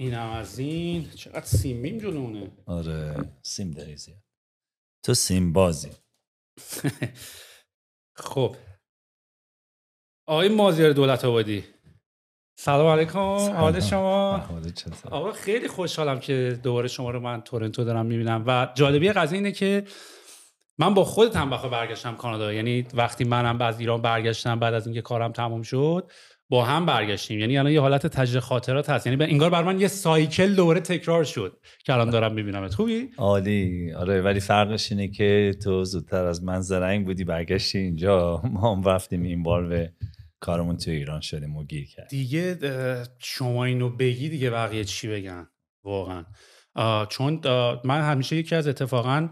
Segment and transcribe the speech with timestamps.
[0.00, 1.10] این هم از این.
[1.10, 4.22] چقدر سیمیم جلوونه آره سیم داری زیاد.
[5.04, 5.90] تو سیم بازی.
[8.16, 8.56] خب.
[10.26, 11.64] آقای مازیار دولت آبادی.
[12.58, 13.18] سلام علیکم.
[13.18, 14.48] حال شما؟
[15.10, 18.44] آقا خیلی خوشحالم که دوباره شما رو من تورنتو دارم می‌بینم.
[18.46, 19.84] و جالبی قضیه اینه که
[20.78, 22.52] من با خودت هم بخواه برگشتم کانادا.
[22.52, 26.10] یعنی وقتی منم از ایران برگشتم بعد از اینکه کارم تموم شد
[26.50, 27.40] با هم برگشتیم.
[27.40, 29.06] یعنی الان یه حالت تجربه خاطرات هست.
[29.06, 32.74] یعنی انگار بر من یه سایکل دوباره تکرار شد که الان دارم میبینمت.
[32.74, 33.92] خوبی؟ عالی.
[33.92, 38.42] آره ولی فرقش اینه که تو زودتر از من زرنگ بودی برگشتی اینجا.
[38.44, 39.92] ما هم رفتیم این بار به
[40.40, 42.20] کارمون تو ایران شدیم و گیر کردیم.
[42.20, 42.58] دیگه
[43.18, 45.46] شما اینو بگی دیگه بقیه چی بگن؟
[45.84, 46.24] واقعا.
[47.06, 47.40] چون
[47.84, 49.28] من همیشه یکی از اتفاقا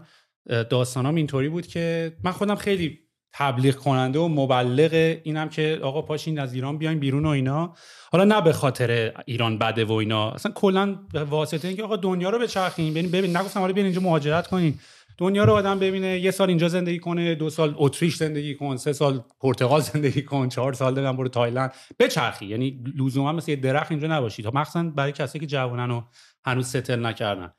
[0.69, 2.99] داستانام اینطوری بود که من خودم خیلی
[3.33, 7.73] تبلیغ کننده و مبلغ اینم که آقا پاشین از ایران بیاین بیرون و اینا.
[8.11, 10.31] حالا نه به خاطر ایران بده و اینا.
[10.31, 12.93] اصلا کلا به واسطه اینکه آقا دنیا رو بچرخین.
[12.93, 14.79] ببین ببین نگفتم حالا بیاین اینجا مهاجرت کنین.
[15.19, 18.93] دنیا رو آدم ببینه یه سال اینجا زندگی کنه دو سال اتریش زندگی کن سه
[18.93, 21.73] سال پرتغال زندگی کن چهار سال دیگه برو تایلند.
[21.99, 22.45] بچرخی.
[22.45, 26.01] یعنی لزوما مثل یه درخت اینجا نباشی تا مخصوصا برای کسی که جوانن و
[26.45, 27.53] هنوز settle نکردن.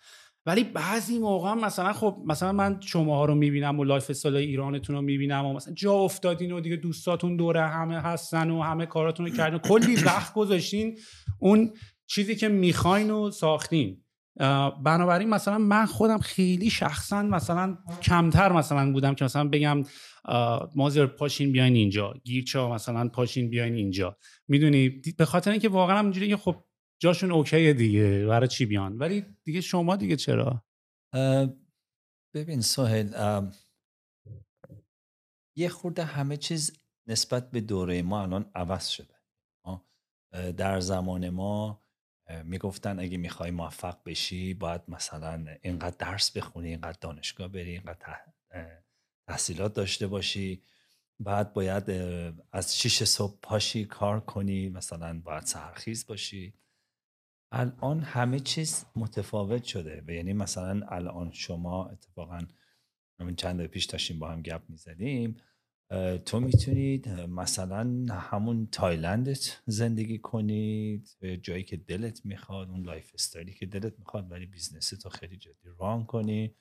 [0.46, 5.46] ولی بعضی موقع مثلا خب مثلا من شما رو می‌بینم و lifestyle ایرانتون رو می‌بینم
[5.46, 9.58] و مثلا جا افتادین و دیگه دوستاتون دوره همه هستن و همه کاراتون رو کردین
[9.58, 10.98] کلی وقت گذاشتین
[11.38, 11.72] اون
[12.06, 14.04] چیزی که می‌خواین و ساختین.
[14.84, 19.82] بنابراین مثلا من خودم خیلی شخصا مثلا کمتر مثلا بودم که مثلا بگم
[20.74, 24.16] مازیار پاشین بیاین اینجا گیرچا مثلا پاشین بیاین اینجا.
[24.48, 26.56] می‌دونی؟ به خاطر اینکه واقعا اینجوری خب
[27.02, 30.64] جاشون اوکیه دیگه برای چی بیان؟ ولی دیگه شما دیگه چرا؟
[32.34, 33.50] ببین سهل
[35.56, 39.14] یه خورده همه چیز نسبت به دوره ما الان عوض شده.
[40.56, 41.84] در زمان ما
[42.44, 48.20] می‌گفتن اگه می‌خوای موفق بشی باید مثلا اینقدر درس بخونی اینقدر دانشگاه بری اینقدر
[49.28, 50.62] تحصیلات داشته باشی.
[51.20, 51.90] بعد باید
[52.52, 56.54] از شیش صبح پاشی کار کنی مثلا باید سحرخیز باشی.
[57.52, 60.04] الان همه چیز متفاوت شده.
[60.06, 62.38] و یعنی مثلا الان شما اتفاقا
[63.20, 65.36] همین چند دقیقه پیش داشتیم با هم گپ می‌زدیم
[66.26, 71.08] تو می‌تونید مثلا همون تایلندت زندگی کنید
[71.42, 75.68] جایی که دلت می‌خواد اون lifestyle ی که دلت می‌خواد ولی business تو خیلی جدی
[75.78, 76.54] run کنی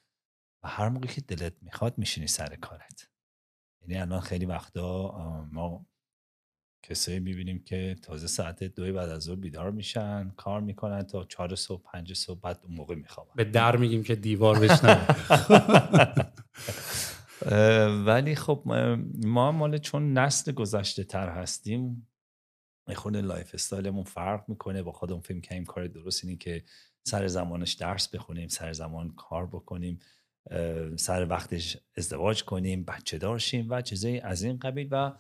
[0.64, 3.10] و هر موقع که دلت می‌خواد میشینی سر کارت.
[3.82, 5.12] یعنی الان خیلی وقتا
[5.52, 5.86] ما
[6.84, 11.56] کسایی می‌بینیم که تازه ساعت دوی بعد از ظهر بیدار میشن کار می‌کنن تا چهار
[11.56, 13.32] صبح پنج صبح بعد اون موقع میخوابن.
[13.36, 14.58] به در میگیم که دیوار
[17.46, 18.64] اه، ولی خب
[19.24, 22.08] ما مال چون نسل گذشته تر هستیم
[22.96, 24.84] خورده lifestyle مون فرق می‌کنه.
[24.84, 26.64] با خودمون فکر کنیم کار درست اینه که
[27.04, 30.00] سر زمانش درس بخونیم سر زمان کار بکنیم
[30.96, 34.88] سر وقتش ازدواج کنیم بچه دارشیم و چیزایی از این قبیل.
[34.92, 35.12] و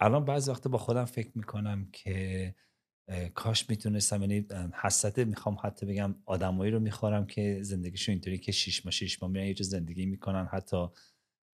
[0.00, 2.54] الان بعضی وقتا با خودم فکر می‌کنم که
[3.34, 4.46] کاش می‌تونستم یعنی
[4.82, 9.30] حسرت می‌خوام حتی بگم آدمایی رو می‌خورم که زندگیشون اینطوری که شیش ماه شیش ماه
[9.30, 10.46] میرن یه زندگی می‌کنن.
[10.46, 10.86] حتی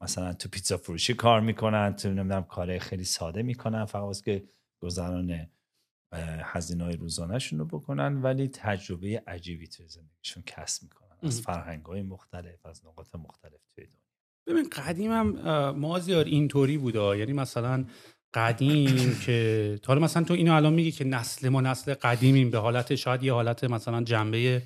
[0.00, 4.48] مثلا تو پیتزا فروشی کار می‌کنن تو نمی‌دونم کار خیلی ساده می‌کنن فقط واسه که
[4.80, 5.50] گذران
[6.40, 11.16] هزینه های روزانهشون رو بکنن ولی تجربه عجیبی تو زندگیشون کسب می‌کنن.
[11.22, 14.05] از فرهنگ های مختلف از نقاط مختلف توی دنیا.
[14.46, 15.30] ببین قدیمم
[15.70, 17.18] مازیار اینطوری بوده.
[17.18, 17.84] یعنی مثلا
[18.34, 22.94] قدیم که حالا مثلا تو اینو الان میگی که نسل ما نسل قدیمیم به حالت
[22.94, 24.62] شاید یه حالت مثلا جنبه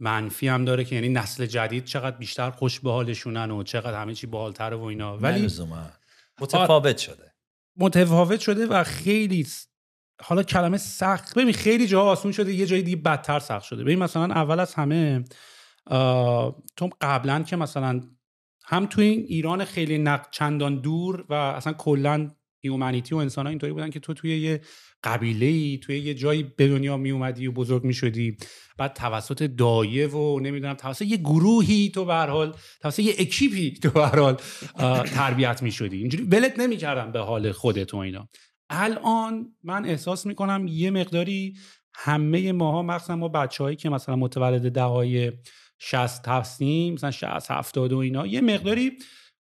[0.00, 4.14] منفی هم داره که یعنی نسل جدید چقدر بیشتر خوش به حالشونن و چقدر همه
[4.14, 5.18] چی باحالتره و اینا.
[5.18, 5.48] ولی
[6.40, 7.32] متفاوت شده.
[7.76, 9.46] متفاوت شده و خیلی
[10.22, 11.38] حالا کلمه سخت.
[11.38, 13.84] ببین خیلی جا آسون شده یه جایی دیگه بدتر سخت شده.
[13.84, 15.24] ببین مثلا اول از همه
[16.76, 18.00] تو قبلا که مثلا
[18.66, 22.30] هم توی این ایران خیلی نق چندان دور و اصلا کلا
[22.62, 24.60] هیومانیتی و انسان ها اینطوری بودن که تو توی یه
[25.04, 28.36] قبیله ای توی یه جایی به دنیا می اومدی و بزرگ می شدی
[28.78, 33.90] بعد توسط دایه و نمی‌دونم توسط یه گروهی تو به حال توسط یه اکیپی تو
[33.90, 34.36] به حال
[35.02, 38.28] تربیت می شدی اینجوری ولت نمی‌کردم به حال خودت و اینا.
[38.70, 41.54] الان من احساس می‌کنم یه مقداری
[41.94, 45.32] همه ماها مخصوصا ما بچههایی که مثلا متولد دههای
[45.78, 48.26] 60 هستیم مثلا 60 70 و اینا.
[48.26, 48.92] یه مقداری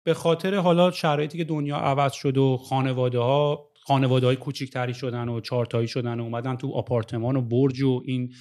[0.04, 5.28] به خاطر حالا شرایطی که دنیا عوض شد و خانواده ها خانواده های کوچیکتری شدن
[5.28, 8.32] و چارتایی شدن و اومدن تو آپارتمان و برج و این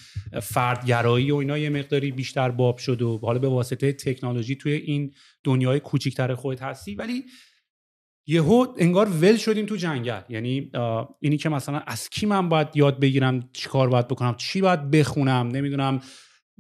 [0.41, 5.13] فردگرایی و اینا یه مقداری بیشتر باب شد و حالا به واسطه تکنولوژی توی این
[5.43, 6.95] دنیای کوچیکتر خودت هستی.
[6.95, 7.23] ولی
[8.27, 10.21] یهو انگار ول شدیم تو جنگل.
[10.29, 10.71] یعنی
[11.19, 15.47] اینی که مثلا از کی من باید یاد بگیرم چیکار باید بکنم چی باید بخونم
[15.47, 16.01] نمی‌دونم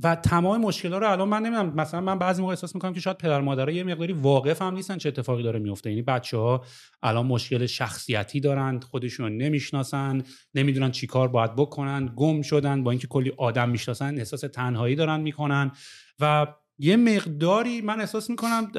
[0.03, 3.17] و تمام مشکلات رو الان من نمی‌دونم مثلا من بعضی موقع احساس می‌کنم که شاید
[3.17, 6.65] پدر مادرها یه مقداری واقف هم نیستن چه اتفاقی داره میفته یعنی بچه ها
[7.03, 13.33] الان مشکل شخصیتی دارند خودشون نمی‌شناسن نمی‌دونن چیکار باید بکنن گم شدن با اینکه کلی
[13.37, 15.71] آدم می‌شناسن احساس تنهایی دارن می‌کنن.
[16.19, 16.47] و
[16.77, 18.71] یه مقداری من احساس می‌کنم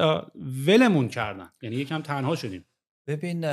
[0.67, 1.51] ولمون کردن.
[1.63, 2.65] یعنی یکم تنها شدیم.
[3.07, 3.45] ببین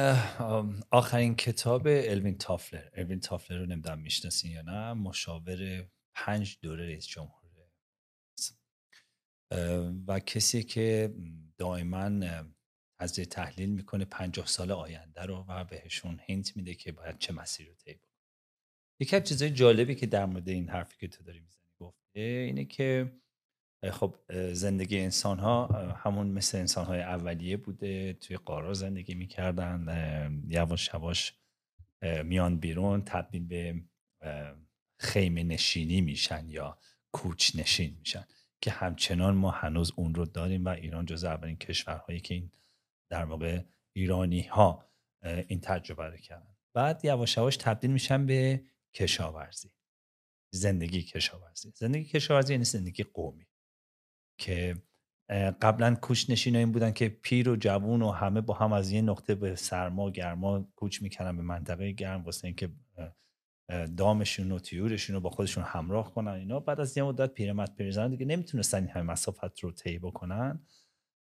[0.91, 4.93] آخرین کتاب الوین تافلر الوین تافلر رو نمی‌دونم می‌شناسین یا نه.
[4.93, 7.42] مشاور پنج دوره رئیس جمهور.
[10.07, 11.15] و کسی که
[11.57, 12.11] دائما
[12.99, 17.67] از تحلیل می‌کنه پنجاه سال آینده رو و بهشون هنت میده که باید چه مسیر
[17.67, 17.99] رو طی
[18.99, 22.65] یکی از چیزهای جالبی که در مورد این حرفی که تو داری می‌زنی گفته اینه
[22.65, 23.19] که
[23.91, 24.15] خب
[24.53, 28.13] زندگی انسان ها همون مثل انسان های اولیه بوده.
[28.13, 31.33] توی قارا زندگی می‌کردن یواش یواش
[32.23, 33.83] میان بیرون تبدیل به
[34.99, 36.79] خیمه نشینی میشن یا
[37.11, 38.25] کوچ نشین میشن.
[38.63, 42.51] که همچنان ما هنوز اون رو داریم و ایران جز اولین کشورهایی که این
[43.09, 43.63] در واقع
[43.95, 44.85] ایرانی ها
[45.47, 46.55] این تجربه رو کردن.
[46.73, 48.63] بعد یواش یواش تبدیل میشن به
[48.93, 49.71] کشاورزی.
[50.53, 51.73] زندگی کشاورزی.
[51.75, 53.47] زندگی کشاورزی یعنی زندگی قومی.
[54.39, 54.75] که
[55.61, 59.01] قبلا کوچ نشین این بودن که پیر و جوون و همه با هم از یه
[59.01, 62.69] نقطه به سرما گرما کوچ می‌کنن به منطقه گرم واسه اینکه
[63.97, 66.59] دامشون و تیورشون رو با خودشون همراه کنن اینا.
[66.59, 70.59] بعد از یه مدت پیرمرد پیرزن دیگه نمی‌تونستن این همه مسافت رو طی بکنن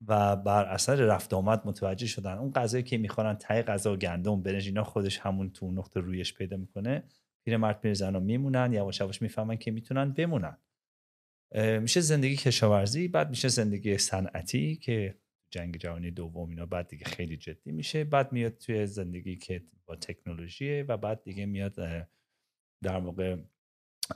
[0.07, 2.39] و بر اثر رفت آمد متوجه شدن.
[2.39, 6.35] اون غذایی که می‌خورن تای غذا و گندم برنج اینا خودش همون تو نقطه رویش
[6.35, 7.03] پیدا می‌کنه.
[7.45, 10.59] پیرمرد پیرزن رو میمونن یواش یواش می‌فهمن که می‌تونن بمونن.
[11.81, 15.19] میشه زندگی کشاورزی بعد میشه زندگی صنعتی که
[15.51, 18.05] جنگ جهانی دوم اینا بعد دیگه خیلی جدی میشه.
[18.05, 21.81] بعد میاد توی زندگی که با تکنولوژی و بعد دیگه میاد
[22.83, 23.37] در واقع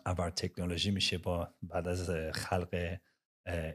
[0.06, 2.98] ابر تکنولوژی میشه با بعد از خلق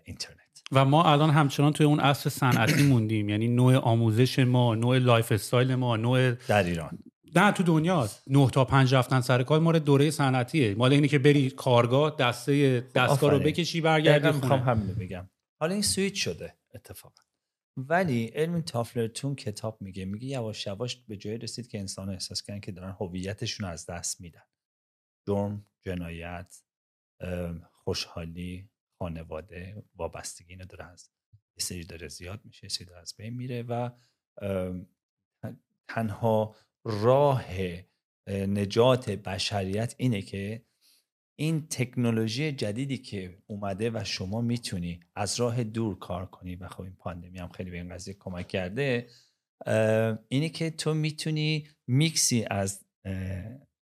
[0.03, 0.39] اینترنت.
[0.71, 3.29] و ما الان همچنان توی اون عصر صنعتی موندیم.
[3.29, 6.99] یعنی نوع آموزش ما نوع lifestyle ما نوع در ایران.
[7.35, 10.75] نه تو دنیا نه تا پنج رفتن سر کار مال دوره صنعتیه.
[10.75, 15.29] مال اینه که بری کارگاه دسته دستگاه رو بکشی برگردی می‌خوام همین بگم.
[15.59, 17.23] حالا این سویچ شده اتفاقا.
[17.77, 20.05] ولی الوین تافلر تو اون کتاب میگه.
[20.05, 24.21] میگه یواش یواش به جای رسید که انسان احساس کردن که دارن هویتشون از دست
[24.21, 24.41] میدن.
[25.29, 26.55] جرم جنایت
[27.71, 28.69] خوشحالی
[28.99, 31.09] خانواده وابستگی اینا داره از
[31.57, 33.89] یه سری داره زیاد میشه یه سری داره از بین میره و
[35.87, 37.45] تنها راه
[38.27, 40.65] نجات بشریت اینه که
[41.39, 46.81] این تکنولوژی جدیدی که اومده و شما می‌تونی از راه دور کار کنی و خب
[46.81, 49.07] این پاندمی هم خیلی به این قضیه کمک کرده
[50.29, 52.85] اینه که تو می‌تونی میکسی از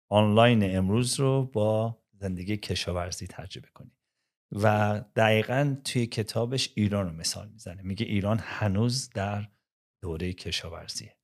[0.10, 3.92] آنلاین امروز رو با زندگی کشاورزی تجربه کنی.
[4.52, 7.82] و دقیقا توی کتابش ایران رو مثال می‌زنه.
[7.82, 9.48] میگه ایران هنوز در
[10.04, 11.16] دوره کشاورزیه.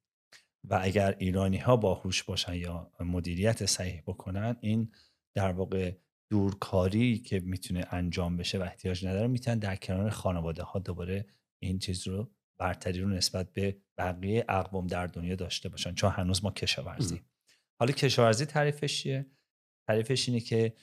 [0.63, 4.91] و اگر ایرانی ها باهوش باشن یا مدیریت صحیح بکنن این
[5.35, 5.95] در واقع
[6.29, 11.25] دورکاری که می‌تونه انجام بشه و احتیاج نداره می‌تونن در کنار خانواده ها دوباره
[11.59, 15.93] این چیز رو برتری رو نسبت به بقیه اقوام در دنیا داشته باشن.
[15.93, 17.21] چون هنوز ما کشاورزی
[17.81, 19.25] حالا کشاورزی تعریفش چیه
[19.87, 20.73] تعریفش اینه که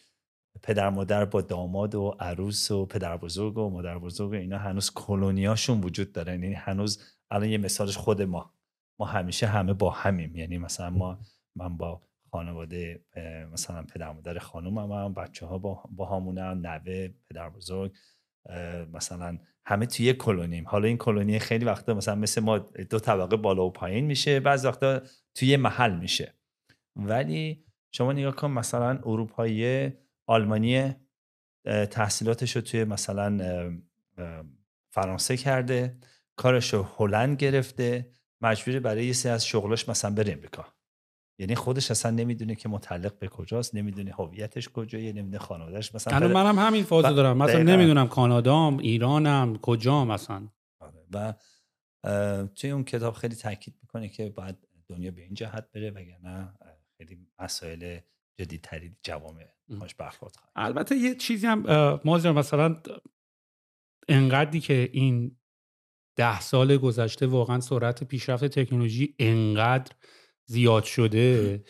[0.62, 4.90] پدر مادر با داماد و عروس و پدر بزرگ و مادر بزرگ و اینا هنوز
[4.90, 6.32] کلونیاشون وجود داره.
[6.32, 8.54] یعنی هنوز الان یه مثالش خود ما.
[9.00, 10.36] ما همیشه همه با همیم.
[10.36, 11.18] یعنی مثلا ما
[11.56, 13.04] من با خانواده
[13.52, 17.92] مثلا پدر مادر خانوم هم بچه ها با, با همونن نوه پدر بزرگ
[18.92, 20.64] مثلا همه توی یک کلونیم.
[20.68, 24.64] حالا این کلونی خیلی وقتا مثلا مثل ما دو طبقه بالا و پایین میشه بعض
[24.64, 25.00] وقتا
[25.34, 26.37] توی محل میشه.
[26.98, 29.92] ولی شما نگاه کن مثلا اروپایی
[30.26, 30.94] آلمانی
[31.90, 33.38] تحصیلاتش رو توی مثلا
[34.90, 35.98] فرانسه کرده
[36.36, 40.66] کارش رو هلند گرفته مجبوری برای یه سری از شغلش مثلا بره امریکا.
[41.40, 46.32] یعنی خودش اصلا نمی‌دونه که متعلق به کجاست نمی‌دونه هویتش کجایه نمی‌دونه خانوادهش مثلا الان
[46.32, 47.36] منم همین فازو دارم.
[47.36, 50.48] مثلا نمی‌دونم کانادام ایرانم کجام مثلا
[50.80, 51.06] آره.
[51.12, 51.34] و
[52.46, 54.56] توی اون کتاب خیلی تاکید می‌کنه که باید
[54.88, 56.52] دنیا به این جهت بره وگرنه
[56.98, 57.98] خیلی مسائل
[58.40, 61.64] جدیدتری جوامع باش برخورد خواهد البته یه چیزی هم
[62.04, 62.82] مازیار مثلا
[64.08, 65.36] انقدری که این
[66.16, 69.92] ده سال گذشته واقعا سرعت پیشرفت تکنولوژی انقدر
[70.44, 71.64] زیاد شده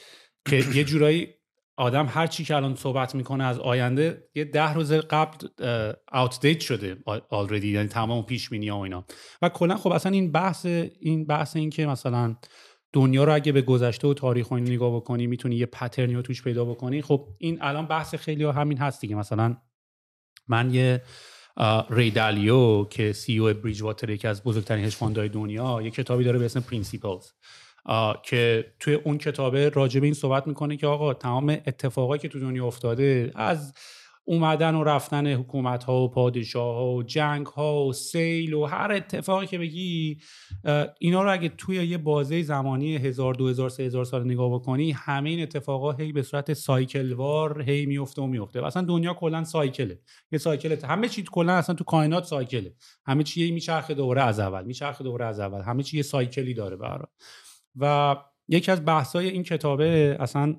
[0.48, 1.34] که یه جورایی
[1.76, 5.46] آدم هر چی که الان صحبت می‌کنه از آینده یه ده روز قبل
[6.40, 6.96] date شده
[7.30, 9.04] already یعنی تمام پیش بینی ها و اینا.
[9.42, 10.66] و کلا خب اصلا این بحث
[11.00, 12.36] این بحث این که مثلا
[12.92, 16.42] دنیا رو اگه به گذشته و تاریخ نگاه بکنی می‌تونی یه pattern ی رو توش
[16.42, 17.02] پیدا بکنی.
[17.02, 19.14] خب این الان بحث خیلی ها همین هست دیگه.
[19.14, 19.56] مثلا
[20.48, 21.02] من یه
[21.90, 24.96] ری دالیو که CEO بریج واتر یکی از بزرگترین هج
[25.32, 27.26] دنیا یه کتابی داره به اسم Principles
[28.22, 32.40] که توی اون کتابه راجع به این صحبت می‌کنه که آقا تمام اتفاقایی که تو
[32.40, 33.74] دنیا افتاده از
[34.28, 38.92] اومدن و رفتن حکومت ها و پادشاه ها و جنگ ها و سیل و هر
[38.92, 40.18] اتفاقی که بگی
[40.98, 44.90] اینا رو اگه توی یه بازه زمانی هزار دو هزار سه هزار سال نگاه بکنی
[44.90, 48.66] همه این اتفاقا هی به صورت سایکل وار هی میفته و میفته.
[48.66, 50.00] اصلا دنیا کلا سایکله.
[50.32, 52.74] یه سایکل همه چی کلا اصلا تو کائنات سایکله.
[53.06, 55.60] همه چی میچرخه دوره از اول میچرخه دوره از اول.
[55.60, 57.08] همه چی یه سایکلی داره برا
[57.76, 58.16] و
[58.48, 60.56] یکی از بحثای این کتابه اصلا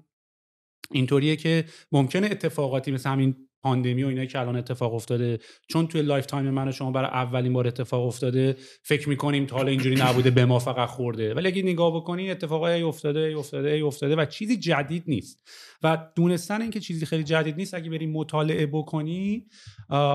[0.92, 5.40] اینطوریه که ممکنه اتفاقاتی مثل همین پاندمی و اینا که الان اتفاق افتاده.
[5.68, 9.70] چون توی lifetime من و شما برای اولین بار اتفاق افتاده فکر می‌کنیم تا حالا
[9.70, 11.34] اینجوری نبوده به ما فقط خورده.
[11.34, 15.40] ولی اگه نگاه بکنی اتفاقا هی افتاده هی افتاده هی افتاده و چیزی جدید نیست.
[15.84, 19.48] و دونستن اینکه چیزی خیلی جدید نیست اگه بریم مطالعه بکنی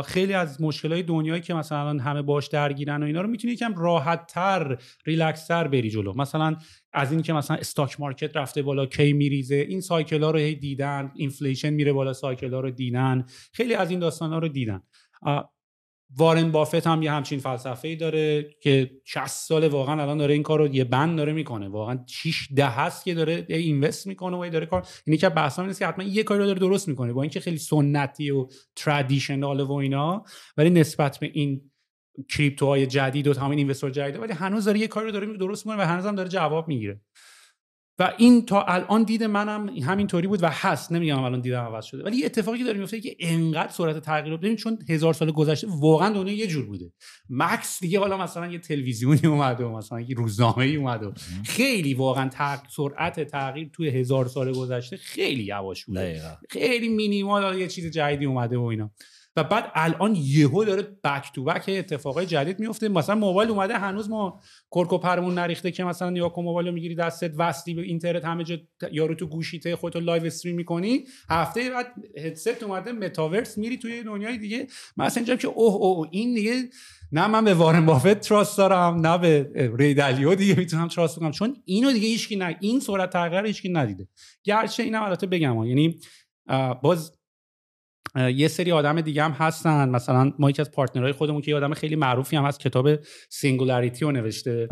[0.04, 4.26] خیلی از مشکلات دنیایی که مثلا همه باش درگیرن و اینا رو می‌تونی یکم راحت
[4.26, 6.12] تر ریلکس تر بری جلو.
[6.16, 6.56] مثلا
[6.92, 11.70] از این که مثلا stock market رفته بالا کی میریزه این cycle رو دیدن inflation
[11.70, 14.82] میره بالا cycle رو دیدن خیلی از این داستان رو دیدن.
[16.16, 20.42] وارن بافت هم یه همچین فلسفه ای داره که 60 سال واقعا الان داره این
[20.42, 21.68] کار رو یه بند داره می‌کنه.
[21.68, 24.86] واقعا 6 دهه هست که داره invest می‌کنه و داره کار.
[25.06, 27.58] اینی که بحث نیست که حتما یه کاری رو داره درست می‌کنه با اینکه خیلی
[27.58, 30.24] سنتی و traditional و اینا
[30.56, 31.70] ولی نسبت به این
[32.30, 35.82] کریپتوهای جدید و تمام اینوستور جدید ولی هنوز داره یه کاری رو داره درست می‌کنه
[35.82, 37.00] و هنوز هم داره جواب می‌گیره.
[37.98, 40.92] و این تا الان دید منم همینطوری بود و هست.
[40.92, 42.04] نمیگم الان دیدم عوض شده.
[42.04, 45.66] ولی اتفاقی که داره میفته که انقدر سرعت تغییر رو ببین چون هزار سال گذشته
[45.70, 46.92] واقعا دنیا یه جور بوده.
[47.30, 51.12] مکس دیگه حالا مثلا یه تلویزیونی اومده و مثلا یه روزنامه‌ای اومده
[51.46, 52.30] خیلی واقعا
[52.76, 56.00] سرعت تغییر توی هزار سال گذشته خیلی یواش بوده.
[56.50, 58.90] خیلی مینیمال یه چیز جدیدی اومده و اینا.
[59.36, 62.88] و بعد الان یهو داره back to back اتفاقای جدید میفته.
[62.88, 67.32] مثلا موبایل اومده هنوز ما کرکو پرمون نریخته که مثلا کل موبایل رو می‌گیری دستت
[67.38, 68.56] وصلی به اینترنت همه جا
[68.92, 71.04] یارو تو گوشیته خودتو live stream می‌کنی.
[71.30, 71.86] هفته بعد
[72.18, 74.66] هدست اومده متاورس میری توی دنیای دیگه.
[74.96, 76.52] مثلا اینجا که اوه اوه این دیگه
[77.12, 81.30] نه من به وارن بافت trust دارم نه به ری دالیو دیگه می‌تونم trust کنم.
[81.30, 84.08] چون اینو دیگه هیچکی نه این سرعت تغییر هیچکی ندیده.
[84.44, 85.98] گرچه اینم البته بگم یعنی
[86.82, 87.12] باز
[88.16, 89.88] یه سری آدم دیگه هم هستن.
[89.88, 92.88] مثلا ما یکی از partner های خودمون که یه آدم خیلی معروفی هم از کتاب
[93.28, 94.68] Singularity رو نوشته.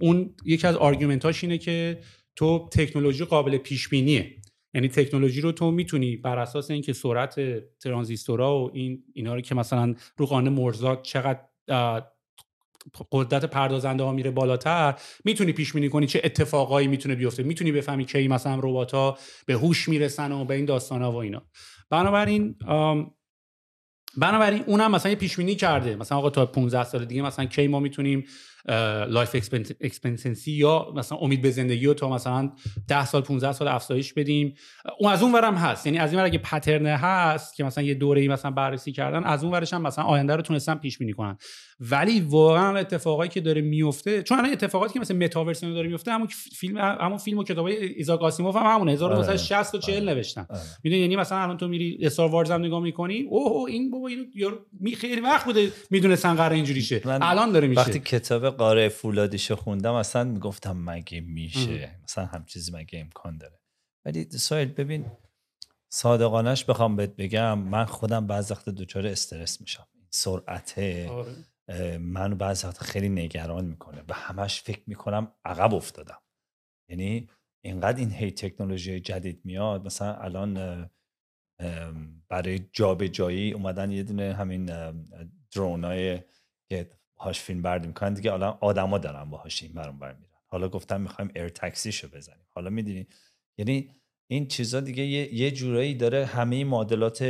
[0.00, 1.98] اون یکی از argument اش اینه که
[2.36, 4.36] تو تکنولوژی قابل پیش بینیه
[4.74, 7.40] یعنی تکنولوژی رو تو می‌تونی بر اساس اینکه سرعت
[7.78, 11.40] ترانزیستورها و این اینا رو که مثلا رو قانون مور چقدر
[13.12, 17.42] قدرت پردازنده ها میره بالاتر می‌تونی پیش بینی کنی چه اتفاقایی می‌تونه بیفته.
[17.42, 21.16] می‌تونی بفهمی کی مثلا ربات ها به هوش می‌رسن و به این داستان ها و
[21.16, 21.42] اینا.
[21.92, 22.54] بنابراین
[24.16, 25.96] بنابراین اونم مثلا یه پیش بینی کرده.
[25.96, 28.24] مثلا آقا تا 15 سال دیگه مثلا کی ما می‌تونیم
[29.08, 29.36] life
[29.80, 32.52] expectancy یا مثلا امید به زندگی رو تا مثلا
[32.88, 34.54] 10 سال 15 سال افزایش بدیم.
[34.98, 35.86] اون از اون ورم هست.
[35.86, 39.24] یعنی از این ور اگه pattern ه هست که مثلا یه دوره‌ای مثلا بررسی کردن
[39.24, 41.36] از اون ورش هم مثلا آینده رو تونستن پیش بینی کنن.
[41.80, 46.28] ولی واقعا اتفاقایی که داره میفته چون الان اتفاقاتی که مثل متاورس داره میفته همون
[46.56, 48.92] فیلم همون فیلم و کتابای ایزاک آسیموف هم همونه.
[48.92, 50.46] 1960 و 40 نوشتن.
[50.84, 54.24] می‌دونی؟ یعنی مثلا الان تو میری استار وارز هم نگاه می‌کنی اوه این بابا اینو
[54.80, 57.02] می خیلی وقت بوده می‌دونستن قرار اینجوری شه.
[57.04, 57.80] الان داره میشه.
[57.80, 63.60] وقتی کتاب قاره فولادیشو خوندم اصلا می‌گفتم مگه میشه؟ مثلا هم چیزی مگه امکان داره.
[64.04, 65.06] ولی سوال ببین
[65.92, 69.86] صادقانش بخوام بهت بگم من خودم بعض وقت دچار استرس میشم.
[70.10, 71.98] سرعت آره.
[71.98, 74.02] منو بعض وقت خیلی نگران می‌کنه.
[74.08, 76.18] و همش فکر می‌کنم عقب افتادم.
[76.90, 77.28] یعنی
[77.64, 80.90] اینقدر این هی تکنولوژی جدید میاد مثلا الان
[82.28, 84.70] برای جابجایی اومدن یه دونه همین
[85.54, 86.20] درونای
[86.68, 86.90] که
[87.22, 88.14] هاش فیلم بردی می‌کنن.
[88.14, 90.32] دیگه الان آدما دارن باهاش این برون بر میرن.
[90.46, 92.46] حالا گفتم می‌خوایم ایر تاکسیشو بزنیم.
[92.50, 93.06] حالا می‌دونی
[93.58, 93.90] یعنی
[94.30, 97.24] این چیزا دیگه یه, یه جورایی داره همه معادلات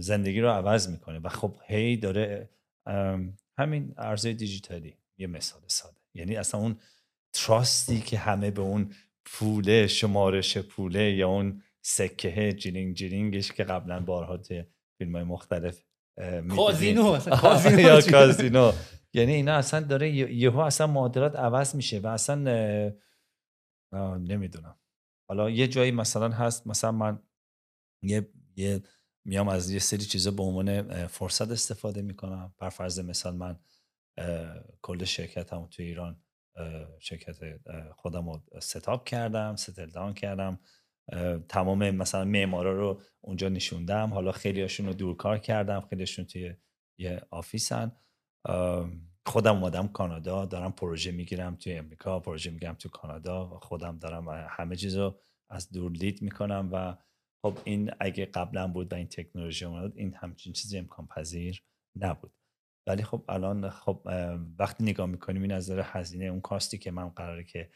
[0.00, 1.18] زندگی رو عوض می‌کنه.
[1.18, 2.50] و خب هی داره
[3.58, 6.00] همین ارزهای دیجیتالی یه مثال ساده.
[6.14, 6.76] یعنی اصلا اون
[7.32, 8.92] تراستی که همه به اون
[9.24, 14.64] پوله شمارش پوله یا اون سکه جیرینگ جیرینگش که قبلا بارها توی
[14.98, 15.82] فیلم های مختلف
[16.56, 17.18] کازینو
[17.78, 18.72] یا کازینو.
[19.12, 22.34] یعنی اینا اصلا داره یهو اصلا معادلات عوض میشه و اصلا
[24.18, 24.78] نمی‌دونم.
[25.28, 27.22] حالا یه جایی مثلا هست مثلا من
[28.02, 28.82] یه, یه
[29.24, 32.54] میام از یه سری چیزا به عنوان فرصت استفاده می‌کنم.
[32.58, 33.58] بر فرض مثال من
[34.82, 36.22] کل شرکت هم تو ایران
[37.00, 37.36] شرکت
[37.96, 40.58] خودم رو ستاپ کردم ستل کردم.
[41.48, 44.10] تمام مثلا معمارا رو اونجا نشوندم.
[44.14, 45.80] حالا خیلی هاشون رو دورکار کردم.
[45.80, 46.54] خیلیشون توی
[46.98, 47.92] یه آفیسن.
[49.26, 50.44] خودم اومدم کانادا.
[50.44, 52.20] دارم پروژه می‌گیرم توی امریکا.
[52.20, 53.58] پروژه می‌گیرم توی کانادا.
[53.62, 56.68] خودم دارم همه چیز رو از دور لید می‌کنم.
[56.72, 56.96] و
[57.44, 61.62] خب این اگه قبلا بود و این تکنولوژی اومد این همچین چیزی امکان پذیر
[61.96, 62.32] نبود.
[62.86, 64.08] ولی خب الان خب
[64.58, 67.70] وقتی نگاه می‌کنیم این از هزینه اون کاستی که من قراره که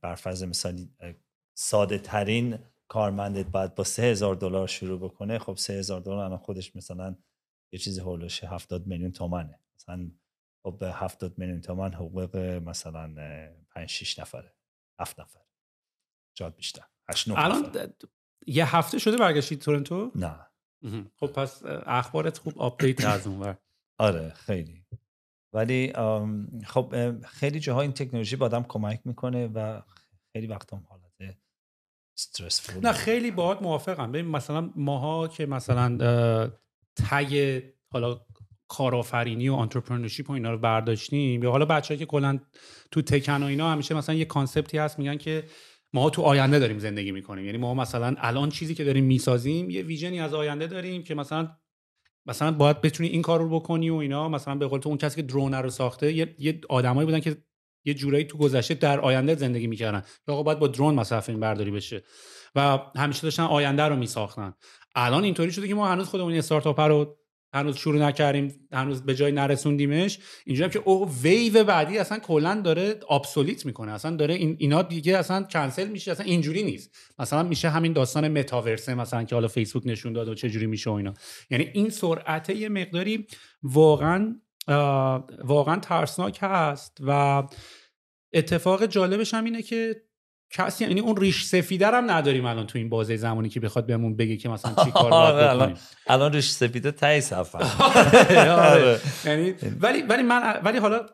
[0.00, 0.90] برفرض مثالی
[1.54, 2.58] ساده ترین
[2.88, 7.16] کارمندت باید با سه هزار دلار شروع بکنه خب سه هزار دلار الان خودش مثلا
[7.72, 9.60] یه چیزی هولوش هفتاد میلیون تومنه.
[9.74, 10.10] مثلا
[10.62, 13.14] خب 70 میلیون تومن حقوق مثلا
[13.70, 14.54] 5 6 نفره
[15.00, 15.40] 7 نفر.
[16.38, 16.84] شاید بیشتر.
[17.08, 17.92] 8 9 الان
[18.46, 20.46] یه هفته شده برگشتید تورنتو؟ نه.
[21.16, 23.58] خب پس اخبارت خوب آپدیت از اونور
[23.98, 24.86] آره خیلی.
[25.52, 25.92] ولی
[26.66, 29.82] خب خیلی جاها این تکنولوژی به آدم کمک می‌کنه و
[30.32, 31.03] خیلی وقت هم حالت
[32.18, 34.12] استرسفول نه خیلی باهات موافقم.
[34.12, 35.98] ببین مثلا ماها که مثلا
[37.10, 38.20] تگ حالا
[38.68, 42.38] کارآفرینی و entrepreneurship و اینا رو برداشتیم یا حالا بچه‌ها که کلا
[42.90, 45.44] تو tech ان و اینا همیشه مثلا یه concept ی هست میگن که
[45.92, 47.44] ما تو آینده داریم زندگی می‌کنیم.
[47.44, 51.14] یعنی ما مثلا الان چیزی که داریم می‌سازیم یه vision ی از آینده داریم که
[51.14, 51.48] مثلا
[52.26, 54.28] مثلا باید بتونی این کار رو بکنی و اینا.
[54.28, 57.36] مثلا به قول تو اون کسی که درون رو ساخته یه, یه آدمایی بودن که
[57.84, 60.02] یه جورایی تو گذشته در آینده زندگی می‌کردن.
[60.28, 62.04] آقا باید با drone مثلا فیلم برداری بشه.
[62.54, 64.54] و همیشه داشتن آینده رو میساختن.
[64.94, 67.16] الان اینطوری شده که ما هنوز خودمون استارتاپ رو
[67.54, 70.18] هنوز شروع نکردیم هنوز به جای نرسوندیمش.
[70.46, 73.92] اینجوری که او ویو بعدی اصلا کلا داره ابسولیت می‌کنه.
[73.92, 76.96] اصلا داره این اینا دیگه اصلا کنسل میشه اصلا اینجوری نیست.
[77.18, 80.90] مثلا میشه همین داستان متاورسه مثلا که حالا فیسبوک نشون داد و چه جوری میشه
[80.90, 81.14] و اینا.
[81.50, 83.26] یعنی این سرعت یه مقداری
[83.62, 84.40] واقعا
[85.44, 87.42] واقعا ترسناک هست و
[88.32, 90.04] اتفاق جالبش هم اینه که
[90.50, 94.16] کسی یعنی اون ریش سفیده هم نداریم الان تو این بازه زمانی که بخواد بهمون
[94.16, 97.60] بگه که مثلا چی کار باید آره، الان الان ریش سفیده تای صفحه.
[98.72, 99.00] آره.
[99.24, 101.06] یعنی ولی ولی من ولی حالا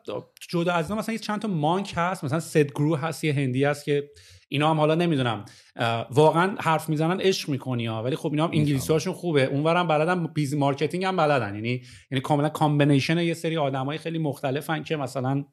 [0.49, 4.09] جدا از مثلا چند تا مانک هست مثلا سد گرو هست یه هندی هست که
[4.51, 5.45] اینا هم حالا نمی‌دونم
[6.11, 10.27] واقعا حرف می‌زنن عشق می‌کنی ها ولی خب اینا هم انگلیسی هاشون خوبه اونورم بلدن
[10.27, 15.45] بیز مارکتینگ هم بلدن یعنی یعنی کاملا کامبینیشن یه سری آدمای خیلی مختلفن که مثلا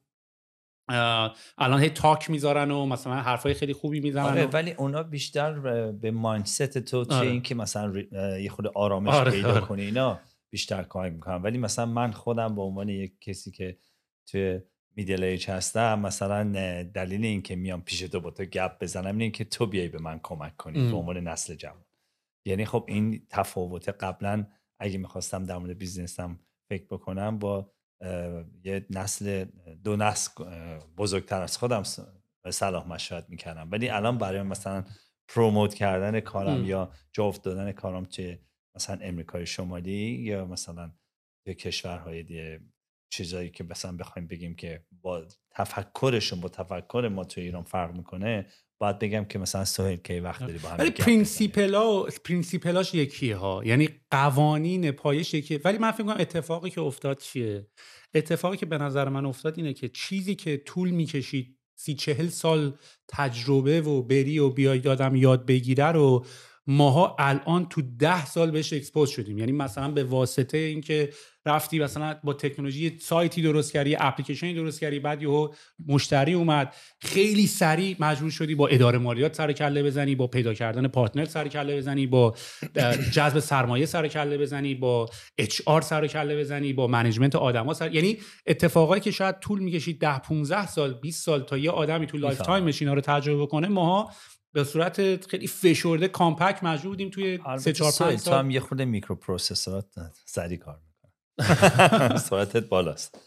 [1.59, 5.53] الان هی تاک می‌ذارن و مثلا حرفای خیلی خوبی می‌زنن آره ولی اونا بیشتر
[5.93, 7.29] به مایندست تو چه آره.
[7.29, 7.93] اینکه مثلا
[8.41, 9.31] یه خود آرامش آره.
[9.31, 9.61] پیدا آره.
[9.61, 13.79] کنی اینا بیشتر کار می‌کنم ولی مثلا من خودم به عنوان یک کسی که
[14.31, 14.61] توی
[14.99, 19.33] میدل ایج هستم مثلا دلیل این که میام پیش تو با تو گپ بزنم این
[19.33, 21.85] که تو بیای به من کمک کنی به عنوان نسل جوان.
[22.47, 24.47] یعنی خب این تفاوت قبلا
[24.79, 27.73] اگه می‌خواستم در مورد بیزنسم فکر بکنم با
[28.65, 29.45] یه نسل
[29.85, 30.45] دو نسل
[30.97, 31.83] بزرگتر از خودم
[32.51, 33.69] صلاح مشورت می‌کردم.
[33.71, 34.85] ولی الان برای مثلا
[35.29, 38.39] promote کردن کارم یا جفت دادن کارم توی
[38.77, 40.93] مثلا امریکای شمالی یا مثلا
[41.45, 42.61] توی کشورهای دیگه
[43.11, 48.47] چیزایی که مثلا بخوایم بگیم که با تفکرشون با تفکر ما تو ایران فرق می‌کنه
[48.79, 52.95] باید بگم که مثلا سهیل کی وقت داری با هم ولی principle ا principle اش
[52.95, 57.67] یکیه ها یعنی قوانین پایش یکیه ولی من فکر کنم اتفاقی که افتاد چیه؟
[58.15, 62.75] اتفاقی که به نظر من افتاد اینه که چیزی که طول می‌کشید سی چهل سال
[63.09, 66.25] تجربه و بری و بیای دادم یاد بگیره رو
[66.71, 69.39] ماها الان تو ده سال بهش expose شدیم.
[69.39, 71.11] یعنی مثلا به واسطه اینکه
[71.47, 75.49] رفتی مثلا با تکنولوژی سایتی درست کردی اپلیکیشنی درست کردی بعد یهو
[75.87, 76.75] مشتری اومد.
[77.01, 81.49] خیلی سریع مجبور شدی با اداره مالیات سر کله بزنی با پیدا کردن partner سر
[81.49, 82.35] کله بزنی با
[83.13, 87.95] جذب سرمایه سر کله بزنی با HR سر کله بزنی با management آدما سر.
[87.95, 92.19] یعنی اتفاقایی که شاید طول می‌کشید 10 15 سال 20 سال تا یه آدمی تو
[92.19, 94.11] lifetime اینا رو تجربه کنه ماها
[94.55, 98.39] به صورت خیلی فشرده compact مجبور بودیم توی 3 4 5 سال.
[98.39, 100.83] هم یه خود microprocessor ات سری کار
[102.29, 103.19] سرعتت بالاست.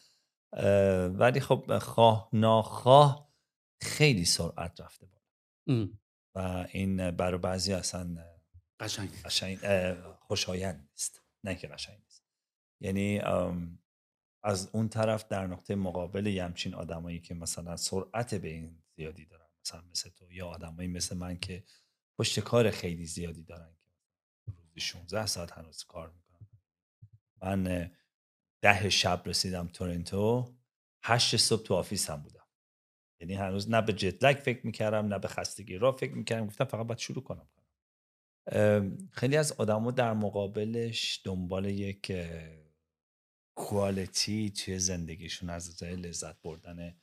[1.14, 3.34] ولی خب خواه ناخواه
[3.82, 5.88] خیلی سرعت رفته بالا.
[6.36, 8.18] و این برای بعضی اصلا
[8.80, 9.10] قشنگ.
[9.26, 9.60] قشنگ
[10.20, 11.24] خوشایند نیست.
[11.46, 12.26] نه که قشنگ نیست.
[12.82, 13.22] یعنی
[14.44, 19.26] از اون طرف در نقطه مقابل یه همچین آدمایی که مثلا سرعت به این زیادی
[19.26, 21.64] دارن مثلا مثل تو یا آدمایی مثل من که
[22.20, 23.76] پشتکار خیلی زیادی دارن
[24.46, 26.48] که روزی 16 ساعت هنوز کار می‌کنن.
[27.42, 27.92] من
[28.62, 30.56] ده شب رسیدم تورنتو
[31.04, 32.48] هشت صبح تو office هم بودم.
[33.20, 36.48] یعنی هنوز نه به jet lag فکر می‌کردم نه به خستگی راه فکر می‌کردم.
[36.48, 37.48] گفتم فقط باید شروع کنم
[39.12, 42.12] خیلی از آدما در مقابلش دنبال یک
[43.56, 47.02] کوالیتی توی زندگیشون از لذت بردن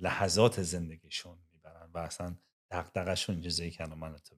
[0.00, 2.36] لحظات زندگیشون می‌برن و اصلا
[2.70, 4.36] دقدقشون چیزایی که من تو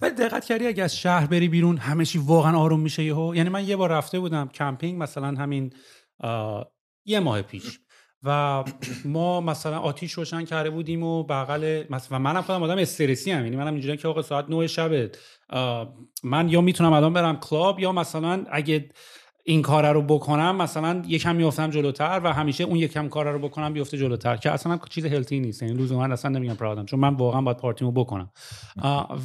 [0.00, 3.48] ولی دقت کردی اگه از شهر بری بیرون همه چی واقعا آروم میشه یهو؟ یعنی
[3.48, 5.72] من یه بار رفته بودم کمپینگ مثلا همین
[7.04, 7.80] یه ماه پیش.
[8.22, 8.64] و
[9.04, 13.44] ما مثلا آتیش روشن کرده بودیم و بغل مثلا منم خودم آدم استرسی ام.
[13.44, 15.10] یعنی منم اینجوریه که آقا ساعت 9 شب
[16.22, 18.90] من یا می‌تونم الان برم club یا مثلا اگه
[19.44, 23.72] این کار رو بکنم مثلا یکم میافتم جلوتر و همیشه اون یکم کار رو بکنم
[23.72, 25.62] بیفته جلوتر که اصلا چیز healthy نیست.
[25.62, 28.30] یعنی لزوما اصلا نمیگم proud ام چون من واقعا باید party مو بکنم.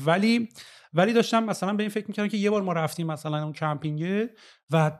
[0.06, 0.49] ولی
[0.93, 4.30] ولی داشتم مثلا به این فکر می‌کردم که یه بار ما رفتیم مثلا اون کمپینگ
[4.71, 4.91] و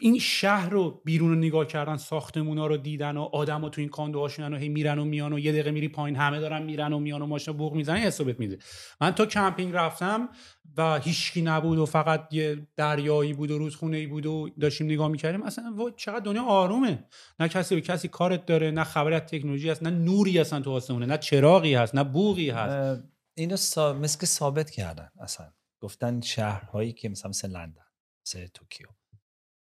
[0.00, 4.19] این شهر رو بیرون رو نگاه کردن ساختمونا رو دیدن و آدم تو این condo
[4.19, 6.98] هاشونن و هی میرن و میان و یه دقیقه میری پایین همه دارن میرن و
[6.98, 8.58] میان و ماشین بوق می‌زنن حسابت میده.
[9.00, 10.28] من تا کمپینگ رفتم
[10.76, 15.08] و هیچکی نبود و فقط یه دریایی بود و رودخونه ای بود و داشتیم نگاه
[15.08, 17.04] می‌کردیم اصلا چقدر دنیا آرومه.
[17.40, 20.70] نه کسی به کسی کارت داره نه خبر از تکنولوژی هست نه نوری اصلا تو
[20.70, 23.04] آسمونه نه چراغی هست نه بوقی هست.
[23.34, 23.92] اینو سا...
[23.92, 25.52] مثل ثابت کردن اصلا.
[25.80, 27.84] گفتن شهرهایی که مثلا مثل لندن
[28.26, 28.86] مثل توکیو.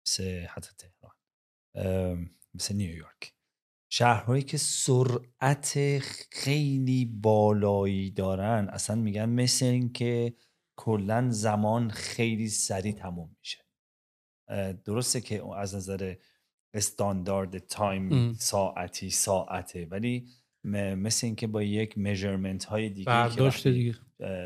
[0.09, 1.15] مثل حتی تهران
[2.53, 3.33] مثل نیویورک.
[3.91, 5.99] شهرهایی که سرعت
[6.31, 10.33] خیلی بالایی دارن اصلا میگن مثل اینکه
[10.75, 13.65] کلا زمان خیلی سریع تموم میشه.
[14.85, 16.15] درسته که از نظر
[16.73, 20.27] استاندارد تایم ساعتی ساعته ولی
[20.63, 23.95] مثل اینکه با یک measurement های دیگه که دیگه.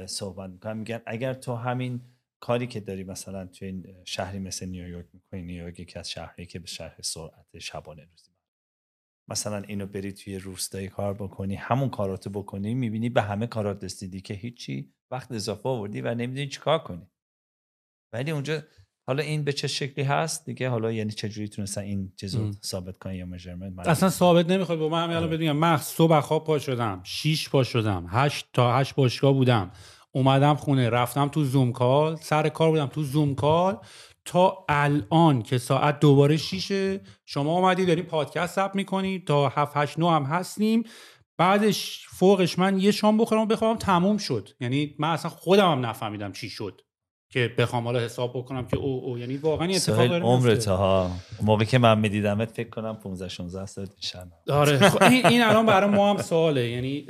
[0.08, 2.02] صحبت می‌کنم میگن اگر تو همین
[2.44, 6.60] کاری که داری مثلا توی این شهری مثل نیویورک می‌کنی؟ نیویورک یکی از شهری که
[6.60, 8.32] به شهر سرعت شبانه روزی
[9.30, 14.22] مثلا اینو بری توی روستایی کار بکنی همون کاراتو بکنی می‌بینی به همه کارات رسیدی
[14.22, 17.08] که هیچی وقت اضافه آوردی و نمی‌دونی چیکار کنی.
[18.14, 18.64] ولی اونجا
[19.08, 22.98] حالا این به چه شکلی هست دیگه؟ حالا یعنی چه جوری تونستن این چیزو ثابت
[22.98, 25.28] کنن یا میجرمنت اصلا ثابت نمی‌خواد با من الان آره.
[25.28, 27.02] بدونم من صبح خواب پا شدم.
[27.04, 28.06] 6 پا شدم.
[28.10, 29.72] 8 تا 8 باشگاه بودم.
[30.16, 33.78] اومدم خونه رفتم تو زوم کال سر کار بودم تو زوم کال
[34.26, 39.20] تا الان که ساعت دوباره شیشه شما اومدی داریم پادکست ثبت می‌کنی.
[39.20, 40.84] تا 7 8 9 هم هستیم.
[41.38, 44.50] بعدش فوقش من یه شام بخورم بخوام تموم شد.
[44.60, 46.82] یعنی من اصلا خودم هم نفهمیدم چی شد.
[47.34, 49.18] که بخوام حالا حساب بکنم که او او.
[49.18, 53.66] یعنی واقعا این اتفاق داره عمرت ها موقعی که من میدیدمت فکر کنم 15 16
[53.66, 54.92] سال میشن آره.
[55.12, 56.70] این, این الان برای ما هم سواله.
[56.70, 57.06] یعنی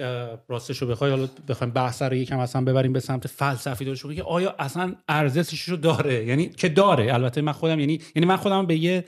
[0.47, 4.23] راستش رو بخوای حالا بخوایم بحث رو یکم اصلا ببریم به سمت فلسفی داشته که
[4.23, 7.13] آیا اصلا ارزشش رو داره؟ یعنی که داره.
[7.13, 9.05] البته من خودم یعنی یعنی من خودم به یه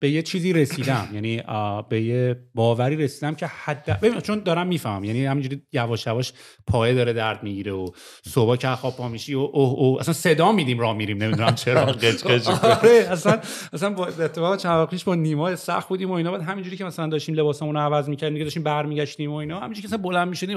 [0.00, 1.08] به یه چیزی رسیدم.
[1.14, 1.42] یعنی
[1.88, 5.04] به یه باوری رسیدم که حد ببین چون دارم می‌فهمم.
[5.04, 6.32] یعنی همینجوری یواش یواش
[6.66, 7.90] پایه داره درد می‌گیره و
[8.28, 10.00] صبح که خواب پا میشی و اوه اوه.
[10.00, 11.22] اصلا صدا میدیم راه میریم.
[11.22, 11.84] نمی‌دونم چرا.
[12.02, 12.48] قچ قچ.
[12.48, 13.40] آره اصلا
[13.72, 16.32] اصلا با اتفاق چند پیش با نیما سخت بودیم و اینا.
[16.32, 19.60] بعد همینجوری که مثلا داشتیم لباسمون رو عوض می‌کردیم دیگه داشتیم برمیگشتیم و اینا.
[19.60, 20.56] همینجوری که مثلا بلند می‌شدیم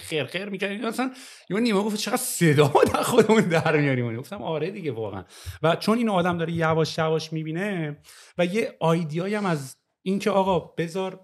[0.00, 0.88] خیر خیر می‌کردیم.
[0.88, 1.10] مثلا
[1.50, 5.24] یه نیما گفت چقدر صدا در خودمون در میاریم گفتم آره دیگه واقعا.
[5.62, 7.96] و چون این آدم داره یواش یواش می‌بینه
[8.38, 11.20] و یه idea یی هم از اینکه آقا بذار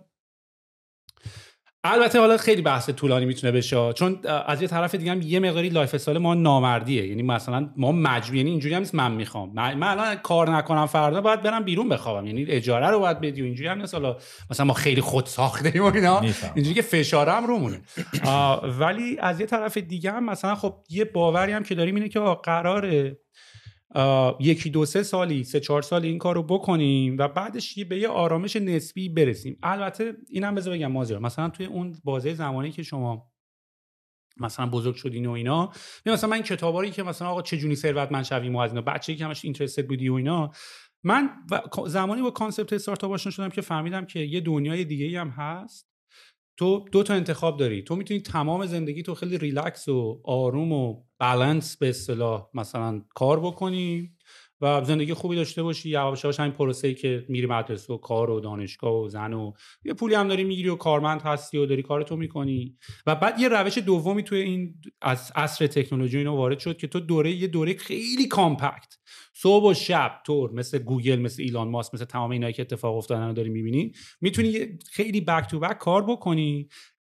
[1.85, 5.69] البته حالا خیلی بحث طولانی می‌تونه بشه چون از یه طرف دیگه هم یه مقداری
[5.69, 7.07] lifestyle ما نامردیه.
[7.07, 9.53] یعنی مثلا ما مجبور یعنی اینجوری هم نیست من می‌خوام.
[9.55, 12.27] من, الان کار نکنم فردا باید برم بیرون بخوابم.
[12.27, 13.95] یعنی اجاره رو باید بدی و اینجوری هم نیست.
[13.95, 14.17] حالا
[14.51, 16.21] مثلا ما خیلی خود ساخته ایم و اینا.
[16.55, 17.83] اینجوری که فشارم رومونه
[18.79, 22.21] ولی از یه طرف دیگه هم مثلا خب یه باوری هم که داریم اینه که
[22.21, 23.19] قراره
[24.41, 28.09] یکی دو سه سالی سه چهار سالی این کار رو بکنیم و بعدش به یه
[28.09, 29.59] آرامش نسبی برسیم.
[29.63, 33.33] البته اینم بذار بگم مازیار مثلا توی اون بازه زمانی که شما
[34.41, 35.73] مثلا بزرگ شدین و اینا
[36.07, 39.45] مثلا من کتابای که مثلا آقا چگونه ثروتمند شویم و از اینا بچه‌ای که همش
[39.45, 40.51] interested بودی و اینا
[41.05, 41.31] من
[41.87, 45.89] زمانی با concept استارتاپ آشنا شدم که فهمیدم که یه دنیای دیگه هم هست.
[46.59, 47.83] تو دو تا انتخاب داری.
[47.83, 53.41] تو می‌تونی تمام زندگی تو خیلی ریلکس و آروم و بالانس به اصطلاح مثلا کار
[53.41, 54.13] بکنی.
[54.61, 55.91] و زندگی خوبی داشته باشی.
[55.91, 59.53] یواش همین پروسه‌ای که میری مدرسه و کار و دانشگاه و زن و
[59.85, 62.77] یه پولی هم داری می‌گیری و کارمند هستی و داری کارتو می‌کنی.
[63.07, 67.01] و بعد یه روش دومی توی این از عصر تکنولوژی اینو وارد شد که تو
[67.01, 68.95] دوره یه دوره خیلی compact.
[69.35, 73.27] صبح و شب طور مثل گوگل مثل ایلان ماسک مثل تمام اینایی که اتفاق افتادن
[73.27, 73.93] رو داری می‌بینی.
[74.21, 76.69] می‌تونی خیلی back to back کار بکنی.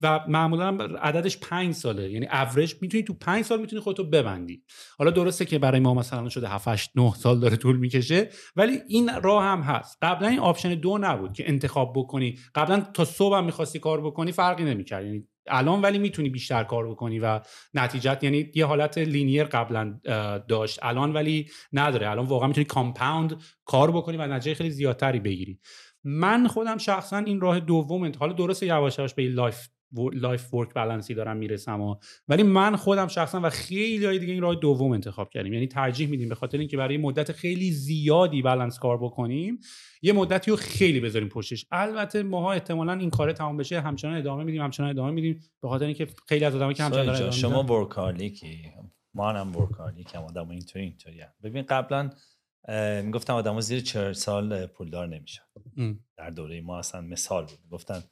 [0.05, 2.11] و معمولا عددش پنج ساله.
[2.11, 4.63] یعنی اوریج می‌تونی تو پنج سال می‌تونی خودتو ببندی.
[4.99, 8.79] حالا درسته که برای ما مثلا شده 7 8 9 سال داره طول می‌کشه ولی
[8.89, 9.99] این راه هم هست.
[10.03, 12.39] قبلا این option دو نبود که انتخاب بکنی.
[12.55, 15.05] قبلا تا صبح هم می‌خواستی کار بکنی فرقی نمی‌کرد.
[15.05, 17.41] یعنی الان ولی می‌تونی بیشتر کار بکنی و
[17.75, 20.01] نتیجت یعنی یه حالت linear قبلا
[20.49, 20.79] داشت.
[20.83, 22.11] الان ولی نداره.
[22.11, 25.59] الان واقعا می‌تونی compound کار بکنی و نتیجه خیلی زیادتری بگیری.
[26.05, 29.69] من خودم شخصا این راه دوم حالا درسته یواش یواش به life
[30.13, 31.97] life work balance ی دارم می‌رسم و
[32.29, 35.53] ولی من خودم شخصا و خیلی های دیگه این راه دوم انتخاب کردیم.
[35.53, 39.59] یعنی ترجیح میدیم به خاطر اینکه برای مدت خیلی زیادی بالانس کار بکنیم
[40.03, 41.67] یه مدتی رو خیلی بذاریم پشتش.
[41.71, 45.85] البته ماها احتمالا این کار تمام بشه همچنان ادامه میدیم همچنان ادامه میدیم به خاطر
[45.85, 48.73] اینکه خیلی از آدمایی که همچنان دارن شما workaholic ی؟
[49.15, 52.11] ما هم workaholic هم آدم اینطوری اینطوری ببین قبلا
[53.03, 55.43] می‌گفتم آدم زیر 40 سال پولدار نمیشن.
[56.17, 57.59] در دوره ما اصلا مثال بود.
[57.71, 58.03] گفتن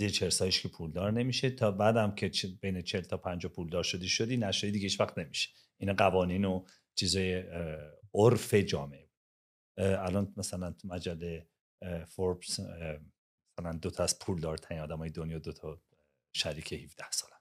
[0.00, 1.50] زیر 40 سالش که پولدار نمیشه.
[1.50, 5.50] تا بعدم که بین 40 تا 50 پولدار شدی شدی نشدی دیگه هیچ وقت نمیشه.
[5.76, 7.44] این قوانین و چیزای
[8.14, 9.10] عرف جامعه.
[9.78, 11.48] الان مثلا تو مجله
[12.06, 15.82] فوربس مثلا دو تا از پولدارترین آدمای دنیا دو تا
[16.32, 17.40] شریک 17 سالن.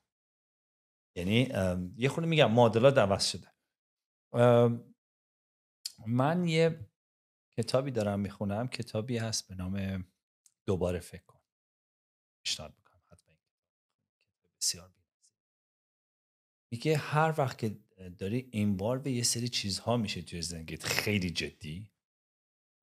[1.16, 1.50] یعنی
[1.98, 3.48] یه خورده میگم معادلات عوض شده.
[6.08, 6.90] من یه
[7.58, 8.68] کتابی دارم می‌خونم.
[8.68, 10.06] کتابی هست به نام
[10.66, 11.39] دوباره فکر کن.
[12.50, 13.40] پیشنهاد می‌کنم حتما این
[14.62, 14.94] بسیار
[16.72, 17.80] میگه هر وقت که
[18.18, 18.42] داری
[19.04, 21.92] به یه سری چیزها میشه توی زندگیت خیلی جدی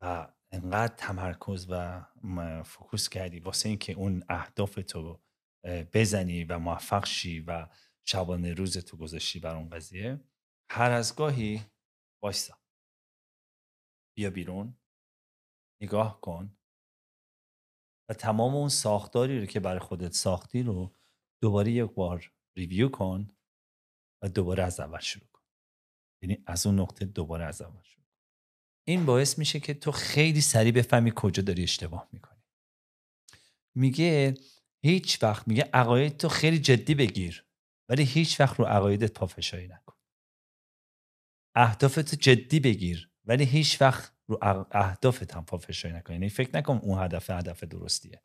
[0.00, 2.04] و انقدر تمرکز و
[2.64, 5.20] فوکوس کردی واسه اینکه اون اهداف تو
[5.64, 7.68] بزنی و موفق شی و
[8.04, 10.20] شبانه روز تو گذاشتی بر اون قضیه
[10.70, 11.62] هر از گاهی
[12.22, 12.58] وایسا
[14.16, 14.78] بیا بیرون.
[15.82, 16.56] نگاه کن.
[18.08, 20.94] و تمام اون ساختاری رو که برای خودت ساختی رو
[21.42, 23.36] دوباره یک بار ریویو کن
[24.22, 25.42] و دوباره از اول شروع کن.
[26.22, 28.12] یعنی از اون نقطه دوباره از اول شروع کن.
[28.86, 32.42] این باعث میشه که تو خیلی سریع بفهمی کجا داری اشتباه می‌کنی.
[33.74, 34.34] میگه
[34.84, 37.46] هیچ وقت میگه عقاید تو خیلی جدی بگیر
[37.88, 39.96] ولی هیچ وقت رو عقایدت پافشایی نکن.
[41.54, 44.38] اهدافتو جدی بگیر ولی هیچ وقت رو
[44.70, 48.22] اهدافت هم پافشاری نکن یعنی فکر نکن اون هدف هدف درستیه.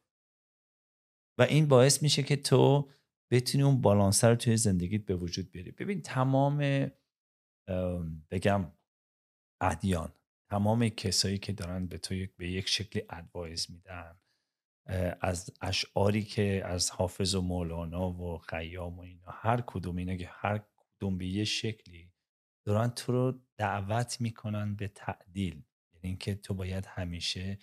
[1.38, 2.92] و این باعث میشه که تو
[3.32, 5.72] بتونی اون بالانس رو توی زندگیت به وجود بیاری.
[5.72, 6.88] ببین تمام
[8.32, 8.72] بگم
[9.62, 10.14] ادیان
[10.52, 14.20] تمام کسایی که دارن به تو به یک شکلی ادوایز میدن
[15.22, 20.30] از اشعاری که از حافظ و مولانا و خیام و اینا هر کدوم اینا که
[20.32, 22.14] هر کدوم به یه شکلی
[22.66, 25.64] دارن تو رو دعوت می‌کنن به تعدیل.
[26.08, 27.58] اینکه تو باید همیشه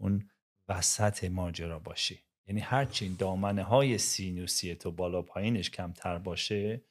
[0.00, 0.30] اون
[0.68, 2.20] وسط ماجرا باشی.
[2.46, 6.84] یعنی هرچی دامنه های سینوسی تو بالا پایینش کمتر باشه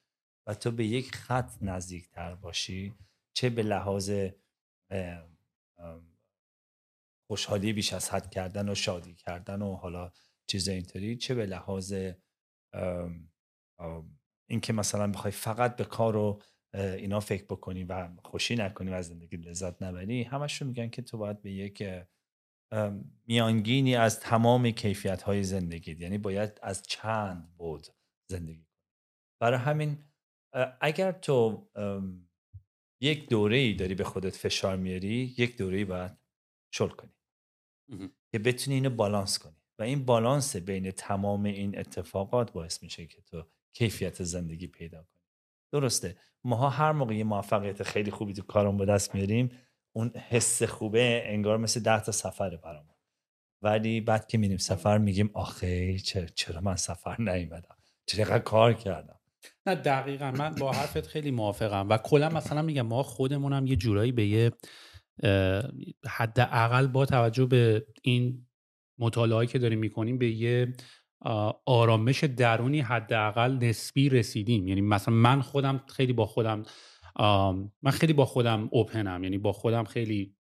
[0.47, 2.93] و تو به یک خط نزدیکتر باشی
[3.33, 4.11] چه به لحاظ
[7.27, 10.11] خوشحالی بیش از حد کردن و شادی کردن و حالا
[10.47, 11.93] چیز اینطوری چه به لحاظ
[14.49, 16.41] اینکه مثلا بخوای فقط به کار و
[16.77, 21.17] اینا فکر بکنی و خوشی نکنی و از زندگی لذت نبری همشون میگن که تو
[21.17, 21.83] باید به یک
[23.27, 27.87] میانگینی از تمام کیفیت های زندگی یعنی باید از چند بود
[28.31, 28.67] زندگی کنی.
[29.41, 29.97] برای همین
[30.81, 31.67] اگر تو
[33.01, 36.11] یک دوره ای داری به خودت فشار میاری یک دوره ای باید
[36.73, 37.13] شل کنی.
[38.31, 39.55] که بتونی اینو بالانس کنی.
[39.79, 45.16] و این بالانس بین تمام این اتفاقات باعث میشه که تو کیفیت زندگی پیدا کنی.
[45.71, 46.17] درسته.
[46.43, 49.51] ماها هر موقع یه موفقیت خیلی خوبی تو کارم به دست میاریم
[49.95, 52.95] اون حس خوبه انگار مثل ده تا سفر برامون.
[53.61, 55.99] ولی بعد که میریم سفر میگیم آخه
[56.35, 59.19] چرا من سفر نیومدم؟ چرا کار کردم؟
[59.65, 60.31] نه دقیقا.
[60.31, 61.89] من با حرفت خیلی موافقم.
[61.89, 64.51] و کلا مثلا میگم ما خودمونم یه جورایی به یه
[66.07, 68.47] حداقل با توجه به این
[68.99, 70.73] مطالعاتی که داریم می‌کنیم به یه
[71.65, 74.67] آرامش درونی حداقل نسبی رسیدیم.
[74.67, 76.63] یعنی مثلا من خودم خیلی با خودم
[77.81, 80.33] من خیلی با خودم اوپنم یعنی با خودم خیلی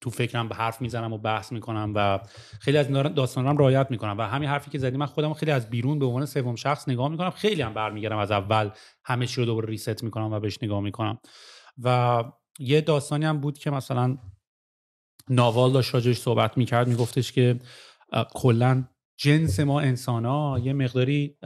[0.00, 2.20] تو فکرم به حرف می‌زنم و بحث می‌کنم و
[2.60, 4.18] خیلی از داستانم write می‌کنم.
[4.18, 7.08] و همین حرفی که زدی من خودم خیلی از بیرون به عنوان سوم شخص نگاه
[7.08, 7.30] می‌کنم.
[7.30, 8.70] خیلی هم برمیگردم از اول
[9.04, 11.18] همه چی رو دوباره reset می‌کنم و بهش نگاه می‌کنم.
[11.82, 12.24] و
[12.58, 14.18] یه داستانی هم بود که مثلا
[15.28, 16.88] ناوال داشت راجبش صحبت می‌کرد.
[16.88, 17.58] میگفتش که
[18.34, 18.84] کلا
[19.22, 21.36] جنس ما انسان ها یه مقداری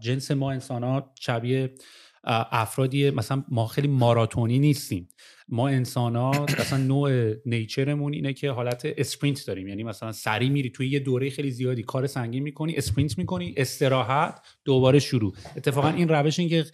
[0.00, 1.74] جنس ما انسان ها شبیه
[2.24, 5.08] افرادی مثلا ما خیلی ماراتونی نیستیم.
[5.48, 9.68] ما انسان ها مثلا نوع nature مون اینه که حالت sprint داریم.
[9.68, 14.40] یعنی مثلا سری میری توی یه دوره خیلی زیادی کار سنگین می‌کنی sprint می‌کنی استراحت
[14.64, 15.32] دوباره شروع.
[15.56, 16.64] اتفاقا این روش این که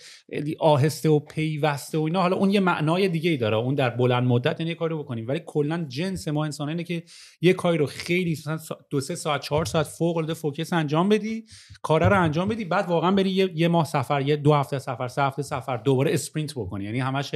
[0.59, 3.56] آهسته و پیوسته و اینا حالا اون یه معنای دیگه ای داره.
[3.56, 5.28] اون در بلند مدت یعنی کاری بکنیم.
[5.28, 7.02] ولی کلا جنس ما انسان اینه که
[7.40, 8.59] یه کاری رو خیلی مثلا
[8.90, 11.44] دو سه ساعت چهار ساعت فوق العاده focus انجام بدی
[11.83, 15.09] کار رو انجام بدی بعد واقعا بری یه, یه ماه سفر یه دو هفته سفر
[15.09, 16.85] سه هفته سفر دوباره sprint بکنی.
[16.85, 17.35] یعنی همش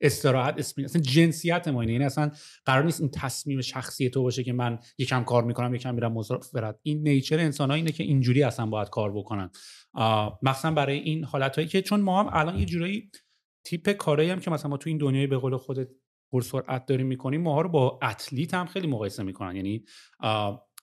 [0.00, 1.92] استراحت sprint اصلا جنسیت ما اینه.
[1.92, 2.30] یعنی اصلا
[2.64, 6.78] قرار نیست این تصمیم شخصی تو باشه که من یکم کار می‌کنم یکم میرم مسافرت
[6.82, 9.50] این nature انسان اینه که اینجوری اصلا باید کار بکنن.
[10.42, 13.10] مثلا برای این حالت هایی که چون ما هم الان یه جورایی
[13.64, 15.88] تیپ کاری هم که مثلا ما تو این دنیای به قول خودت
[16.32, 19.56] پرسرعت داریم می‌کنیم ماها رو با athlete هم خیلی مقایسه می‌کنن.
[19.56, 19.84] یعنی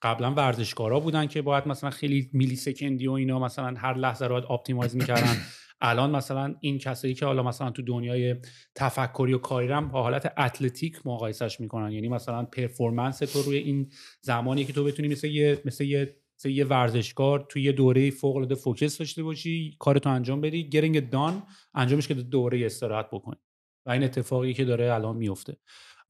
[0.02, 4.52] قبلا ورزشکارا بودن که باید مثلا خیلی millisecond ی و اینا مثلا هر لحظه رو
[4.52, 5.38] optimize می‌کردن.
[5.84, 8.36] الان مثلا این کسایی که حالا مثلا تو دنیای
[8.76, 11.92] تفکری و کاری با حالت athletic مقایسش می‌کنن.
[11.92, 13.92] یعنی مثلا performance تو روی این
[14.22, 18.36] زمانی که تو بتونی مثل یه مثل یه مثل یه ورزشکار توی یه دوره فوق
[18.36, 23.40] العاده focus داشته باشی کارتو انجام بدی grind down انجامش که دوره استراحت بکنی.
[23.86, 25.58] و این اتفاقی که داره الان میفته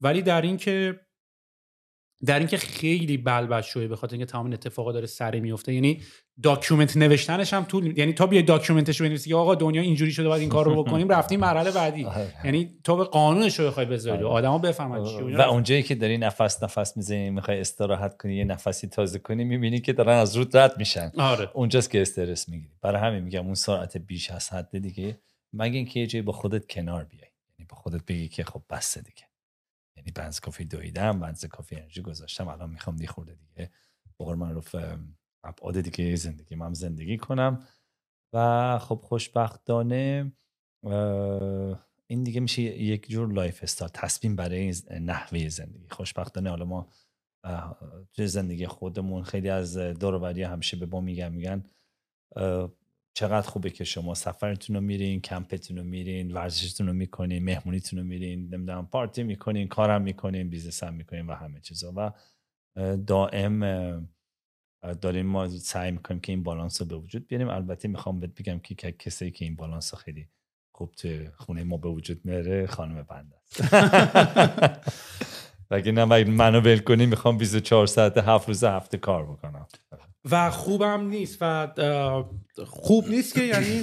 [0.00, 1.00] ولی در این که
[2.26, 6.02] در اینکه خیلی بلبشویی به خاطر اینکه تمام اتفاقا داره سری میفته یعنی
[6.42, 10.28] document نوشتنش هم طول یعنی تا بیای document ش بنویسی که آقا دنیا اینجوری شده
[10.28, 12.06] باید این کار رو بکنیم رفتیم مرحله بعدی.
[12.44, 14.16] یعنی تو به قانونش رو بخوای بذاری.
[14.16, 14.26] آره.
[14.26, 18.86] آدما بفهمن چی و اونجایی که داری نفس نفس می‌زنی می‌خوای استراحت کنی یه نفسی
[18.86, 21.12] تازه کنی می‌بینی که دارن از روت رد میشن.
[21.18, 21.50] آره.
[21.54, 22.72] اونجاست که استرس می‌گیری.
[22.82, 25.18] برای همین میگم اون سرعت بیش از حد دیگه
[25.52, 27.28] مگه اینکه یه جایی با خودت کنار بیای.
[27.58, 29.24] یعنی با خودت بگی که خب بس دیگه.
[29.96, 33.70] یعنی بنز کافی دویدم بنز کافی انرژی گذاشتم الان می‌خوام یه خورده دیگه
[34.20, 34.76] بقول معروف
[35.44, 37.66] ابعاد دیگه زندگی من زندگی کنم.
[38.32, 40.32] و خب خوشبختانه
[42.06, 45.88] این دیگه میشه یک جور lifestyle تصمیم برای نحوه زندگی.
[45.90, 46.88] خوشبختانه حالا ما
[48.12, 51.64] توی زندگی خودمون خیلی از دوروبری همیشه به ما میگن میگن
[53.16, 58.04] چقدر خوبه که شما سفرتون رو میرین کمپتون رو میرین ورزشتون رو می‌کنین مهمونیتون رو
[58.04, 61.92] میرین نمی‌دونم پارتی می‌کنین کارم می‌کنین business هم می‌کنین و همه چیزا.
[61.96, 62.12] و
[62.96, 64.08] دائم
[65.00, 67.48] داریم ما سعی می‌کنیم که این بالانس رو به وجود بیاریم.
[67.48, 70.28] البته می‌خوام بهت بگم که کسی که این بالانس رو خیلی
[70.72, 73.74] خوب تو خونه ما به وجود میاره خانم بنده است.
[75.70, 79.66] وگه نه منو ول کنی می‌خوام 24 ساعت هفت روز هفته کار بکنم.
[80.30, 82.24] و خوبم نیست و
[82.66, 83.82] خوب نیست که یعنی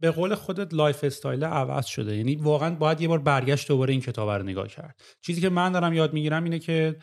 [0.00, 2.16] به قول خودت lifestyle عوض شده.
[2.16, 5.00] یعنی واقعا باید یه بار برگشت دوباره این کتاب رو نگاه کرد.
[5.20, 6.96] چیزی که من دارم یاد می‌گیرم اینه که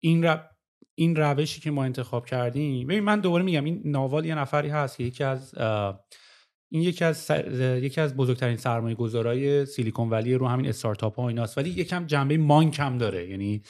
[0.00, 0.38] این رو...
[0.94, 4.96] این روشی که ما انتخاب کردیم ببین من دوباره میگم این Naval یه نفری هست
[4.96, 5.54] که یکی از
[6.68, 11.58] این یکی از یکی از بزرگترین سرمایه گذارای Silicon Valley رو همین استارتاپ ها ایناست
[11.58, 13.30] ولی یکم جنبه monk هم داره.
[13.30, 13.62] یعنی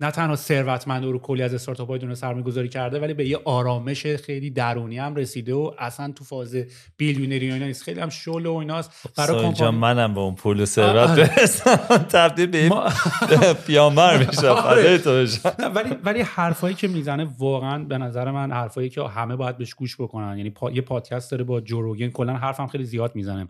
[0.00, 3.40] نه تنها ثروتمند رو کلی از استارتاپ های دنیا سرمایه گذاری کرده ولی به یه
[3.44, 6.56] آرامش خیلی درونی هم رسیده و اصلا تو فاز
[6.96, 7.82] بیلیونری اینا نیست.
[7.82, 8.90] خیلی هم شل و ایناست.
[9.16, 11.76] برای کمپانی منم به اون پول و ثروت برسم.
[12.12, 12.70] تبدیل به.
[13.66, 15.00] پیامبر میشم آره.
[15.74, 20.00] ولی ولی حرفایی که می‌زنه واقعا به نظر من حرفایی که همه باید بهش گوش
[20.00, 20.36] بکنن.
[20.36, 20.70] یعنی پا...
[20.70, 23.48] یه پادکست داره با جوروگن کلا حرفم خیلی زیاد می‌زنه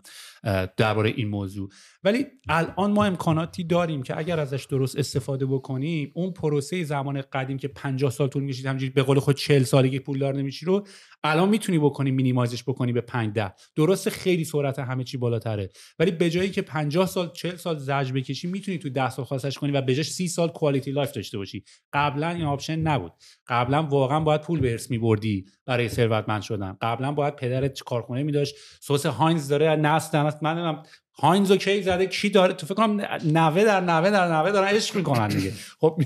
[0.77, 1.69] درباره این موضوع.
[2.03, 7.57] ولی الان ما امکاناتی داریم که اگر ازش درست استفاده بکنیم اون پروسه زمان قدیم
[7.57, 10.87] که 50 سال طول می‌کشید همینجوری به قول خودت 40 سالگی پولدار نمیشی رو
[11.23, 15.69] الان می‌تونی بکنی minimize ش بکنی به 5 10 درست خیلی سرعت همه چی بالاتره.
[15.99, 19.57] ولی به جایی که 50 سال 40 سال زجر بکشی می‌تونی تو 10 سال خلاصش
[19.57, 21.63] کنی و بجاش 30 سال quality life داشته باشی.
[21.93, 23.13] قبلا این option نبود.
[23.47, 26.77] قبلا واقعا باید پول به ارث میبردی برای ثروتمند شدن.
[26.81, 28.55] قبلا باید پدرت کارخونه میداشت.
[28.81, 30.83] سس هاینز داره نسل من
[31.21, 34.67] هاینز و کی زده کی داره؟ تو فکر کنم نوه در نوه در نوه دارن
[34.67, 35.53] عشق می‌کنن دیگه.
[35.81, 36.01] خب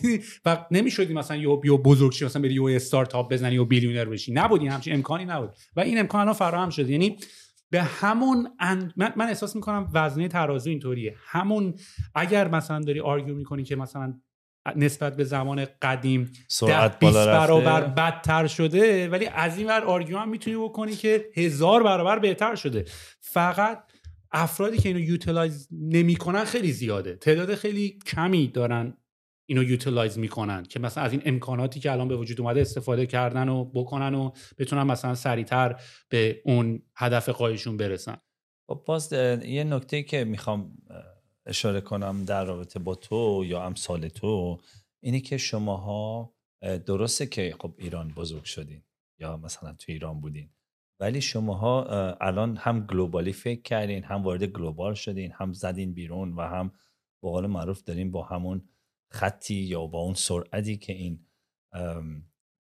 [0.45, 4.33] و نمی‌شدی مثلا یهو بیای بزرگ شی مثلا بری یو استارتاپ بزنی و billionaire بشی.
[4.33, 5.49] نبودی همچین امکانی نبود.
[5.75, 6.91] و این امکان الان فراهم شده.
[6.91, 7.17] یعنی
[7.69, 8.47] به همون
[8.97, 11.15] من, من احساس می‌کنم وزنه ترازو اینطوریه.
[11.17, 11.73] همون
[12.15, 14.13] اگر مثلا داری argue می‌کنی که مثلا
[14.75, 20.29] نسبت به زمان قدیم سرعت بالا برابر بدتر شده ولی از این ور argue هم
[20.29, 22.85] می‌تونی بکنی که هزار برابر بهتر شده.
[23.19, 23.83] فقط
[24.33, 27.15] افرادی که اینو utilize نمی‌کنن خیلی زیاده.
[27.15, 28.97] تعداد خیلی کمی دارن
[29.45, 33.49] اینو utilize می‌کنن که مثلا از این امکاناتی که الان به وجود اومده استفاده کردن
[33.49, 38.17] و بکنن و بتونن مثلا سریعتر به اون هدف غاییشون برسن.
[38.67, 40.77] خب باز یه نکته که می‌خوام
[41.45, 44.59] اشاره کنم در رابطه با تو یا امثال تو
[45.03, 46.33] اینه که شماها
[46.85, 48.83] درسته که خب ایران بزرگ شدین
[49.19, 50.49] یا مثلا تو ایران بودین.
[51.03, 51.83] ولی شماها
[52.21, 56.69] الان هم گلوبالی فکر کردین هم وارد گلوبال شدین هم زدین بیرون و هم
[57.21, 58.69] به قول معروف دارین با همون
[59.11, 61.25] خطی یا با اون سرعتی که این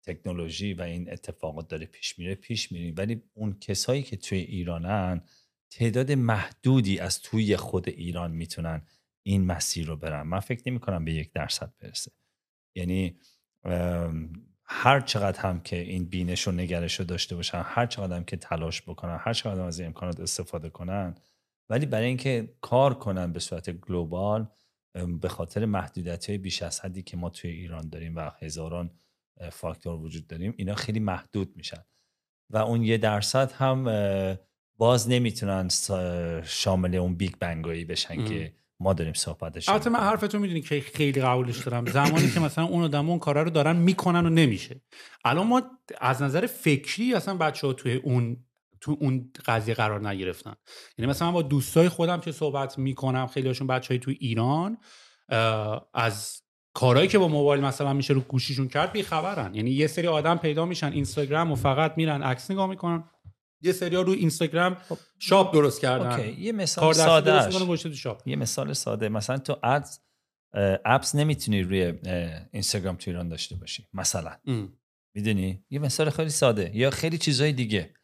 [0.06, 2.94] تکنولوژی و این اتفاقات داره پیش میره پیش میرین.
[2.94, 5.22] ولی اون کسایی که توی ایرانن
[5.70, 8.82] تعداد محدودی از توی خود ایران می‌تونن
[9.26, 10.22] این مسیر رو برن.
[10.22, 12.12] من فکر نمی کنم به یک درصد برسه.
[12.76, 13.18] یعنی
[14.70, 18.36] هر چقدر هم که این بینش و نگرش رو داشته باشن هر چقدر هم که
[18.36, 21.14] تلاش بکنن هر چقدر هم از این امکانات استفاده کنن
[21.70, 24.48] ولی برای اینکه کار کنن به صورت global
[25.20, 28.90] به خاطر محدودیت های بیش از حدی که ما توی ایران داریم و هزاران
[29.52, 31.84] فاکتور وجود داره اینا خیلی محدود میشن.
[32.50, 33.84] و اون یه درصد هم
[34.78, 35.68] باز نمی‌تونن
[36.44, 40.80] شامل اون big bang ایی بشن که ما داریم صحبتش البته من حرفتون می‌دونی که
[40.80, 41.86] خیلی قبولش دارم.
[41.86, 44.80] زمانی که مثلا اون آدم اون کارا رو دارن می‌کنن و نمیشه.
[45.24, 45.62] الان ما
[46.00, 48.36] از نظر فکری اصلا بچه ها توی اون
[48.80, 50.54] تو اون قضیه قرار نگرفتن.
[50.98, 54.78] یعنی مثلا من با دوستای خودم که صحبت می‌کنم خیلی هاشون بچه های تو ایران
[55.94, 56.42] از
[56.74, 59.54] کارهایی که با موبایل مثلا میشه رو گوشیشون کرد بیخبرن.
[59.54, 63.04] یعنی یه سری آدم پیدا میشن اینستاگرام و فقط میرن عکس نگاه می‌کنن.
[63.60, 66.10] یه سریا رو اینستاگرام خب، شاپ درست کردن.
[66.10, 66.42] اوکی.
[66.42, 67.30] یه مثال ساده
[68.26, 69.08] یه مثال ساده.
[69.08, 69.98] مثلا تو ادز
[70.84, 71.94] اپس نمی‌تونی روی
[72.52, 74.36] اینستاگرام تو ایران داشته باشی مثلا.
[75.14, 76.70] می‌دونی؟ یه مثال خیلی ساده.
[76.74, 77.94] یا خیلی چیزهای دیگه.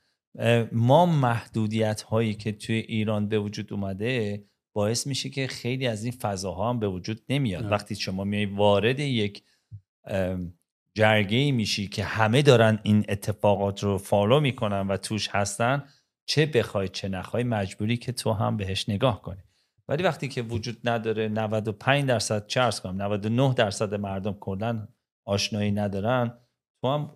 [0.73, 4.45] ما محدودیت هایی که توی ایران به وجود اومده
[4.75, 7.73] باعث میشه که خیلی از این فضاها هم به وجود نمیاد.
[7.73, 9.43] وقتی شما میای وارد یک
[10.97, 15.84] جرگه میشی که همه دارن این اتفاقات رو فالو می‌کنن و توش هستن
[16.26, 19.42] چه بخوای چه نخوای مجبوری که تو هم بهش نگاه کنی.
[19.88, 24.88] ولی وقتی که وجود نداره 95 درصد چه ارز کنم 99 درصد مردم کلا
[25.24, 26.38] آشنایی ندارن
[26.82, 27.11] تو هم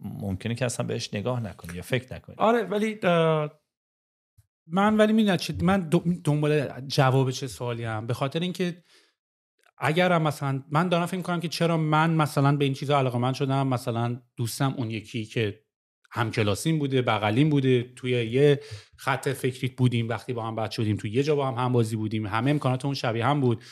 [0.00, 2.36] ممکنه که اصلا بهش نگاه نکنی یا فکر نکنی.
[2.38, 2.98] آره ولی
[4.66, 5.88] من ولی می‌دونم من
[6.24, 8.82] دنبال جواب چه سوالی هم به خاطر اینکه
[9.84, 13.32] اگر مثلا من دارم فکر کنم که چرا من مثلا به این چیزا علاقه من
[13.32, 15.60] شدم مثلا دوستم اون یکی که
[16.10, 18.60] همکلاسیم بوده بغلیم بوده توی یه
[18.96, 21.96] خط فکری بودیم وقتی با هم بچه شدیم توی یه جا با هم هم بازی
[21.96, 23.62] بودیم همه امکانات اون شبیه هم بود.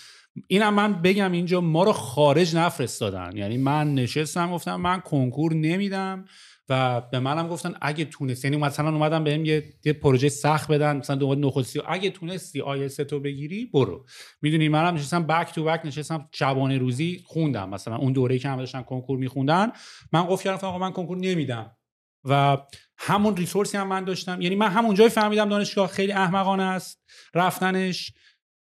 [0.46, 3.36] اینم من بگم اینجا ما رو خارج نفرستادن.
[3.36, 6.24] یعنی من نشستم گفتم من کنکور نمیدم.
[6.70, 10.96] و به منم گفتن اگه تونستی یعنی مثلا اومدم بهم یه, یه پروژه سخت بدن
[10.96, 14.06] مثلا دو نخستی اگه تونستی آی تو بگیری برو.
[14.42, 17.68] می‌دونی منم نشستم بک تو بک نشستم شبانه روزی خوندم.
[17.68, 19.72] مثلا اون دوره‌ای که هم داشتن کنکور میخوندن
[20.12, 21.76] من گفت کردم آقا من کنکور نمیدم.
[22.24, 22.58] و
[22.98, 24.40] همون ریسورسی هم من داشتم.
[24.40, 27.02] یعنی من همونجای فهمیدم دانشگاه خیلی احمقانه است
[27.34, 28.12] رفتنش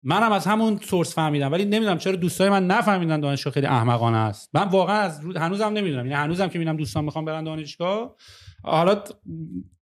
[0.03, 4.49] منم از همون سورس فهمیدم ولی نمی‌دونم چرا دوستای من نفهمیدن دانشگاه خیلی احمقانه است.
[4.53, 8.15] من واقعا از هنوزم نمی‌دونم یعنی هنوزم که می‌بینم دوستان می‌خوام برن دانشگاه
[8.63, 9.03] حالا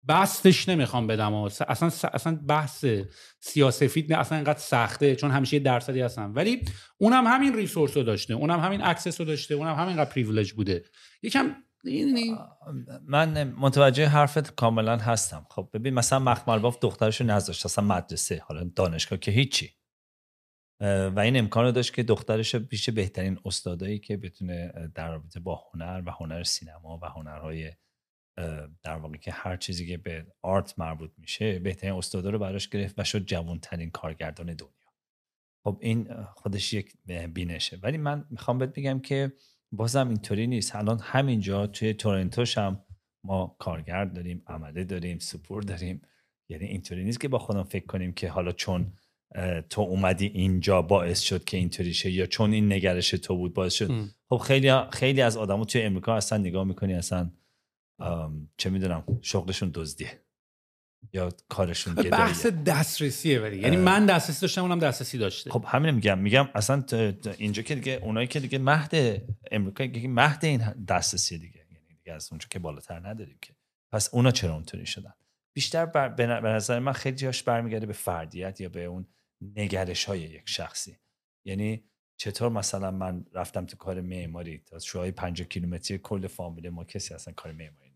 [0.09, 2.85] بستش نمی‌خوام بدم اصلا اصلا بحث
[3.39, 6.31] سیاسفید نه اصلا اینقدر سخته چون همیشه یه درصدی هستم.
[6.35, 6.61] ولی
[6.97, 10.83] اونم همین resource رو داشته اونم همین access رو داشته اونم همینقدر پریویلج بوده.
[11.21, 11.55] یکم
[13.07, 15.45] من متوجه حرفت کاملا هستم.
[15.49, 19.76] خب ببین مثلا مخملباف دخترشو نذاشت اصلا مدرسه حالا دانشگاه که هیچی.
[20.79, 25.63] و این امکان رو داشت که دخترش پیش بهترین استادایی که بتونه در رابطه با
[25.73, 27.71] هنر و هنر سینما و هنرهای
[28.83, 32.95] در واقع که هر چیزی که به art مربوط میشه بهترین استادا رو براش گرفت
[32.99, 34.71] و شد جوانترین کارگردان دنیا.
[35.63, 36.93] خب این خودش یک
[37.33, 37.77] بینشه.
[37.77, 39.33] ولی من می‌خوام بهت بگم که
[39.71, 40.75] بازم اینطوری نیست.
[40.75, 42.85] الان همینجا توی تورنتوش هم
[43.23, 46.01] ما کارگرد داریم عمله داریم سپور داریم.
[46.49, 48.93] یعنی اینطوری نیست که با خودم فکر کنیم که حالا چون
[49.69, 53.73] تو اومدی اینجا باعث شد که اینطوری شه یا چون این نگرش تو بود باعث
[53.73, 53.91] شد.
[54.29, 57.31] خب خیلی خیلی از آدما توی امریکا اصلا نگاه می‌کنی اصلا
[58.57, 60.21] چه می‌دونم شغلشون دزدیه.
[61.13, 62.11] یا کارشون گداییه.
[62.11, 63.59] بحث دسترسیه ولی.
[63.59, 65.51] یعنی من دسترسی داشتم اونم دسترسی داشته.
[65.51, 66.19] خب همین میگم.
[66.19, 66.83] میگم اصلا
[67.37, 69.21] اینجا که دیگه اونایی که دیگه مهد
[69.51, 71.65] امریکا که مهد این دسترسی دیگه.
[71.71, 73.53] یعنی دیگه از اونجا که بالاتر نداریم که.
[73.91, 75.13] پس اونا چرا اونطوری شدن؟
[75.55, 76.09] بیشتر بر...
[76.09, 79.07] به نظر من خیلی جاش برمیگرده به فردیت یا به اون
[79.41, 80.97] نگرش های یک شخصی.
[81.45, 86.83] یعنی چطور مثلا من رفتم تو کار معماری تا شوهای 5 کیلومتری کل فامیل ما
[86.83, 87.89] کسی اصلا کار معماری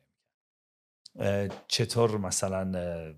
[1.15, 1.65] نمی‌کرد.
[1.67, 3.15] چطور مثلا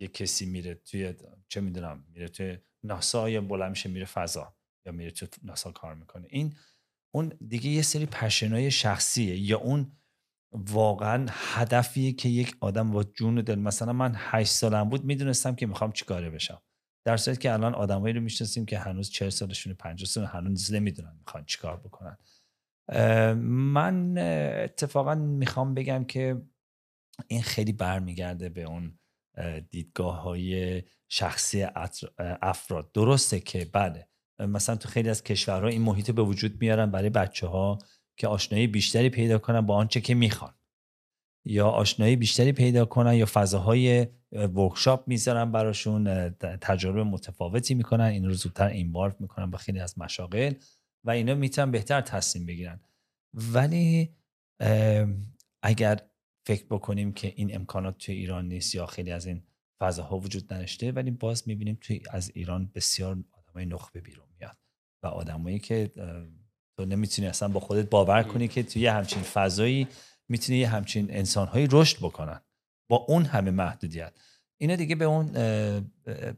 [0.00, 1.14] یه کسی میره توی
[1.48, 4.56] چه می‌دونم میره توی ناسا یا بلند میره فضا
[4.86, 6.26] یا میره تو ناسا کار می‌کنه.
[6.30, 6.54] این
[7.14, 9.92] اون دیگه یه سری پشنای شخصیه یا اون
[10.52, 15.66] واقعا هدفیه که یک آدم با جون دل مثلا من هشت سالم بود می‌دونستم که
[15.66, 16.62] می‌خوام چیکاره بشم.
[17.06, 21.16] در صورتی که الان آدمایی رو می‌شناسیم که هنوز 40 سالشون 50 سال هنوز نمی‌دونن
[21.18, 22.18] می‌خوان چیکار بکنن.
[23.42, 24.18] من
[24.64, 26.42] اتفاقا می‌خوام بگم که
[27.26, 28.98] این خیلی برمیگرده به اون
[29.70, 31.66] دیدگاه های شخصی
[32.42, 32.92] افراد.
[32.92, 37.46] درسته که بله مثلا تو خیلی از کشورها این محیط به وجود میارن برای بچه
[37.46, 37.78] ها
[38.16, 40.54] که آشنایی بیشتری پیدا کنن با آنچه که می‌خوان.
[41.46, 46.30] یا آشنایی بیشتری پیدا کنن یا فضاهای ورکشاپ می‌ذارن براشون
[46.60, 50.54] تجربه متفاوتی می‌کنن این رو زودتر اینوالو می‌کنن با خیلی از مشاغل
[51.04, 52.80] و اینا می‌تونن بهتر تصمیم بگیرن.
[53.34, 54.14] ولی
[55.62, 56.00] اگر
[56.46, 59.42] فکر بکنیم که این امکانات توی ایران نیست یا خیلی از این
[59.80, 64.56] فضاها وجود نداشته ولی باز می‌بینیم توی از ایران بسیار آدمای نخبه بیرون میاد
[65.02, 65.90] و آدمایی که
[66.78, 69.88] تو نمی‌تونی اصلا با خودت باور کنی که توی همچین فضایی
[70.28, 72.40] می‌تونی یه همچین انسانهایی رشد بکنن
[72.90, 74.12] با اون همه محدودیت.
[74.60, 75.32] اینا دیگه به اون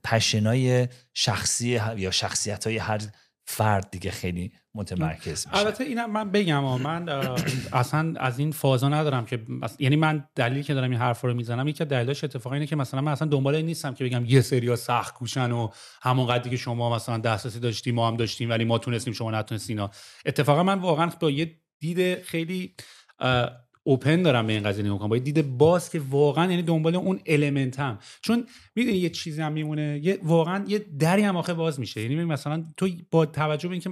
[0.04, 3.00] پشنای شخصی یا شخصیت های هر
[3.50, 5.58] فرد دیگه خیلی متمرکز میشه.
[5.58, 7.08] البته اینم من بگم من
[7.72, 9.46] اصلا از این فازا ندارم که
[9.78, 13.00] یعنی من دلیلی که دارم این حرف رو می‌زنم یکی دلیلش اتفاقا اینه که مثلا
[13.00, 15.68] من اصلا دنبال این نیستم که بگم یه سریا سخت کوشن و
[16.02, 19.88] همون قدری که شما مثلا دسترسی داشتیم ما هم داشتیم ولی ما تونستیم شما نتونستین
[20.26, 22.74] اتفاقا من واقعا با یه دید خیلی
[23.82, 25.08] اوپن دارم به این قضیه نگاه کنم.
[25.08, 27.98] با دید باز که واقعا یعنی دنبال اون المنت هم.
[28.22, 32.02] چون می‌دونی یه چیزی هم میمونه یه واقعا یه دری هم آخه باز میشه.
[32.02, 33.90] یعنی مثلا تو با توجه به اینکه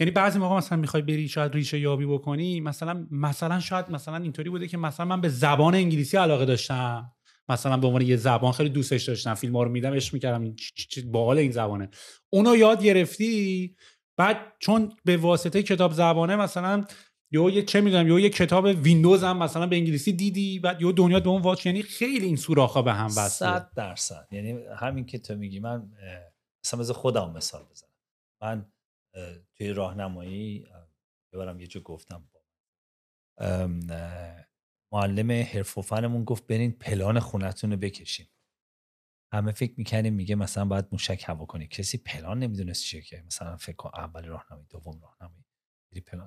[0.00, 4.50] یعنی بعضی موقع مثلا می‌خوای بری شاید ریشه یابی بکنی مثلا مثلا شاید مثلا اینطوری
[4.50, 7.10] بوده که مثلا من به زبان انگلیسی علاقه داشتم.
[7.48, 10.56] مثلا به عنوان یه زبان خیلی دوستش داشتم فیلم ها رو میدم عشق می‌کردم
[11.06, 11.88] باحال این زبانه.
[12.30, 13.76] اونو یاد گرفتی
[14.16, 16.84] بعد چون به واسطه کتاب زبانه مثلا
[17.30, 20.92] یا یه چه می‌دونم یا یه کتاب ویندوز هم مثلا به انگلیسی دیدی بعد یا
[20.92, 24.28] دنیا به اون واچ یعنی خیلی این سوراخا به هم وصله 100 درصد.
[24.30, 25.92] یعنی همین که تو میگی من
[26.64, 27.90] مثلا از خودم مثال بزنم.
[28.42, 28.72] من
[29.56, 30.66] توی راهنمایی
[31.32, 32.28] ببرم یه جا گفتم
[34.92, 35.78] معلم حرف
[36.24, 38.26] گفت برین پلان خونتون رو بکشین.
[39.32, 41.68] همه فکر می‌کنیم میگه مثلا باید موشک هوا کنی.
[41.68, 43.22] کسی پلان نمی‌دونست چیه که.
[43.26, 45.44] مثلا فکر کن اول راهنمایی دوم راهنمایی.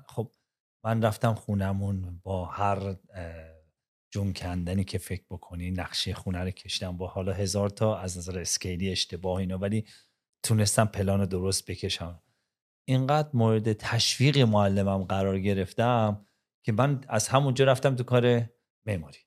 [0.07, 0.35] خب
[0.83, 2.95] من رفتم خونمون با هر
[4.13, 8.39] جون کندنی که فکر بکنی نقشه خونه رو کشیدم با حالا هزار تا از نظر
[8.39, 9.85] اسکیلی اشتباه اینا ولی
[10.43, 12.21] تونستم پلان درست بکشم.
[12.87, 16.25] اینقدر مورد تشویق معلمم قرار گرفتم
[16.65, 18.49] که من از همونجا رفتم تو کار
[18.85, 19.19] معماری.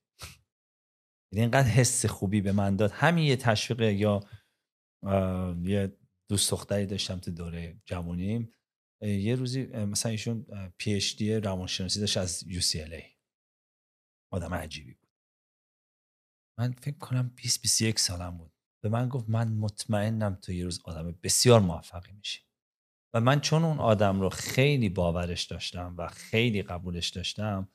[1.33, 2.91] یعنی اینقدر حس خوبی به من داد.
[2.91, 4.21] همین یه تشویق یا
[5.63, 5.97] یه
[6.29, 8.53] دوست دختری داشتم تو دوره جوانیم
[9.03, 10.47] یه روزی مثلا ایشون
[10.79, 13.03] پی اچ دی روانشناسی داشت از یو سی ال ای
[14.33, 15.11] آدم عجیبی بود.
[16.59, 18.53] من فکر کنم 20 21 سالم بود.
[18.83, 22.41] به من گفت من مطمئنم تو یه روز آدم بسیار موفقی میشی.
[23.15, 27.69] و من چون اون آدم رو خیلی باورش داشتم و خیلی قبولش داشتم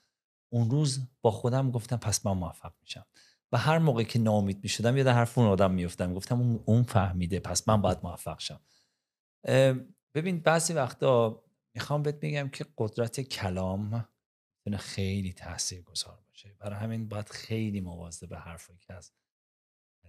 [0.54, 3.06] اون روز با خودم گفتم پس من موفق میشم.
[3.52, 7.68] و هر موقع که ناامید می‌شدم یاد حرف اون آدم میفتم گفتم اون فهمیده پس
[7.70, 8.62] من باید موفق شم.
[10.16, 11.44] ببین بعضی وقتا
[11.74, 14.06] می‌خوام بهت بگم که قدرت کلام
[14.66, 16.56] می‌تونه خیلی تاثیر گذار باشه.
[16.60, 19.12] برای همین باید خیلی مواظب به حرفی که از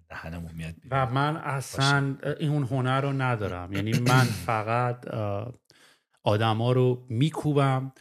[0.08, 3.72] دهنمون میاد و من اصلا این اون هنر رو ندارم.
[3.72, 5.06] یعنی من فقط
[6.22, 7.92] آدما رو میکوبم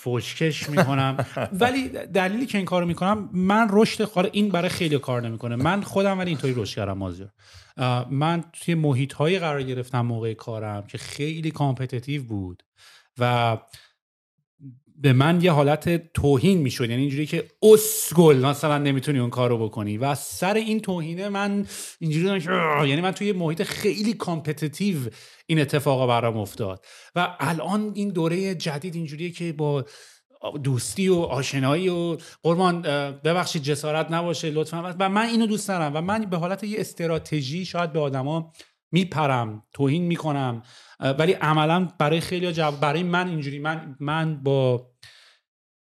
[0.00, 1.26] فوشکش می‌کنم.
[1.60, 5.56] ولی دلیلی که این کارو می‌کنم من رشد خاره این برای خیلی کار نمی‌کنه.
[5.56, 7.30] من خودم ولی اینطوری رشد کردم مازیار.
[8.10, 12.62] من توی محیط هایی قرار گرفتم موقع کارم که خیلی competitive بود
[13.18, 13.56] و
[14.96, 16.90] به من یه حالت توهین می‌شد.
[16.90, 19.98] یعنی اینجوری که اسگل مثلا نمی‌تونی اون کارو بکنی.
[19.98, 21.66] و سر این توهینه من
[21.98, 22.40] اینجوری
[22.88, 24.96] یعنی من توی محیط خیلی competitive
[25.46, 26.84] این اتفاقا برام افتاد.
[27.14, 29.84] و الان این دوره جدید اینجوریه که با
[30.62, 32.82] دوستی و آشنایی و قربان
[33.24, 34.94] ببخشید جسارت نباشه لطفا.
[34.98, 38.52] و من اینو دوست دارم و من به حالت یه استراتژی شاید به آدما
[38.92, 40.62] میپرم توهین می‌کنم.
[41.00, 44.90] ولی عملا برای خیلی جواب برای من اینجوری من من با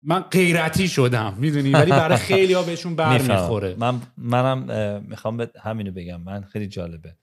[0.04, 5.52] من غیرتی شدم می‌دونی؟ ولی برای خیلی ها بهشون بر می‌خوره من منم می‌خوام به
[5.62, 6.22] همینو بگم.
[6.22, 7.18] من خیلی جالبه.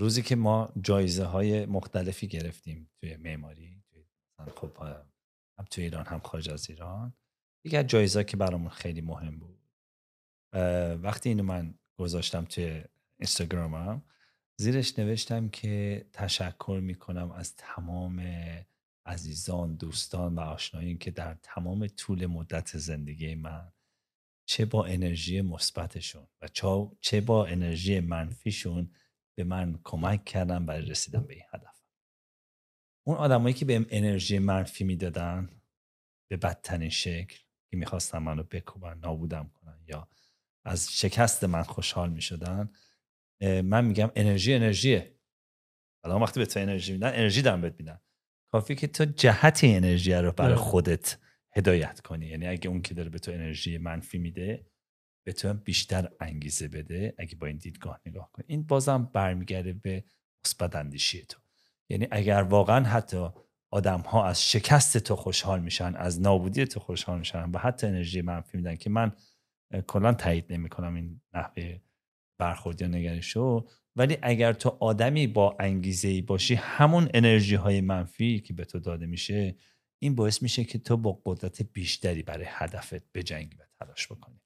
[0.00, 3.82] روزی که ما جایزه های مختلفی گرفتیم توی معماری
[4.56, 4.70] خب
[5.58, 7.14] هم توی ایران هم خارج از ایران
[7.64, 9.58] یکی از جایزه که برامون خیلی مهم بود.
[11.02, 12.84] وقتی اینو من گذاشتم توی
[13.18, 14.02] اینستاگرامم
[14.60, 18.22] زیرش نوشتم که تشکر می‌کنم از تمام
[19.06, 23.72] عزیزان دوستان و آشنایان که در تمام طول مدت زندگی من
[24.46, 26.48] چه با انرژی مثبتشون و
[27.00, 28.90] چه با انرژی منفیشون
[29.34, 31.82] به من کمک کردن برای رسیدن به این هدف.
[33.06, 35.60] اون آدمایی که بهم انرژی منفی می‌دادن
[36.30, 37.38] به بدترین شکل
[37.70, 40.08] که می‌خواستن منو بکوبن نابودم کنن یا
[40.64, 42.70] از شکست من خوشحال می‌شدن
[43.40, 45.16] من میگم انرژی انرژیه.
[46.04, 48.00] حالا وقتی به تو انرژی میدن انرژی دارم بهت میدن.
[48.52, 51.18] کافی که تو جهت انرژی رو برای خودت
[51.56, 52.26] هدایت کنی.
[52.26, 54.66] یعنی اگه اون که داره به تو انرژی منفی میده
[55.26, 58.44] به تو بیشتر انگیزه بده اگه با این دیدگاه نگاه کنی.
[58.48, 60.04] این بازم برمیگرده به
[60.46, 61.40] مثبت اندیشی تو.
[61.88, 63.28] یعنی اگر واقعا حتی
[63.70, 68.22] آدم ها از شکست تو خوشحال میشن از نابودی تو خوشحال میشن و حتی انرژی
[68.22, 69.12] منفی میدن که من
[69.86, 71.80] کلا تایید نمی‌کنم این نحوه
[72.40, 73.66] برخورد یا نگرشو
[73.96, 78.78] ولی اگر تو آدمی با انگیزه ای باشی همون انرژی های منفی که به تو
[78.78, 79.56] داده میشه
[80.02, 84.40] این باعث میشه که تو با قدرت بیشتری برای هدفت بجنگی و تلاش بکنی.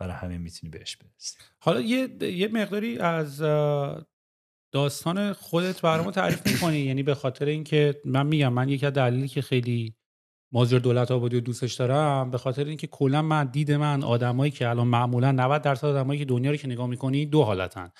[0.00, 1.36] برای همین می‌تونی بهش برسی.
[1.58, 3.40] حالا یه, یه مقداری از
[4.72, 9.28] داستان خودت برامو تعریف می‌کنی؟ یعنی به خاطر اینکه من میگم من یکی از دلیلی
[9.28, 9.97] که خیلی
[10.52, 12.30] مازر دولت آبادی رو دوستش دارم.
[12.30, 16.24] به خاطر اینکه کلا من دید من آدمایی که الان معمولا 90 درصد آدمایی که
[16.24, 17.90] دنیا رو که نگاه می‌کنی دو حالتن.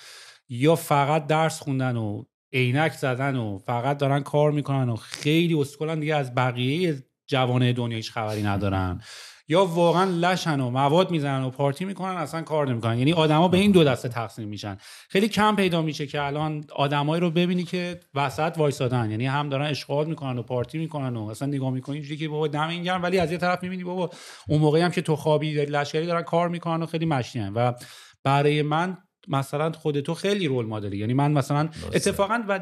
[0.49, 2.23] یا فقط درس خوندن و
[2.53, 7.97] عینک زدن و فقط دارن کار می‌کنن و خیلی اسکلن دیگه از بقیه جوانه دنیا
[7.97, 9.01] هیچ خبری ندارن.
[9.49, 12.97] یا واقعا لشن و مواد می‌زنن و پارتی می‌کنن اصلا کار نمی‌کنن.
[12.97, 14.77] یعنی آدما به این دو دسته تقسیم میشن.
[15.09, 19.11] خیلی کم پیدا میشه که الان آدمایی رو ببینی که وسط وایسادن.
[19.11, 22.47] یعنی هم دارن اشغال می‌کنن و پارتی می‌کنن و اصلا نگاه می‌کنی اینجوری که بابا
[22.47, 24.09] دم این گرم ولی از یه طرف می‌بینی بابا
[24.47, 27.73] اون موقعی هم که تو خوابی لشکری دارن کار می‌کنن و خیلی مشتی و
[28.23, 28.97] برای من
[29.27, 30.97] مثلا خودتو خیلی رول مدلی.
[30.97, 32.59] یعنی من مثلا اتفاقا و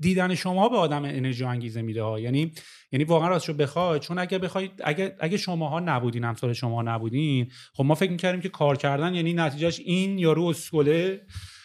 [0.00, 2.20] دیدن شما به آدم انرژی انگیزه میده ها.
[2.20, 2.52] یعنی
[2.92, 7.84] یعنی واقعا راستشو بخوای چون اگه بخوای اگه اگه شماها نبودین امثال شما نبودین خب
[7.84, 11.20] ما فکر می‌کردیم که کار کردن یعنی نتیجهش این یا رو اسکله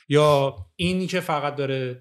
[0.10, 2.00] یا این که فقط داره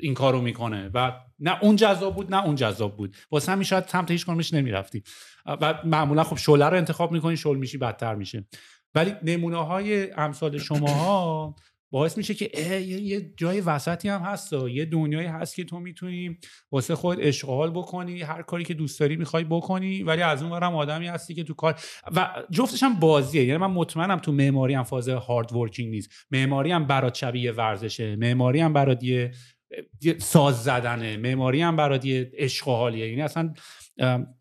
[0.00, 0.90] این کارو می‌کنه.
[0.94, 3.16] و نه اون جذاب بود نه اون جذاب بود.
[3.30, 5.02] واسه همین شاید سمت هیچ کارمش نمی‌رفتی
[5.46, 8.46] و معمولا خب شعله رو انتخاب می‌کنی شل میشی بدتر میشه.
[8.94, 11.54] ولی نمونه های امثال شماها
[11.90, 16.38] باعث میشه که یه جای وسطی هم هست و یه دنیایی هست که تو می‌تونی
[16.72, 20.74] واسه خود اشغال بکنی هر کاری که دوست داری می‌خوای بکنی ولی از اون هم
[20.74, 21.80] آدمی هستی که تو کار.
[22.16, 23.44] و جفتش هم بازیه.
[23.44, 26.10] یعنی من مطمئنم تو معماری هم فاز هارد ورکینگ نیست.
[26.30, 28.16] معماری هم برات شبیه ورزشه.
[28.16, 29.32] معماری هم برات یه
[30.18, 31.16] ساز زدنه.
[31.16, 32.32] معماری هم برات یه
[32.64, 33.54] حالیه یعنی اصلا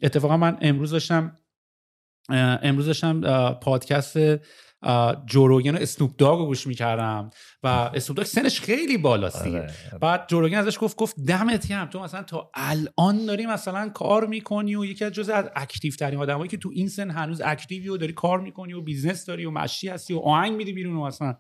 [0.03, 1.35] اتفاقا من امروز داشتم
[2.29, 3.21] امروز داشتم
[3.61, 4.17] پادکست
[5.25, 7.29] جوروگن اسنوپ داگ رو گوش می‌کردم.
[7.63, 9.57] و Snoop Dogg سنش خیلی بالاست دیگه.
[9.57, 9.99] آره، آره.
[9.99, 14.27] بعد Joe Rogan ازش گفت گفت دمت گرم تو مثلا تا الان داری مثلا کار
[14.27, 17.83] می‌کنی و یکی از جز از active ترین آدمایی که تو این سن هنوز active
[17.83, 20.95] ی و داری کار می‌کنی و business داری و مشی هستی و آهنگ میدی بیرون
[20.95, 21.35] و مثلا.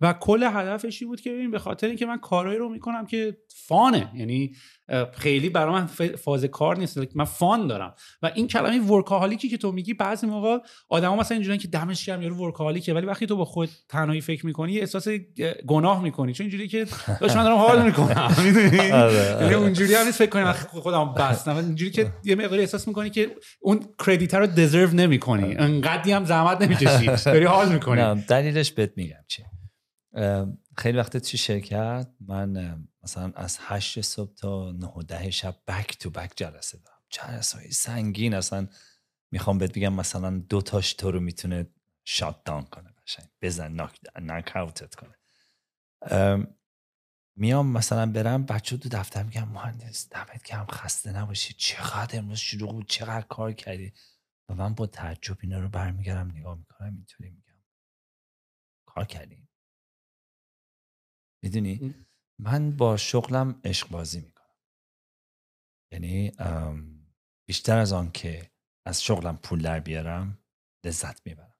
[0.00, 3.36] و کل حرفش این بود که ببین به خاطر اینکه من کارهایی رو می‌کنم که
[3.66, 4.10] fun ه.
[4.14, 4.52] یعنی
[5.12, 5.86] خیلی برای من
[6.16, 6.98] فاز کار نیست.
[7.16, 7.94] من fun دارم.
[8.22, 10.58] و این کلمه workaholic ی که تو میگی بعضی موقع
[10.88, 14.46] آدما مثلا اینجوریان که دمش گرم یارو ورکاهالیکه ولی وقتی تو با خود تنهایی فکر
[14.46, 15.08] می‌کنی احساس
[15.66, 16.32] گناه می‌کنی.
[16.32, 16.86] چون اینجوری که
[17.20, 18.34] داشت من دارم حال می‌کنم.
[18.44, 19.54] می‌دونی آره، یعنی آره.
[19.56, 21.56] اونجوری هم نیست فکر کنی من خودم بستم.
[21.56, 25.56] اینجوری که یه مقداری احساس می‌کنی که اون کردیت رو دزرو نمی‌کنی.
[25.56, 27.06] انقدی هم زحمت نمی‌کشی.
[27.32, 28.22] داری حال می‌کنی.
[28.28, 29.44] دلیلش بهت میگم چی.
[30.76, 35.98] خیلی وقت توی شرکت؟ من مثلا از هشت صبح تا نه و ده شب بک
[35.98, 36.98] تو بک جلسه دارم.
[37.10, 38.68] جلسه های سنگین اصلا
[39.32, 41.66] می‌خوام بهت بگم مثلا دو تاش تو رو می‌تونه
[42.04, 43.26] شات داون کنه قشنگ.
[43.42, 43.90] بزن ناک
[44.22, 45.14] ناک اوتت کنه.
[47.36, 51.54] میام مثلا برم بچه تو دفتر میگم مهندس دمت گرم خسته نباشی.
[51.54, 53.92] چقدر امروز شروع بود چقدر کار کردی.
[54.48, 57.62] و من با تعجب اینا رو برمیگردم نگاه می‌کنم اینطوری میگم.
[58.86, 59.48] کار کردیم
[61.44, 61.94] می‌دونی؟
[62.40, 64.56] من با شغلم عشق بازی می‌کنم.
[65.92, 66.32] یعنی
[67.48, 68.50] بیشتر از آن که
[68.86, 70.44] از شغلم پول در بیارم
[70.84, 71.54] لذت می‌برم.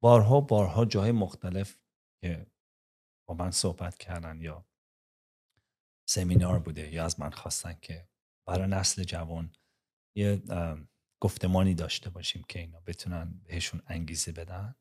[0.00, 1.78] بارها بارها جاهای مختلف
[2.20, 2.46] که
[3.28, 4.66] با من صحبت کردن یا
[6.08, 8.08] سمینار بوده یا از من خواستن که
[8.46, 9.52] برای نسل جوان
[10.16, 10.42] یه
[11.20, 14.74] گفتمانی داشته باشیم که اینا بتونن بهشون انگیزه بدن.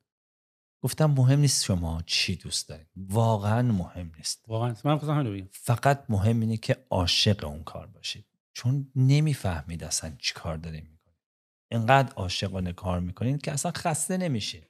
[0.83, 4.43] گفتم مهم نیست شما چی دوست دارید واقعا مهم نیست.
[4.47, 8.25] واقعا من فقط مهم اینه که عاشق اون کار باشید.
[8.53, 11.19] چون نمی‌فهمید اصلا چی کار داریم می‌کنید
[11.71, 14.65] اینقدر عاشقانه کار می‌کنید که اصلا خسته نمیشین.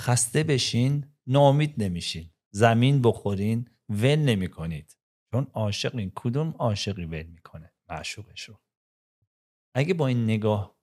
[0.00, 2.30] خسته بشین ناامید نمیشین.
[2.54, 4.98] زمین بخورین ول نمی‌کنید.
[5.32, 8.60] چون عاشقین کدوم عاشقی ول می‌کنه؟ معشوقش رو
[9.74, 10.78] اگه با این نگاه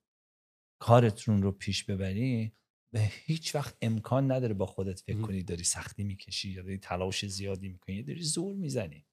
[0.82, 2.52] کارتون رو پیش ببری
[2.94, 5.22] به هیچ وقت امکان نداره با خودت فکر.
[5.22, 9.06] کنی داری سختی می‌کشی یا داری تلاش زیادی می‌کنی یا داری زور می‌زنی.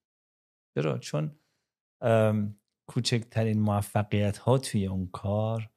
[0.75, 1.39] چرا؟ چون
[2.89, 5.72] کوچکترین موفقیت ها توی اون کار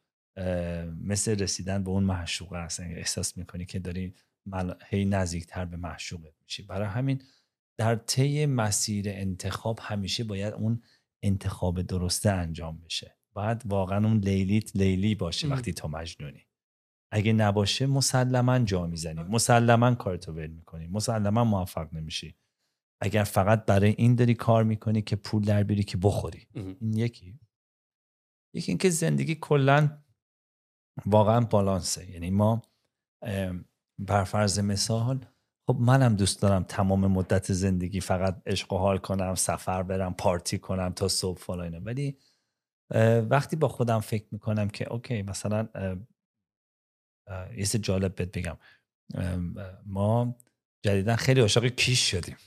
[1.02, 4.14] مثل رسیدن به اون معشوقه هست یعنی احساس می‌کنی که داری
[4.46, 6.64] مل- هی نزدیکتر به معشوقت میشی.
[6.64, 7.22] برای همین
[7.78, 10.82] در طی مسیر انتخاب همیشه باید اون
[11.24, 13.18] انتخاب درسته انجام بشه.
[13.34, 15.54] باید واقعا اون لیلیت لیلی باشه ام.
[15.54, 16.48] وقتی تو مجنونی.
[17.12, 19.24] اگه نباشه مسلما جا می‌زنی.
[19.24, 20.88] مسلما کارتو ول می‌کنی.
[20.88, 22.36] مسلما موفق نمیشی.
[23.02, 26.48] اگر فقط برای این داری کار می‌کنی که پول در بیاری که بخوری.
[26.54, 27.40] این یکی.
[28.54, 30.04] یکی اینکه زندگی کلا
[31.06, 32.12] واقعا بالانسه.
[32.12, 32.62] یعنی ما
[34.00, 35.26] بر فرض مثال
[35.68, 40.58] خب منم دوست دارم تمام مدت زندگی فقط عشق و حال کنم سفر برم پارتی
[40.58, 41.80] کنم تا صبح فلان اینا.
[41.80, 42.18] ولی
[43.30, 45.68] وقتی با خودم فکر می‌کنم که اوکی مثلا
[47.58, 48.58] یه جالب بهت بگم.
[49.86, 50.36] ما
[50.86, 52.38] جدیدا خیلی عاشق کیش شدیم.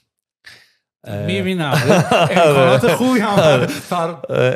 [1.07, 1.73] می‌بینم.
[2.31, 3.69] امکانات خوبی هم آره.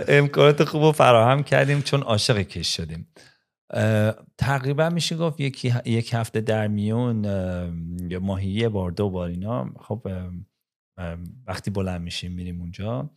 [0.08, 3.12] امکانات خوب رو فراهم کردیم چون عاشق کش شدیم.
[4.38, 7.24] تقریبا میشه گفت یکی یک هفته در میون
[8.10, 9.72] یا ماهی یه بار دو بار اینا.
[9.80, 10.08] خب
[11.46, 13.10] وقتی بلند میشیم میریم اونجا.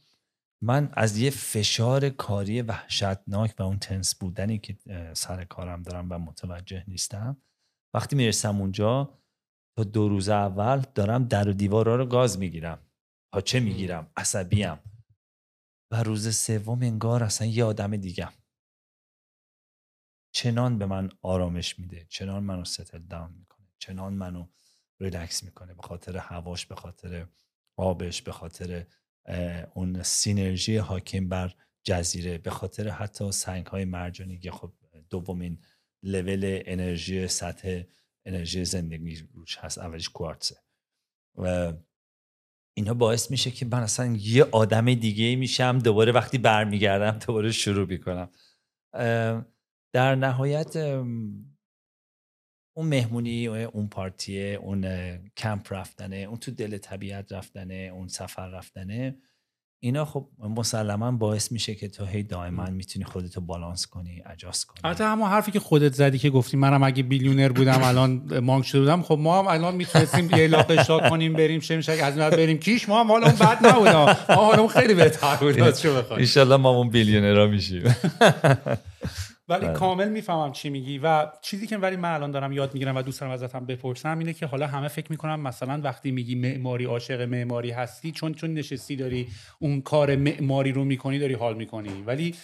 [0.64, 4.78] من از یه فشار کاری وحشتناک و اون تنس بودنی که
[5.14, 7.38] سر کارم دارم و متوجه نیستم
[7.94, 9.20] وقتی می‌رسم اونجا
[9.78, 12.80] تا دو روز اول دارم در و دیوارا رو گاز می‌گیرم.
[13.34, 14.80] پاچه می‌گیرم؟ عصبیم.
[15.92, 18.32] و روز سوم انگار اصلا یه آدم دیگم.
[20.36, 24.48] چنان به من آرامش میده چنان منو ستل داون می‌کنه چنان منو
[25.00, 27.28] ریلکس می‌کنه به خاطر هواش به خاطر
[27.78, 28.86] آبش به خاطر
[29.74, 34.74] اون سینرژی حاکم بر جزیره به خاطر حتی سنگ های مرجانی که خب
[35.10, 35.62] دومین
[36.04, 37.82] لول انرژی سطح
[38.26, 40.56] انرژی زندگی روش هست اولش کوارتزه.
[41.36, 41.74] و
[42.74, 47.88] اینا باعث میشه که من اصلا یه آدم دیگه میشم دوباره وقتی برمیگردم دوباره شروع
[47.88, 48.30] می‌کنم.
[49.96, 50.76] در نهایت
[52.78, 54.86] اون مهمونی اون پارتیه اون
[55.38, 59.16] کمپ رفتنه اون تو دل طبیعت رفتنه اون سفر رفتنه
[59.84, 64.80] اینا خب مسلما باعث میشه که تو هی دائما می‌تونی خودتو بالانس کنی اجاست کنی.
[64.84, 68.82] البته همون حرفی که خودت زدی که گفتی منم اگه بیلیونر بودم الان مانک شده
[68.82, 72.30] بودم خب ما هم الان می‌تونستیم یه لاق اشتراک کنیم بریم شیم شک از ور
[72.30, 75.60] بریم کیش ما هم حالا اون بد نبود ما حالا اون خیلی بهتر بود
[76.20, 77.84] ایشالله ما اون بیلیونرها میشیم.
[79.48, 79.74] ولی بله.
[79.74, 83.22] کامل می‌فهمم چی میگی و چیزی که ولی من الان دارم یاد می‌گیرم و دوست
[83.22, 87.72] دارم ازتم بپرسم اینه که حالا همه فکر می‌کنم مثلا وقتی میگی معماری عاشق معماری
[87.72, 89.28] هستی چون چون نشستی داری
[89.60, 92.04] اون کار معماری رو می‌کنی داری حال می‌کنی.
[92.06, 92.36] ولی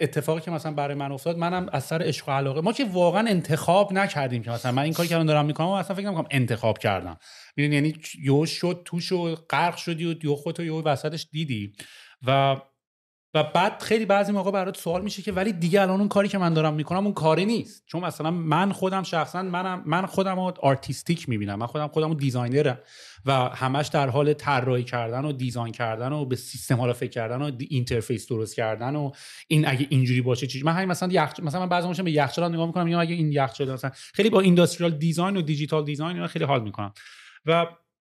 [0.00, 3.28] اتفاقی که مثلا برای من افتاد منم از سر عشق و علاقه ما که واقعا
[3.28, 6.78] انتخاب نکردیم که مثلا من این کاری که الان دارم می‌کنم اصلا فکر نمی‌کنم انتخاب
[6.78, 7.16] کردم.
[7.56, 11.72] می‌دونی؟ یعنی یهو شد توش و غرق شدی و یهو خودتو یهو وسطش دیدی.
[12.26, 12.56] و
[13.34, 16.38] و بعد خیلی بعضی موقع برات سوال میشه که ولی دیگه الان اون کاری که
[16.38, 17.82] من دارم می‌کنم اون کاری نیست.
[17.86, 21.58] چون مثلا من خودم شخصا منم من خودم رو artistic می‌بینم.
[21.58, 22.78] من خودم خودم رو designer م.
[23.24, 27.42] و همش در حال طراحی کردن و design کردن و به سیستم ها فکر کردن
[27.42, 29.10] و interface درست کردن و
[29.48, 32.52] این اگه اینجوری باشه چیز من همین مثلا یخ مثلا من بعضی موقع به یخچال
[32.52, 36.26] نگاه می‌کنم میگم اگه این یخچال مثلا خیلی با industrial design و digital design اینا
[36.26, 36.92] خیلی حال می‌کنم.
[37.46, 37.66] و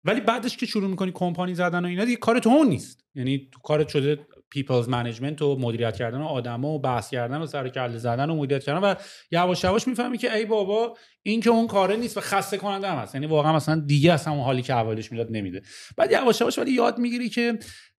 [0.04, 3.04] ولی بعدش که شروع می‌کنی کمپانی زدن و اینا دیگه کار تو اون نیست.
[3.14, 7.46] یعنی تو کارت شده people's management و مدیریت کردن و آدما و بحث کردن و
[7.46, 8.94] سر کله زدن و مدیریت کردن و
[9.30, 12.98] یواش یواش می‌فهمی که ای بابا این که اون کاره نیست و خسته کننده هم
[12.98, 13.14] هست.
[13.14, 15.62] یعنی واقعا مثلا دیگه اصلا اون حالی که اولش می‌داد نمیده.
[15.96, 17.59] بعد یواش یواش ولی یاد می‌گیری که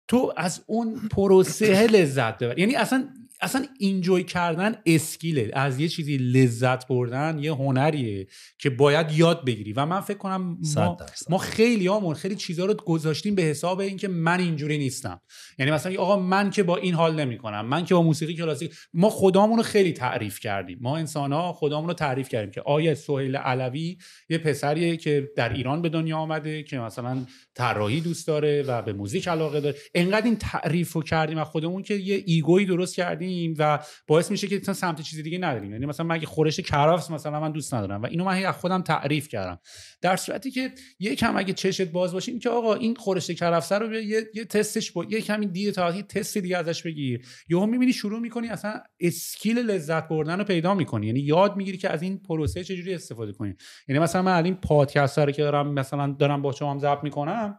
[0.09, 3.09] تو از اون پروسه لذت ببر یعنی اصلا
[3.43, 5.51] اصلا اینجوی کردن اسکیله.
[5.53, 8.27] از یه چیزی لذت بردن یه هنریه
[8.59, 9.73] که باید یاد بگیری.
[9.73, 10.97] و من فکر کنم ما,
[11.29, 15.21] ما خیلی همون خیلی چیزها رو گذاشتیم به حساب اینکه من اینجوری نیستم.
[15.59, 19.11] یعنی مثلا آقا من که با این حال نمی‌کنم من که با موسیقی کلاسیک ما
[19.11, 20.79] خدامون رو خیلی تعریف کردیم.
[20.81, 23.97] ما انسان ها خدامون رو تعریف کردیم که آیا سهیل علوی
[24.29, 28.93] یه پسریه که در ایران به دنیا آمده که مثلا طراحی دوست داره و به
[28.93, 29.77] موزیک علاقه داره.
[29.95, 34.47] انقدر این تعریف رو کردیم از خودمون که یه ایگویی درست کردیم و باعث میشه
[34.47, 35.73] که مثلا سمت چیزی دیگه نداریم.
[35.73, 39.29] یعنی مثلا مگه خورش کرافس مثلا من دوست ندارم و اینو من از خودم تعریف
[39.29, 39.59] کردم.
[40.01, 44.25] در صورتی که یکم اگه چشت باز باشیم که آقا این خورش کرفس رو یه,
[44.35, 47.27] یه تستش با یه کمی تا تست دیگه ازش بگیر.
[47.49, 51.07] یهو می‌بینی شروع می‌کنی اصلا اسکیل لذت بردن رو پیدا می‌کنی.
[51.07, 53.55] یعنی یاد می‌گیری که از این پروسه چجوری استفاده کنی.
[53.89, 57.59] یعنی مثلا من این پادکست که دارم مثلا دارم با شما ضبط می‌کنم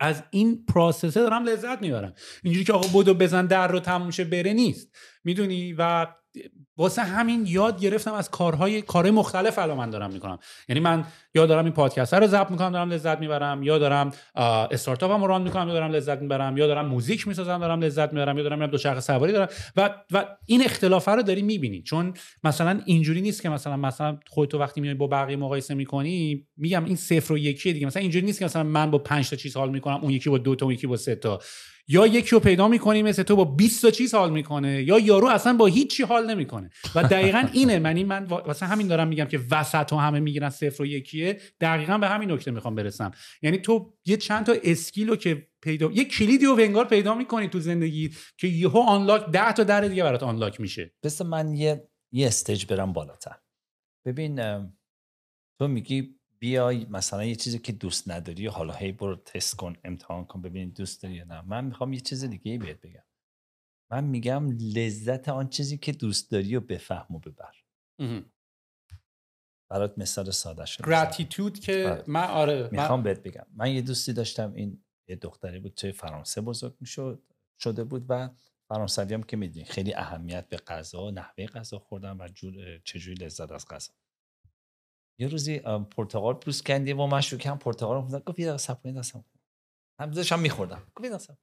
[0.00, 2.12] از این پروسسه دارم لذت می‌برم.
[2.42, 4.88] اینجوری که آقا بودو بزن در رو تموم بره نیست.
[5.24, 6.06] می‌دونی؟ و
[6.76, 10.38] واسه همین یاد گرفتم از کارهای کارهای مختلف الان من دارم می‌کنم.
[10.68, 14.12] یعنی من یا دارم این پادکست رو ضبط می‌کنم دارم لذت می‌برم یا دارم
[14.70, 18.42] استارتاپم ران می‌کنم یا دارم لذت می‌برم یا دارم موزیک می‌سازم دارم لذت می‌برم یا
[18.42, 19.48] دارم چرخ سواری دارم.
[19.76, 21.82] و و این اختلاف رو داری می‌بینی.
[21.82, 22.14] چون
[22.44, 26.96] مثلا اینجوری نیست که مثلا مثلا خودتو وقتی میای با بقیه مقایسه می‌کنی میگم این
[26.96, 27.86] صفر و یکی دیگه.
[27.86, 30.38] مثلا اینجوری نیست که مثلا من با 5 تا چیز حال می‌کنم اون یکی با
[30.38, 31.38] دو تا اون یکی با سه تا.
[31.88, 35.28] یا یکی رو پیدا می‌کنی مثل تو با 20 تا چیز حال می‌کنه یا یارو
[35.28, 36.70] اصلا با هیچی حال نمی‌کنه.
[36.94, 37.78] و دقیقا اینه.
[37.78, 40.86] منی من واسه همین دارم میگم که وسط همه می‌گیرن صفر و
[41.20, 43.10] یکیه دقیقا به همین نکته می‌خوام برسم.
[43.42, 47.60] یعنی تو یه چند تا اسکیلو که پیدا یه کلیدی رو انگار پیدا می‌کنی تو
[47.60, 50.94] زندگی که یهو آنلاک 10 تا در دیگه برات آنلاک میشه.
[51.02, 53.36] بس من یه یه استیج برم بالاتر.
[54.06, 54.36] ببین
[55.58, 60.24] تو میگی بیای مثلا یه چیزی که دوست نداری حالا هی برو تست کن امتحان
[60.24, 61.40] کن ببین دوست داری یا نه.
[61.40, 63.04] من می‌خوام یه چیز دیگه بهت بگم.
[63.92, 67.54] من میگم لذت آن چیزی که دوست داری و بفهم و ببر.
[69.70, 72.04] برات مثال ساده شد گراتیتود که آره.
[72.06, 73.46] من آره می‌خوام بهت بگم.
[73.54, 77.22] من یه دوستی داشتم این یه دختری بود توی فرانسه بزرگ می‌شد
[77.58, 78.30] شده بود و
[78.68, 83.52] فرانسوی هم که می‌دونی خیلی اهمیت به غذا نحوه غذا خوردن و جور چجوری لذت
[83.52, 83.92] از غذا.
[85.20, 85.58] یه روزی
[85.90, 89.24] پرتقال پوست کندیم و من شروع پرتقال رو گفت یه دقیقه صبر کنید دستم
[90.00, 90.92] هم داشتم میخوردم.
[90.94, 91.38] گفت یه دستم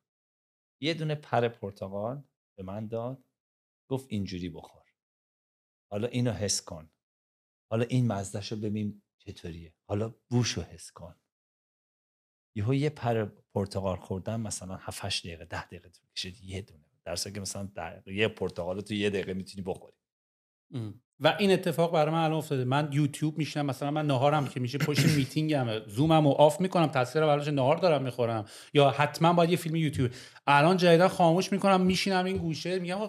[0.82, 2.24] یه دونه پر پرتقال
[2.58, 3.24] به من داد.
[3.90, 4.84] گفت اینجوری بخور.
[5.92, 6.90] حالا اینو حس کن.
[7.70, 9.74] حالا این مزدش رو ببین چطوریه.
[9.88, 11.16] حالا بوش رو حس کن.
[12.56, 16.86] یهو یه پر پرتقال خوردن مثلا 7 8 دقیقه 10 دقیقه طول کشید یه دونه.
[17.06, 17.70] در که مثلا
[18.06, 19.98] یه پرتقال تو یه دقیقه می‌تونی بخوری.
[21.20, 22.64] و این اتفاق برای من الان افتاده.
[22.64, 27.26] من یوتیوب میشنم مثلا من نهارم که میشه پشت میتینگم زومم رو آف می‌کنم تصویر
[27.26, 28.46] براش نهار دارم می‌خورم.
[28.74, 30.12] یا حتما باید یه فیلم یوتیوب.
[30.48, 33.00] الان جدیدا خاموش می‌کنم میشینم این گوشه میگم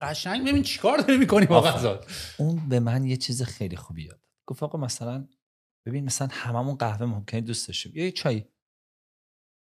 [0.00, 2.00] قشنگ ببین چیکار داری می‌کنی با غذا؟
[2.38, 5.28] اون به من یه چیز خیلی خوبی یاد گفت آقا مثلا
[5.86, 7.92] ببین مثلا هممون قهوه ممکنه دوست داشتیم.
[7.94, 8.44] یا یه چای.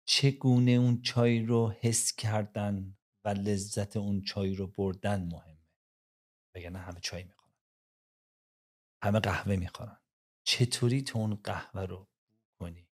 [0.09, 5.59] چگونه اون چای رو حس کردن و لذت اون چای رو بردن مهم
[6.55, 7.55] وگرنه همه چای می‌خورن.
[9.03, 9.99] همه قهوه می‌خورن.
[10.45, 12.09] چطوری تو اون قهوه رو
[12.61, 12.89] کنی؟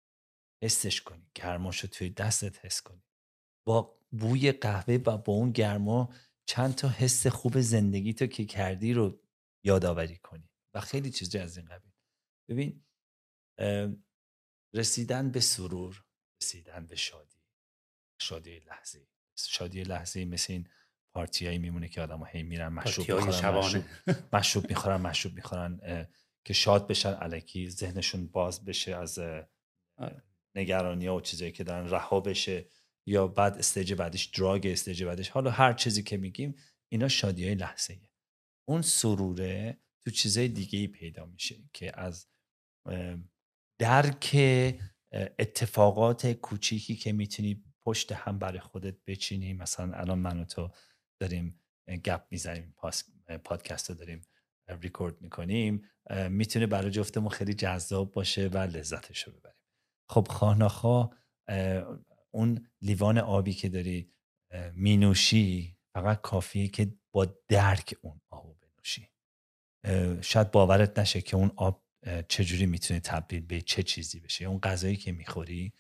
[0.63, 1.31] حسش کنی.
[1.35, 3.03] گرماش رو توی دستت حس کنی.
[3.67, 6.15] با بوی قهوه و با اون گرما
[6.49, 9.21] چند تا حس خوب زندگی تو که کردی رو
[9.65, 11.93] یادآوری کنی و خیلی چیزی از این قبیل
[12.49, 12.85] ببین
[14.75, 16.05] رسیدن به سرور
[16.43, 17.37] رسیدن به شادی
[18.21, 20.69] شادی لحظه شادی لحظه مثل این
[21.15, 23.85] party هایی میمونه که آدم هی میرن مشروب می‌خورن.
[24.33, 26.09] مشروب, می‌خورن مشروب می‌خورن
[26.45, 29.19] که شاد بشن الکی ذهنشون باز بشه از
[29.99, 30.23] آره.
[30.55, 32.69] نگرانی و چیزایی که دارن رها بشه
[33.09, 36.55] یا بعد stage بعدش drug stage بعدش حالا هر چیزی که میگیم
[36.89, 38.01] اینا شادی های لحظه
[38.69, 42.27] اون سروره تو چیزای دیگه ای پیدا میشه که از
[43.81, 44.37] درک
[45.13, 49.53] اتفاقات کوچیکی که می‌تونی پشت هم برای خودت بچینی.
[49.53, 50.71] مثلا الان من و تو
[51.21, 51.61] داریم
[52.05, 52.75] گپ می‌زنیم
[53.45, 54.21] پادکست رو داریم
[54.69, 55.83] ریکورد می‌کنیم
[56.29, 59.57] می‌تونه برای جفتمون خیلی جذاب باشه و لذتش رو ببریم.
[60.11, 60.59] خب خواه
[62.31, 64.13] اون لیوان آبی که داری
[64.73, 69.09] مینوشی فقط کافیه که با درک اون آب بنوشی.
[70.23, 71.85] شاید باورت نشه که اون آب
[72.29, 74.45] چجوری می‌تونه تبدیل به چه چیزی بشه.
[74.45, 75.73] اون غذایی که می‌خوری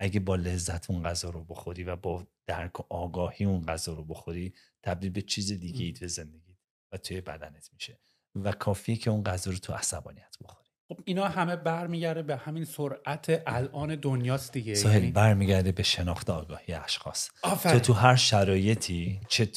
[0.00, 4.04] اگه با لذت اون غذا رو بخوری و با درک و آگاهی اون غذا رو
[4.04, 6.58] بخوری تبدیل به چیز دیگه ای تو زندگی
[6.92, 8.00] و توی بدنت میشه.
[8.34, 10.61] و کافیه که اون غذا رو تو عصبانیت بخوری.
[10.92, 14.74] خب اینا همه برمیگرده به همین سرعت الان دنیاست دیگه.
[14.74, 17.28] سهل یعنی- برمیگرده به شناخت آگاهی اشخاص.
[17.42, 17.78] تو آفرین.
[17.80, 19.48] تو هر شرایطی چه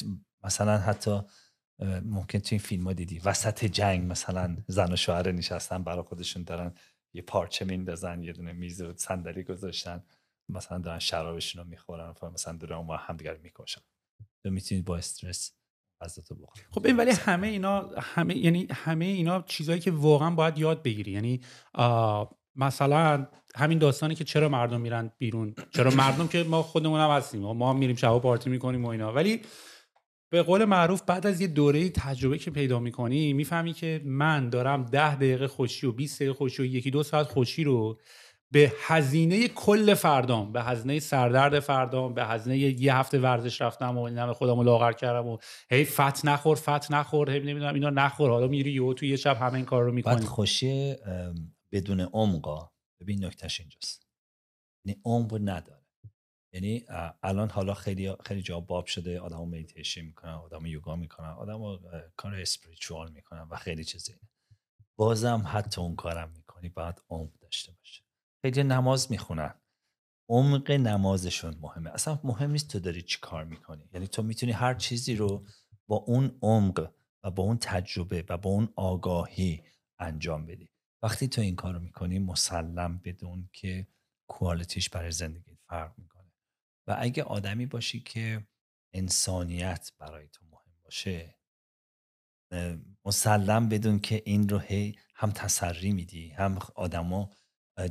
[0.44, 1.20] مثلا حتی
[2.04, 6.42] ممکن تو این فیلم ها دیدی وسط جنگ مثلا زن و شوهر نشستن برای خودشون
[6.42, 6.74] دارن
[7.14, 10.04] یه پارچه میندازن یه دونه میز و صندلی گذاشتن
[10.48, 13.80] مثلا دارن شرابشون رو می‌خورن مثلا دارن اون همدیگر رو می‌کشن.
[14.42, 15.52] تو می‌تونید با استرس
[16.00, 16.62] غذاتو بخوری.
[16.70, 21.12] خب این ولی همه اینا همه یعنی همه اینا چیزایی که واقعا باید یاد بگیری.
[21.12, 21.40] یعنی
[22.56, 23.26] مثلا
[23.56, 27.70] همین داستانی که چرا مردم میرن بیرون چرا مردم که ما خودمون هم هستیم ما
[27.70, 29.12] هم میریم شبا پارتی می‌کنیم و اینا.
[29.12, 29.40] ولی
[30.30, 34.84] به قول معروف بعد از یه دوره تجربه که پیدا می‌کنی می‌فهمی که من دارم
[34.84, 38.00] ده دقیقه خوشی و 20 دقیقه خوشی و یکی دو ساعت خوشی رو
[38.52, 44.00] به هزینه کل فردام به هزینه سردرد فردام به هزینه یه هفته ورزش رفتم و
[44.00, 45.38] این خودمو لاغر کردم و
[45.70, 48.30] هی فت نخور فت نخور هی نمی‌دونم اینا نخور.
[48.30, 50.26] حالا میری یهو تو یه شب همه این کار رو بعد می‌کنی.
[50.26, 52.70] خوشی ام، بدون عمقا
[53.00, 54.06] ببین نکتهش اینجاست.
[54.84, 55.86] یعنی عمق نداره.
[56.52, 56.84] یعنی
[57.22, 61.78] الان حالا خیلی خیلی جا باب شده آدم مدیتیشن می‌کنن آدم یوگا می‌کنن آدم
[62.16, 64.14] کار spiritual می‌کنن و خیلی چیزی
[64.96, 68.05] بازم حتی اون کارم می‌کنی باید عمق داشته باشه
[68.50, 69.54] خیلی نماز می‌خونن.
[70.28, 71.90] عمق نمازشون مهمه.
[71.90, 73.88] اصلا مهم نیست تو داری چی کار می‌کنی.
[73.92, 75.46] یعنی تو می‌تونی هر چیزی رو
[75.88, 76.92] با اون عمق
[77.24, 79.62] و با اون تجربه و با اون آگاهی
[79.98, 80.70] انجام بدی.
[81.02, 83.86] وقتی تو این کار رو می‌کنی مسلم بدون که
[84.28, 86.32] کوالیتیش برای زندگی فرق می‌کنه.
[86.86, 88.46] و اگه آدمی باشی که
[88.94, 91.36] انسانیت برای تو مهم باشه
[93.04, 97.30] مسلم بدون که این رو هی هم تسری میدی هم آدما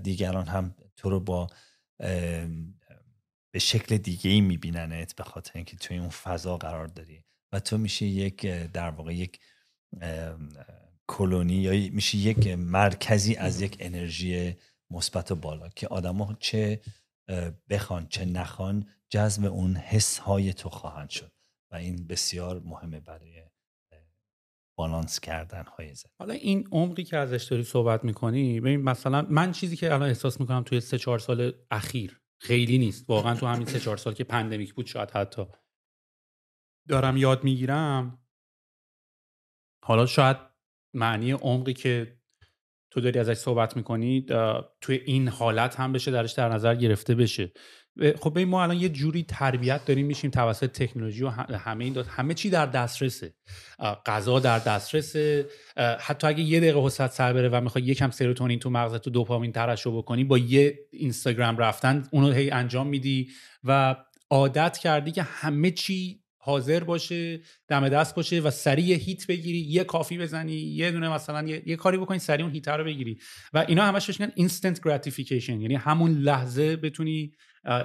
[0.04, 1.48] دیگران هم تو رو با
[3.52, 7.78] به شکل دیگه ای میبیننت به خاطر اینکه توی اون فضا قرار داری و تو
[7.78, 9.40] میشه یک در واقع یک
[11.08, 14.56] کلونی یا میشه یک مرکزی از یک انرژی
[14.90, 16.82] مثبت و بالا که آدما چه
[17.70, 21.32] بخوان چه نخوان جذب اون حس های تو خواهند شد
[21.72, 23.44] و این بسیار مهمه برای
[24.78, 26.16] بالانس کردن های زندگی.
[26.20, 30.40] حالا این عمقی که ازش داری صحبت می‌کنی ببین مثلا من چیزی که الان احساس
[30.40, 33.10] می‌کنم توی سه چهار سال اخیر خیلی نیست.
[33.10, 35.46] واقعا تو همین سه چهار سال که پندمیک بود شاید حتی
[36.88, 38.26] دارم یاد می‌گیرم.
[39.84, 40.38] حالا شاید
[40.94, 42.20] معنی عمقی که
[42.92, 44.26] تو داری ازش صحبت می‌کنی
[44.82, 47.52] توی این حالت هم بشه درش در نظر گرفته بشه.
[48.22, 52.08] خب ما الان یه جوری تربیت داریم میشیم توسط تکنولوژی و هم- همه این داد
[52.08, 53.34] همه چی در دسترسه.
[54.06, 55.46] غذا در دسترسه.
[55.78, 59.10] اه، حتی اگه یه دقیقه حسرت سر بره و می‌خوای یکم سروتونین تو مغزت و
[59.10, 63.30] دوپامین ترشح بکنی با یه اینستاگرام رفتن اونو هی انجام میدی
[63.64, 63.96] و
[64.30, 69.84] عادت کردی که همه چی حاضر باشه دم دست باشه و سریع hit بگیری یه
[69.84, 73.18] coffee بزنی یه دونه مثلا یه, یه کاری بکنی سریع اون hit رو بگیری.
[73.54, 77.32] و اینا همش بهش میگن instant gratification یعنی همون لحظه بتونی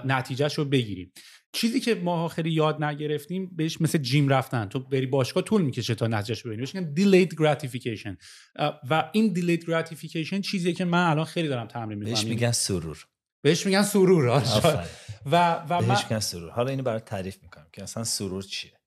[0.04, 1.12] نتیجهش رو بگیری
[1.52, 4.66] چیزی که ما خیلی یاد نگرفتیم بهش مثل gym رفتن.
[4.66, 6.60] تو بری باشگاه طول می‌کشه تا نتیجهش ببینی.
[6.60, 8.16] بهش میگن delayed gratification.
[8.56, 12.14] اه، و این delayed gratification چیزیه که من الان خیلی دارم تمرین می‌کنم.
[12.14, 13.06] بهش میگن سرور.
[13.44, 14.86] بهش میگن سرور آره.
[15.26, 16.50] و و من بهش میگن سرور.
[16.50, 18.80] حالا اینو برات تعریف می‌کنم که اصلا سرور چیه؟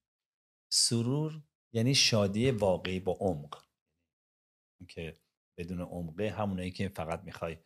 [0.72, 1.42] سرور
[1.74, 3.64] یعنی شادی واقعی با عمق.
[4.90, 5.14] که
[5.58, 7.58] بدون عمقه همونایی که فقط می‌خوای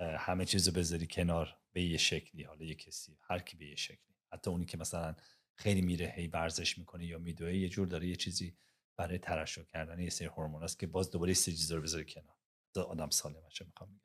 [0.00, 3.76] همه چیز رو بذاری کنار به یه شکلی حالا یه کسی هر کی به یه
[3.76, 4.16] شکلی.
[4.32, 5.16] حتی اونی که مثلا
[5.54, 8.56] خیلی میره هی ورزش می‌کنه یا میدوه یه جور داره یه چیزی
[8.96, 12.36] برای ترشح کردن یه سری هورمون است که باز دوباره سری چیزا رو بذاری کنار.
[12.74, 14.04] آدم سالمشه می‌خوام میگم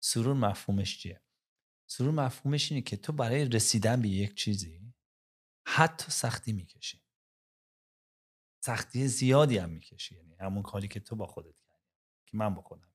[0.00, 1.22] سرور مفهومش چیه؟
[1.86, 4.94] سرور مفهومش اینه که تو برای رسیدن به یک چیزی
[5.66, 7.02] حتی سختی می‌کشی.
[8.64, 10.14] سختی زیادی هم می‌کشی.
[10.14, 11.90] یعنی همون کاری که تو با خودت کردی
[12.26, 12.93] که من با خودم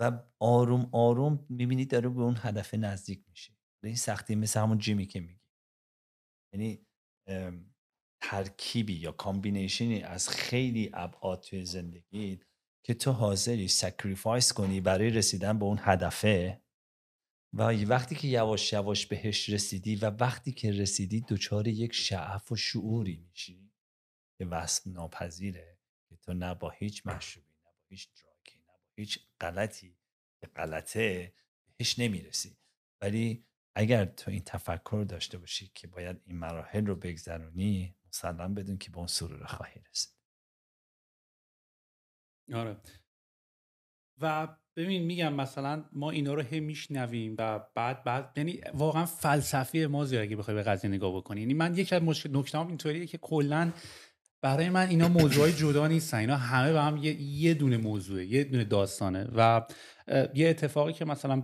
[0.00, 3.52] و آروم آروم می‌بینی داره به اون هدف نزدیک میشه.
[3.84, 5.40] این سختی مثل همون gym ی که میگی.
[6.52, 6.86] یعنی
[8.22, 12.40] ترکیبی یا combination ی از خیلی ابعاد توی زندگی
[12.86, 16.62] که تو حاضری sacrifice کنی برای رسیدن به اون هدفه
[17.52, 22.56] و وقتی که یواش یواش بهش رسیدی و وقتی که رسیدی دچار یک شعف و
[22.56, 23.70] شعوری میشی
[24.38, 25.78] که وصف ناپذیره
[26.08, 28.27] که تو نه با هیچ مشروبی نه با هیچ با
[28.98, 29.98] هیچ غلطی
[30.40, 31.34] که غلطه
[31.76, 32.58] بهش نمی‌رسی.
[33.00, 33.44] ولی
[33.74, 38.90] اگر تو این تفکر داشته باشی که باید این مراحل رو بگذرونی مسلم بدون که
[38.90, 40.14] به اون سرور خواهی رسید.
[42.54, 42.76] آره.
[44.20, 49.86] و ببین میگم مثلا ما اینا رو هم میشنویم و بعد بعد یعنی واقعا فلسفی
[49.86, 51.40] ما زیاد اگه بخوای به قضیه نگاه بکنی.
[51.40, 53.72] یعنی من یکی از مشکل نکتهام اینطوریه که کلا
[54.42, 56.18] برای من اینا موضوعای جدا نیستن.
[56.18, 59.66] اینا همه به هم یه, یه دونه موضوعه یه دونه داستانه و
[60.34, 61.42] یه اتفاقی که مثلا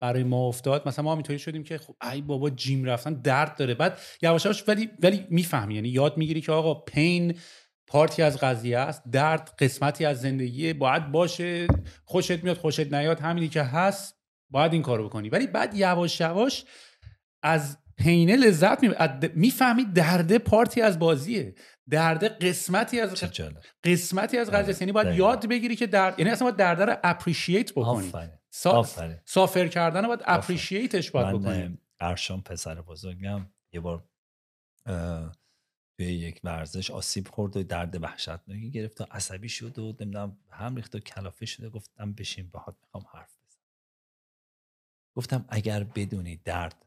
[0.00, 0.88] برای ما افتاد.
[0.88, 3.74] مثلا ما اینطوری شدیم که خب ای بابا جیم رفتن درد داره.
[3.74, 5.74] بعد یواش ولی ولی می‌فهمی.
[5.74, 7.38] یعنی یاد می‌گیری که آقا پین
[7.86, 11.66] پارتی از قضیه است درد قسمتی از زندگی باید باشه
[12.04, 14.14] خوشت میاد خوشت نیاد همینی که هست
[14.50, 15.28] باید این کارو بکنی.
[15.28, 16.64] ولی بعد یواش یواش
[17.42, 18.78] از پینه لذت
[19.34, 21.54] می‌فهمی درده پارتی از بازیه.
[21.90, 23.24] درده قسمتی از
[23.84, 27.72] قسمتی از قضیه یعنی باید یاد بگیری که درد یعنی اصلا باید درده رو اپریشیت
[27.72, 28.12] بکنی.
[29.24, 31.78] سافر کردن باید اپریشیتش باید بکنی.
[32.00, 34.08] ارشان پسر بزرگم یه بار
[35.98, 40.76] توی یک ورزش آسیب خورد و درد وحشتناکی گرفت و عصبی شد و نمی‌دونم هم
[40.76, 43.62] ریخت و کلافه شده گفتم بشین باهات می‌خوام حرف بزنم.
[45.16, 46.86] گفتم اگر بدونی درد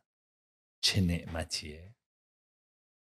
[0.81, 1.95] چه نعمتیه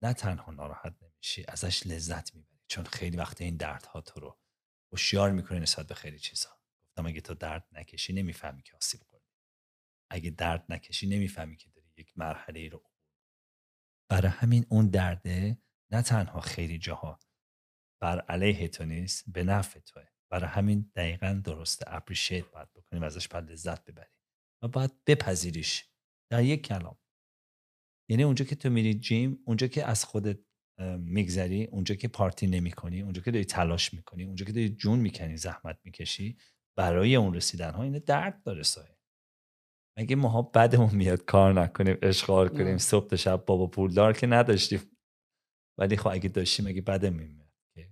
[0.02, 2.60] نه تنها ناراحت نمیشی ازش لذت می‌بری.
[2.68, 4.40] چون خیلی وقت این دردها تو رو
[4.92, 6.50] هوشیار می‌کنه نسبت به خیلی چیزا
[6.90, 9.26] گفتم اگه تو درد نکشی نمی‌فهمی که آسیب خوردی.
[10.12, 12.84] اگه درد نکشی نمی‌فهمی که داری یک مرحله رو
[14.10, 15.58] برای همین اون درده
[15.92, 17.20] نه تنها خیلی جاها
[18.02, 20.08] بر علیه تو نیست به نفع توه.
[20.32, 21.86] برای همین دقیقا درسته.
[21.88, 24.16] اپریشیت باید بکنیم ازش باید لذت ببری
[24.64, 25.90] و باید بپذیریش.
[26.32, 26.98] در یک کلام.
[28.10, 30.40] یعنی اونجا که تو میری جیم اونجا که از خودت
[31.00, 35.00] میگذری اونجا که پارتی نمی کنی اونجا که داری تلاش می‌کنی اونجا که داری جون
[35.00, 36.38] می‌کنی زحمت می‌کشی
[36.78, 38.98] برای اون رسیدن ها اینه درد داره سایه.
[40.00, 44.82] مگه ماها بدمون میاد کار نکنیم اشغال کنیم صبح شب بابا پولدار که نداشتیم.
[45.80, 47.90] ولی خب اگه داشتیم اگه بدم میاد که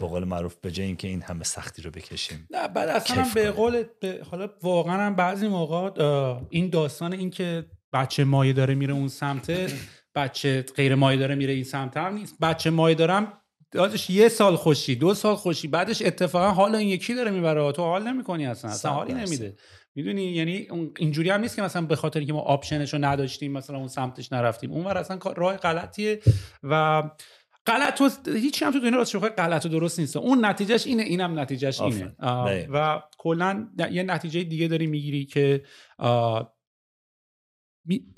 [0.00, 3.50] به قول معروف به جای اینکه این همه سختی رو بکشیم نه بعد اصلا به
[3.50, 3.84] قول
[4.30, 9.72] حالا واقعا هم بعضی موقع این داستان این که بچه مایه داره میره اون سمت
[10.14, 12.36] بچه غیر مایه داره میره این سمت هم نیست.
[12.40, 13.32] بچه مایه دارم
[13.70, 17.72] دادش یه سال خوشی دو سال خوشی بعدش اتفاقا حال این یکی داره می‌بره.
[17.72, 19.56] تو حال نمی‌کنی اصلا اصلا حالی نمیده.
[19.94, 23.52] می‌دونی؟ یعنی اینجوری هم نیست که مثلا به خاطر که ما option ش رو نداشتیم
[23.52, 24.72] مثلا اون سمتش نرفتیم.
[24.72, 26.20] اون ور اصلا راه غلطیه
[26.62, 27.02] و
[27.66, 30.16] غلط و هیچی هم تو دنیا راست غلط و درست نیست.
[30.16, 32.12] اون نتیجهش اینه اینم نتیجهش اینه.
[32.72, 35.62] و کلا یه نتیجه دیگه داری می‌گیری که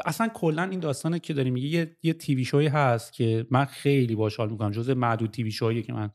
[0.05, 3.65] اصلا کلا این داستانه که داری میگی یه, یه TV show ی هست که من
[3.65, 4.71] خیلی باش حال می‌کنم.
[4.71, 6.11] جزء معدود TV show یی که من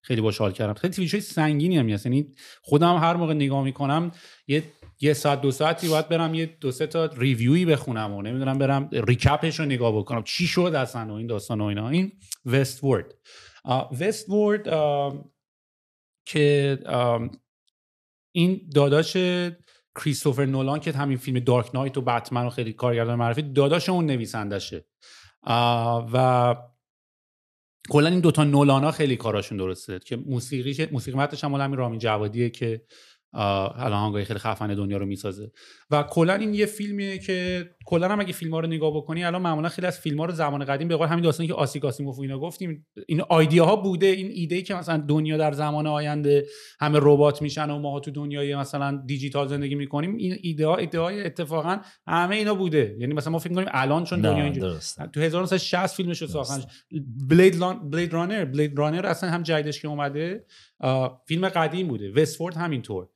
[0.00, 0.74] خیلی باش حال کردم.
[0.74, 4.12] خیلی TV show ی سنگینی هم هست یعنی خودم هر موقع نگاه می‌کنم
[4.46, 4.62] یه
[5.00, 8.88] یه ساعت دو ساعتی باید برم یه دو سه تا ریویوی بخونم و نمی‌دونم برم
[8.92, 10.22] ریکپش رو نگاه بکنم.
[10.22, 11.88] چی شد اصلا و این داستان و اینا.
[11.88, 12.12] این
[12.46, 13.14] وست ورد
[14.00, 14.64] وست ورد
[16.26, 16.78] که
[18.32, 19.16] این داداش
[19.96, 24.06] کریستوفر نولان که همین فیلم دارک نایت و بتمن رو خیلی کارگردان معرفی داداش اون
[24.06, 24.84] نویسندشه.
[26.12, 26.56] و
[27.88, 31.98] کلا این دوتا نولان ها خیلی کاراشون درسته که موسیقی موسیقی متنش هم همین رامین
[31.98, 32.82] جوادیه که
[33.36, 35.50] الان هنگای خیلی خفن دنیا رو می‌سازه.
[35.90, 39.42] و کلا این یه فیلمیه که کلا هم اگه فیلم ها رو نگاه بکنی الان
[39.42, 42.18] معمولا خیلی از فیلم ها رو زمان قدیم به قول همین داستانی که آسی کاسیموف
[42.18, 46.46] اینا گفتیم این ایده ها بوده این ایده ای که مثلا دنیا در زمان آینده
[46.80, 51.00] همه ربات میشن و ما تو دنیای مثلا دیجیتال زندگی می‌کنیم این ایده ها ایده
[51.00, 52.96] های اتفاقا همه اینا بوده.
[52.98, 54.76] یعنی مثلا ما فکر کنیم الان چون دنیا اینجوری
[55.12, 56.64] تو 1960 فیلمش رو ساختن.
[57.28, 57.90] بلید لان...
[57.90, 60.44] بلید رانر بلید رانر اصلا هم جدیدش که اومده
[61.26, 62.12] فیلم قدیم بوده.
[62.12, 63.08] وستفورد همینطور.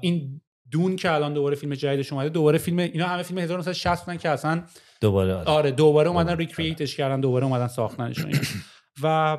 [0.00, 0.40] این
[0.70, 4.28] دون که الان دوباره فیلم جدیدش اومده دوباره فیلم اینا همه فیلم 1960 بودن که
[4.28, 4.62] اصلا
[5.00, 5.70] دوباره آره.
[5.70, 8.16] دوباره اومدن ریکرییتش کردن دوباره اومدن ساختنش
[9.02, 9.38] و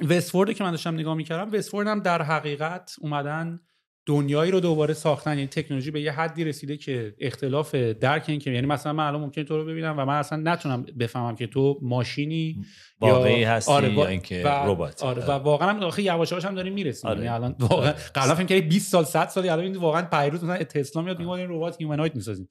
[0.10, 3.60] وستفورد که من داشتم نگاه می‌کردم وستفورد هم در حقیقت اومدن
[4.08, 5.30] دنیایی رو دوباره ساختن.
[5.30, 9.20] یعنی تکنولوژی به یه حدی رسیده که اختلاف درک این که یعنی مثلا من الان
[9.20, 12.64] ممکن تو رو ببینم و من اصلا نتونم بفهمم که تو ماشینی
[13.00, 15.02] واقعی هستی آره یا اینکه ربات.
[15.02, 17.10] آره و واقعا هم آخه یواش یواش هم داریم می‌رسیم.
[17.10, 17.18] آره.
[17.18, 21.02] یعنی الان واقعا قبلا فکر کردی 20 سال 100 سال الان واقعا پیروز مثلا تسلا
[21.02, 22.48] میاد میگه این ربات هیومنوید می‌سازیم.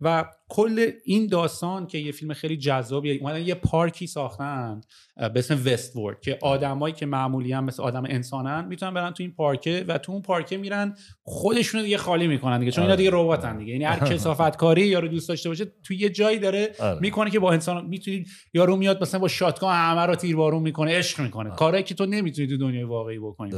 [0.00, 0.24] و
[0.54, 4.80] کل این داستان که یه فیلم خیلی جذابیه اومدن یه پارکی ساختن
[5.16, 9.22] به اسم وست وورد که آدمایی که معمولی هم مثل آدم انسانن می‌تونن برن تو
[9.22, 13.10] این پارکه و تو اون پارکه میرن خودشونو دیگه خالی می‌کنن دیگه چون اینا دیگه
[13.12, 13.72] رباتن دیگه.
[13.72, 17.00] یعنی هر کثافت کاری یارو دوست داشته باشه تو یه جایی داره آره.
[17.00, 18.24] می‌کنه که با انسان می‌تونی
[18.54, 21.50] یارو میاد مثلا با shotgun همه رو تیربارون می‌کنه عشق می‌کنه.
[21.50, 23.52] کارهایی که تو نمی‌تونی تو دنیای واقعی بکنی.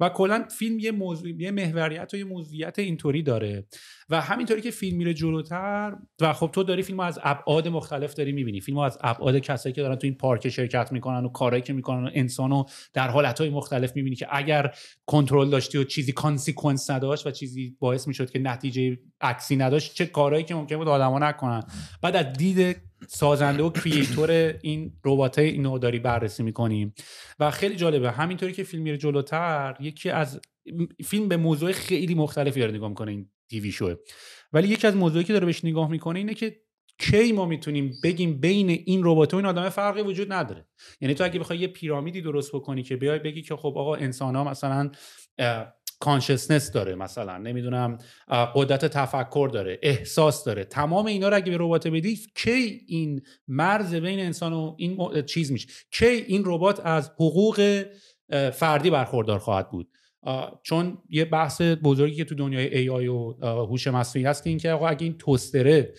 [0.00, 3.66] و کلا فیلم یه موضوع یه محوریت و یه موضوعیت اینطوری داره.
[4.08, 8.32] و همینطوری که فیلم میره جلوتر و خب تو داری فیلمو از ابعاد مختلف داری
[8.32, 8.60] می‌بینی.
[8.60, 12.04] فیلمو از ابعاد کسایی که دارن تو این پارک شرکت می‌کنن و کارهایی که می‌کنن
[12.04, 14.74] و انسانو در حالتهای مختلف می‌بینی که اگر
[15.06, 20.06] کنترل داشتی و چیزی consequence نداشت و چیزی باعث می‌شد که نتیجه عکسی نداشت چه
[20.06, 21.62] کارهایی که ممکن بود آدما نکنن.
[22.02, 22.76] بعد از دید
[23.08, 24.30] سازنده و کریئتور
[24.62, 26.94] این ربات اینو داری بررسی می‌کنیم
[27.38, 30.40] و خیلی جالبه همینطوری که فیلم میره جلوتر یکی از
[31.04, 33.94] فیلم به موضوع خیلی مختلفی داره نگاه می‌کنه این تیوی شوه
[34.52, 36.56] ولی یکی از موضوعی که داره بهش نگاه می‌کنه اینه که
[36.98, 40.66] کی ما می‌تونیم بگیم بین این ربات و این آدم فرقی وجود نداره.
[41.00, 44.36] یعنی تو اگه بخوای یه پیرامیدی درست بکنی که بیای بگی که خب آقا انسان
[44.36, 44.90] ها مثلا
[46.00, 47.98] کانشسنس داره مثلا نمی‌دونم
[48.54, 50.64] قدرت تفکر داره احساس داره.
[50.64, 55.52] تمام اینا رو اگه به ربات بدی کی این مرز بین انسان و این چیز
[55.52, 55.68] میشه.
[55.90, 57.84] کی این ربات از حقوق
[58.52, 59.88] فردی برخوردار خواهد بود؟
[60.62, 64.70] چون یه بحث بزرگی که تو دنیای ای آی و هوش مصنوعی هست که اینکه
[64.70, 65.94] آقا اگه این توستره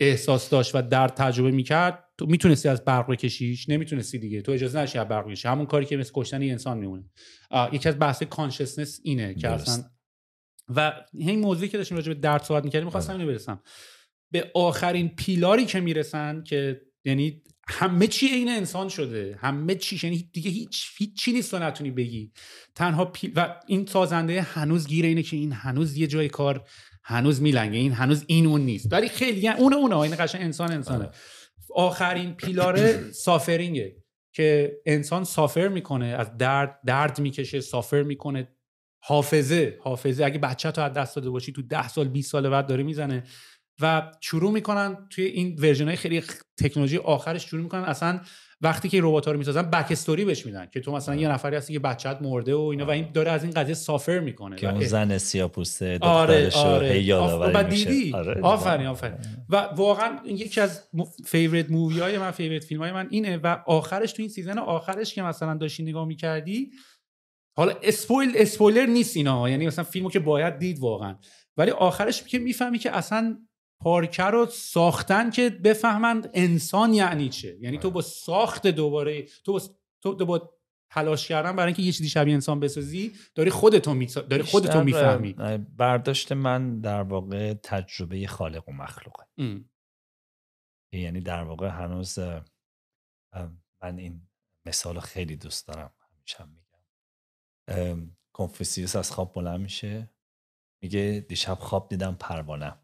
[0.00, 4.42] احساس داشت و در تجربه می‌کرد تو می‌تونستی از برق بکشیش؟ نمی‌تونستی دیگه.
[4.42, 5.48] تو اجازه نشی از برق بکشی.
[5.48, 7.04] همون کاری که مثل کشتن انسان میمونه.
[7.72, 9.84] یکی از بحث کانشسنس اینه که اصلا
[10.76, 13.62] و این موضوعی که داشتیم راجع به درد صحبت می‌کردیم می‌خواستم اینو برسم.
[14.32, 19.38] به آخرین پیلاری که می‌رسن که یعنی همه چی عین انسان شده.
[19.40, 20.00] همه چی.
[20.02, 22.32] یعنی دیگه هیچ هیچ چی نیست تو نتونی بگی.
[22.74, 26.68] تنها پیل و این سازنده هنوز گیره اینه که این هنوز یه جای کار
[27.02, 27.78] هنوز میلنگه.
[27.78, 28.92] این هنوز این اون نیست.
[28.92, 31.08] ولی خیلی یعنی اون اونه این قشنگ انسان انسانه.
[31.74, 33.96] آخرین پیلار سافرینگه
[34.32, 36.06] که انسان سافر می‌کنه.
[36.06, 38.48] از درد درد می‌کشه سافر می‌کنه.
[39.02, 40.24] حافظه حافظه.
[40.24, 43.24] اگه بچه تو از دست داده باشی تو ده سال 20 سال بعد داره می‌زنه.
[43.80, 46.22] و شروع می‌کنن توی این ورژن های خیلی
[46.58, 47.82] تکنولوژی آخرش شروع می‌کنن.
[47.82, 48.20] اصلا
[48.60, 51.56] وقتی که ربات ها رو می‌سازن بک استوری بهش میدن که تو مثلا یه نفری
[51.56, 54.56] هستی که بچت مرده و اینا و این داره از این قضیه سافر می‌کنه.
[54.56, 57.02] که اون زن سیاپوسته آره دخترش آره.
[57.02, 59.18] یادآوری دیدی؟ آره آفرین آفرین.
[59.48, 60.88] و واقعا یکی از
[61.24, 65.14] favorite movie های من favorite فیلم های من اینه و آخرش تو این season آخرش
[65.14, 66.70] که مثلا داشتی نگاه می‌کردی
[67.56, 71.16] حالا spoil spoiler نیست اینا یعنی مثلا فیلمو که باید دید واقعا.
[71.56, 73.38] ولی آخرش که می‌فهمی که اصلا
[73.80, 77.58] پارکه رو ساختن که بفهمند انسان یعنی چه.
[77.60, 79.60] یعنی تو با ساخت دوباره تو با,
[80.00, 80.56] تو با
[80.92, 85.32] تلاش کردن برای اینکه یه چیزی شبیه انسان بسازی داری خودتو می داری خودتو می‌فهمی.
[85.76, 89.24] برداشت من در واقع تجربه خالق و مخلوقه.
[90.92, 92.18] یعنی در واقع هنوز
[93.82, 94.28] من این
[94.66, 98.10] مثال خیلی دوست دارم همیشه میگم.
[98.32, 100.10] کنفوسیوس از خواب بلند میشه
[100.82, 102.76] میگه دیشب خواب دیدم پروانه.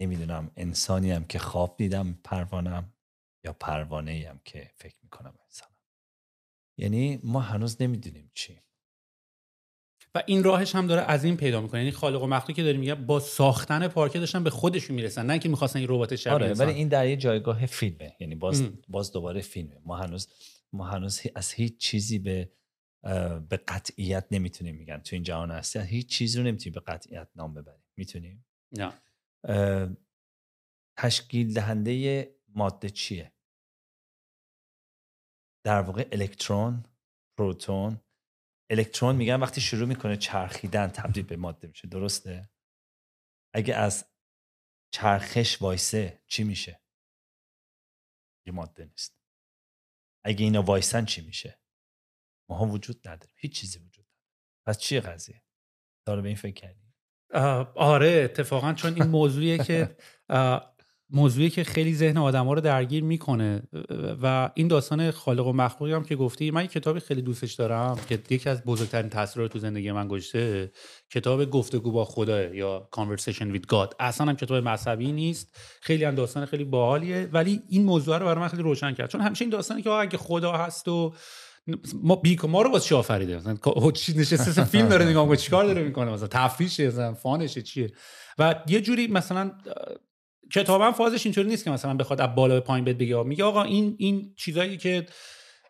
[0.00, 2.92] نمی‌دونم انسانی هم که خواب دیدم پروانم
[3.44, 5.76] یا پروانه هم که فکر می‌کنم انسانم.
[6.78, 8.60] یعنی ما هنوز نمی‌دونیم چی.
[10.14, 11.80] و این راهش هم داره از این پیدا می‌کنه.
[11.80, 15.38] یعنی خالق و مخلوقی که داری میگه با ساختن پارکه داشتن به خودشون می‌رسن نه
[15.38, 18.16] که می‌خواستن این ربات شبیه آره ولی این در یه جایگاه فیلمه.
[18.20, 19.80] یعنی باز باز دوباره فیلمه.
[19.84, 20.28] ما هنوز
[20.72, 22.52] ما هنوز از هیچ چیزی به
[23.48, 27.54] به قطعیت نمی‌تونیم میگن تو این جهان هستی هیچ چیزی رو نمی‌تونیم به قطعیت نام
[27.54, 27.84] ببریم.
[27.96, 28.92] می‌تونیم؟ نه.
[30.98, 33.32] تشکیل دهنده ماده چیه؟
[35.64, 36.84] در واقع الکترون
[37.38, 38.00] پروتون.
[38.70, 42.50] الکترون میگن وقتی شروع می‌کنه چرخیدن تبدیل به ماده میشه درسته؟
[43.54, 44.12] اگه از
[44.94, 46.82] چرخش وایسه چی میشه؟
[48.46, 49.18] یه ماده نیست.
[50.24, 51.60] اگه اینا وایسن چی میشه؟
[52.50, 54.32] ما هم وجود نداریم هیچ چیزی وجود نداره.
[54.66, 55.44] پس چیه قضیه؟
[56.06, 56.87] داره به این فکر کردی؟
[57.74, 59.96] آره اتفاقا چون این موضوعیه که
[61.10, 63.62] موضوعی که خیلی ذهن آدم ها رو درگیر می‌کنه.
[64.22, 67.98] و این داستان خالق و مخلوقی هم که گفتی من یک کتابی خیلی دوستش دارم
[68.08, 70.72] که یکی از بزرگترین تاثیرات تو زندگی من گذاشته
[71.10, 73.94] کتاب گفتگو با خدا یا Conversation with God.
[74.00, 75.56] اصلا هم کتاب مذهبی نیست.
[75.82, 77.28] خیلی هم داستان خیلی باحالیه.
[77.32, 79.10] ولی این موضوع رو برای من خیلی روشن کرد.
[79.10, 81.14] چون همیشه این داستانی که اگه خدا هست و
[82.02, 85.64] ما بیک ما رو واسه چی آفریده؟ مثلا چی نشسته فیلم داره نگاه می‌کنه چیکار
[85.64, 87.92] داره می‌کنه؟ مثلا تفریشه مثلا فانشه چیه؟
[88.38, 89.52] و یه جوری مثلا
[90.52, 93.62] کتابم فازش اینطوری نیست که مثلا بخواد از بالا به پایین بهت بگه میگه آقا
[93.62, 95.06] این این چیزایی که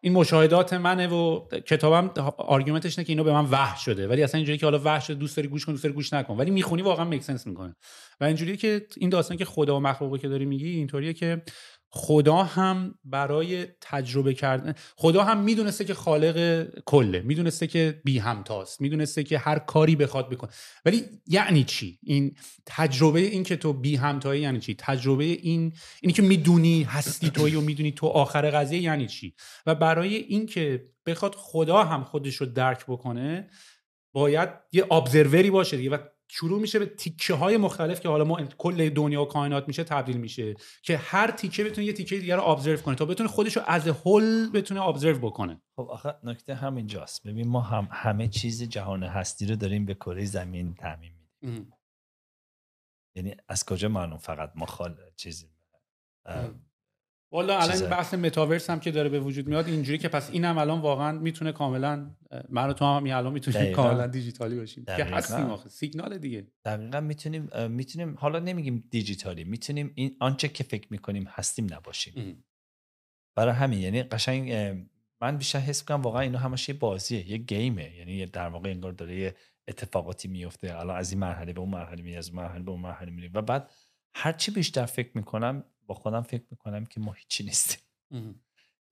[0.01, 4.09] این مشاهدات منه و کتابم آرگومنتش نه که اینو به من وحش شده.
[4.09, 6.37] ولی اصلا اینجوری که حالا وحش شده دوست داری گوش کن دوست داری گوش نکن.
[6.37, 7.77] ولی می‌خونی واقعا میک سنس می‌کنه.
[8.20, 11.43] و اینجوری که این داستان که خدا و مخلوقی که داری میگی اینطوریه که
[11.90, 18.81] خدا هم برای تجربه کردن خدا هم می‌دونسته که خالق کله می‌دونسته که بی همتاست
[18.81, 20.51] می‌دونسته که هر کاری بخواد بکنه
[20.85, 22.36] ولی یعنی چی؟ این
[22.66, 27.55] تجربه این که تو بی همتایی یعنی چی؟ تجربه این اینی که می‌دونی هستی تویی
[27.55, 29.35] و می‌دونی تو آخر قضیه یعنی چی؟
[29.66, 33.51] و برای اینکه بخواد خدا هم خودش رو درک بکنه
[34.15, 35.90] باید یه ابزروری باشه دیگه.
[35.90, 35.98] و
[36.29, 40.17] شروع میشه به تیکه های مختلف که حالا ما کل دنیا و کائنات میشه تبدیل
[40.17, 43.63] میشه که هر تیکه بتونه یه تیکه دیگه رو ابزرو کنه تا بتونه خودش رو
[43.67, 45.63] از هول بتونه ابزرو بکنه.
[45.77, 47.27] خب آخه نکته همینجاست.
[47.27, 51.73] ببین ما هم همه چیز جهان هستی رو داریم به کره زمین تعمین میدیم.
[53.17, 55.47] یعنی از کجا معلوم فقط ما خال چیزی
[57.33, 60.81] والا الان بحث متاورس هم که داره به وجود میاد اینجوری که پس اینم الان
[60.81, 62.11] واقعا می‌تونه کاملا
[62.49, 64.85] من و تو هم الان می‌تونیم کاملا دیجیتالی باشیم.
[64.85, 65.69] که هستیم آخه.
[65.69, 66.47] سیگنال دیگه.
[66.65, 72.45] دقیقا می‌تونیم می‌تونیم حالا نمیگیم دیجیتالی می‌تونیم این آنچه که فکر می‌کنیم هستیم نباشیم.
[73.37, 74.53] برای همین یعنی قشنگ
[75.21, 77.97] من بیشتر حس کنم واقعا اینو همش یه بازیه یه گیمه.
[77.97, 79.35] یعنی در واقع انگار داره یه
[79.69, 83.11] اتفاقاتی میفته الان از این مرحله به اون مرحله میری از مرحله به اون مرحله
[83.11, 83.29] میری.
[83.29, 83.71] و بعد
[84.15, 87.81] هر چی بیشتر فکر می‌کنم با خودم فکر می‌کنم که ما هیچی نیستیم.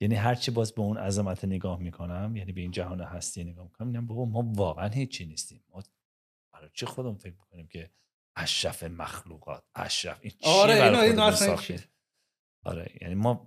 [0.01, 3.89] یعنی هرچی باز به اون عظمت نگاه می‌کنم یعنی به این جهان هستی نگاه می‌کنم
[3.89, 5.65] میگم بابا ما واقعا هیچی نیستیم.
[5.75, 5.83] ما
[6.53, 7.91] برای چی خودم فکر می‌کنیم که
[8.37, 11.23] اشرف مخلوقات اشرف این آره اینو اینو
[12.65, 13.45] آره یعنی ما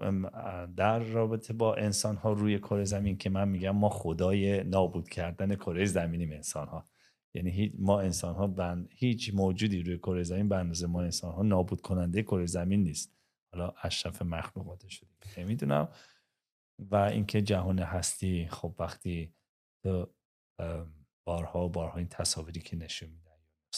[0.76, 5.56] در رابطه با انسان ها روی کره زمین که من میگم ما خدای نابود کردن
[5.56, 6.86] کره زمینیم انسان ها
[7.34, 11.44] یعنی ما انسان ها بند هیچ موجودی روی کره زمین به اندازه ما انسان ها
[11.44, 13.19] نابود کننده کره زمین نیست.
[13.54, 15.94] حالا اشرف مخلوقات شده نمی‌دونم.
[16.80, 19.34] و اینکه جهان هستی خب وقتی
[19.84, 20.14] تو
[21.28, 23.30] بارها و بارها این تصاویری که نشون میده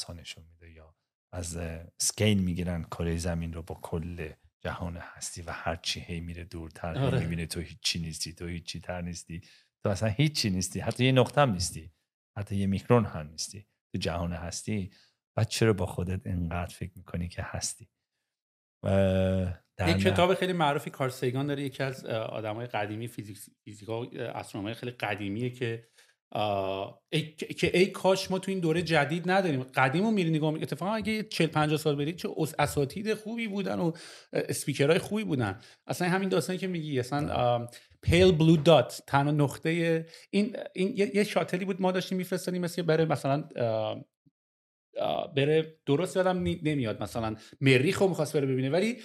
[0.08, 0.96] یا نشون میده یا
[1.34, 1.58] از
[2.02, 4.34] سکیل می‌گیرن کره زمین رو با کل
[4.64, 7.20] جهان هستی و هر چی هی میره دورتر آره.
[7.20, 9.42] می‌بینه تو هیچی نیستی تو هیچی تر نیستی.
[9.84, 10.80] تو اصلا هیچی نیستی.
[10.80, 11.92] حتی یه نقطه هم نیستی.
[12.38, 13.68] حتی یه میکرون هم نیستی.
[13.94, 14.92] تو جهان هستی.
[15.38, 17.90] بعد چرا با خودت انقدر فکر می‌کنی که هستی؟
[19.88, 24.06] یک کتاب خیلی معروفی کارسیگان داره یکی از آدمای قدیمی فیزیک فیزیکا
[24.36, 25.88] استرونومای خیلی قدیمیه که
[27.10, 27.36] ای...
[27.36, 29.64] که ای کاش ما تو این دوره جدید نداریم.
[29.64, 32.30] قدیم رو میری نگاه اتفاقا اگه 40 50 سال برید چه
[32.60, 33.92] اساتید خوبی بودن و
[34.34, 35.60] اسپیکرهای خوبی بودن.
[35.88, 37.68] اصلا همین داستانی که میگی اصلا
[38.02, 43.06] پیل بلو دات تنها نقطه این این یه شاتلی بود ما داشتیم میفرستادیم مثل بره
[43.06, 43.44] مثلا
[45.36, 48.98] بره درست یادم نمیاد مثلا مریخ رو می‌خواست بره ببینه ولی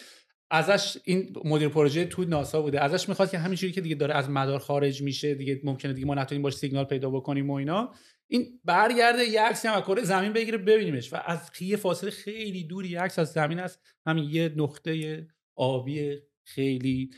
[0.50, 4.30] ازش این مدیر پروژه تو ناسا بوده ازش می‌خواد که همینجوری که دیگه داره از
[4.30, 7.92] مدار خارج میشه دیگه ممکنه دیگه ما نتونیم باش سیگنال پیدا بکنیم و اینا
[8.28, 12.96] این برگرده یه عکسی هم کره زمین بگیره ببینیمش و از یه فاصله خیلی دوری
[12.96, 13.80] عکس از زمین است.
[14.06, 17.10] همین یه نقطه آبی خیلی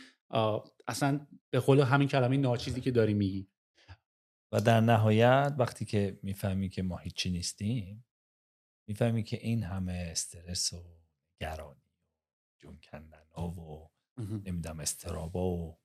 [0.89, 3.49] اصلا به قول همین کلمه ناچیزی که داری میگی.
[4.53, 8.05] و در نهایت وقتی که می‌فهمی که ما هیچی نیستیم
[8.89, 11.01] می‌فهمی که این همه استرس و
[11.41, 15.79] گرانی و جون کندن ها و نمی‌دونم استرابا و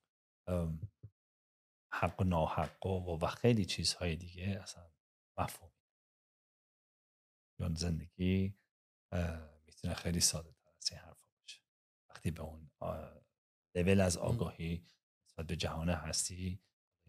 [1.93, 4.91] حق و ناحق و, و خیلی چیزهای دیگه اصلا
[5.37, 5.71] مفهوم.
[7.57, 8.57] چون زندگی
[9.65, 11.61] می‌تونه خیلی ساده تر از این حرفا باشه.
[12.09, 12.71] وقتی به اون
[13.75, 14.85] لول از آگاهی
[15.25, 16.63] نسبت به جهان هستی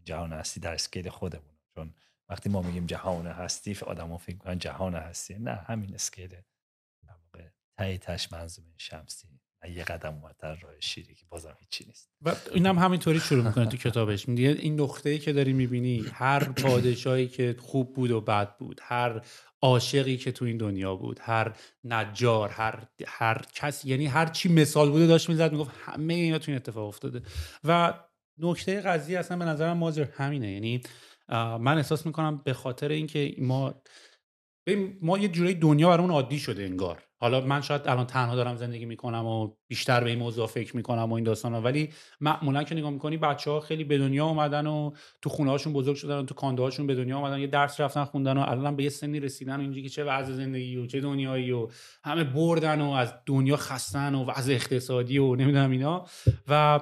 [0.04, 1.94] جهان هستی در اسکیل خودمون چون
[2.28, 6.44] وقتی ما میگیم جهان هستی ها فکر کنن جهان هستی نه همین اسکیل در
[7.78, 9.28] تای تش منظومه شمسی.
[9.74, 12.10] یه قدم اومدتر راه شیری که بازم هیچی نیست.
[12.22, 14.28] و اینم همینطوری شروع می‌کنه تو کتابش.
[14.28, 18.80] میگه این نقطه ای که داری می‌بینی هر پادشاهی که خوب بود و بد بود
[18.82, 19.20] هر
[19.62, 24.90] عاشقی که تو این دنیا بود هر نجار هر هر کس یعنی هر چی مثال
[24.90, 27.22] بوده داشت می‌زد می‌گفت همه اینا تو این اتفاق افتاده.
[27.64, 27.94] و
[28.38, 30.52] نکته قضیه اصلا به نظرم مازر همینه.
[30.52, 30.82] یعنی
[31.28, 33.74] من احساس می‌کنم به خاطر اینکه ما
[35.02, 37.02] ما یه جوری دنیا برامون عادی شده انگار.
[37.20, 41.12] حالا من شاید الان تنها دارم زندگی می‌کنم و بیشتر به این موضوع فکر می‌کنم
[41.12, 44.66] و این داستان ها ولی معمولا که نگاه می‌کنی بچه ها خیلی به دنیا اومدن
[44.66, 44.90] و
[45.22, 48.04] تو خونه هاشون بزرگ شدن و تو کانده هاشون به دنیا اومدن یه درس رفتن
[48.04, 51.00] خوندن و الان به یه سنی رسیدن و اینجوری که چه وضع زندگی و چه
[51.00, 51.68] دنیایی و
[52.04, 56.06] همه بردن و از دنیا خستن و وضع اقتصادی و نمی‌دونم اینا.
[56.48, 56.80] و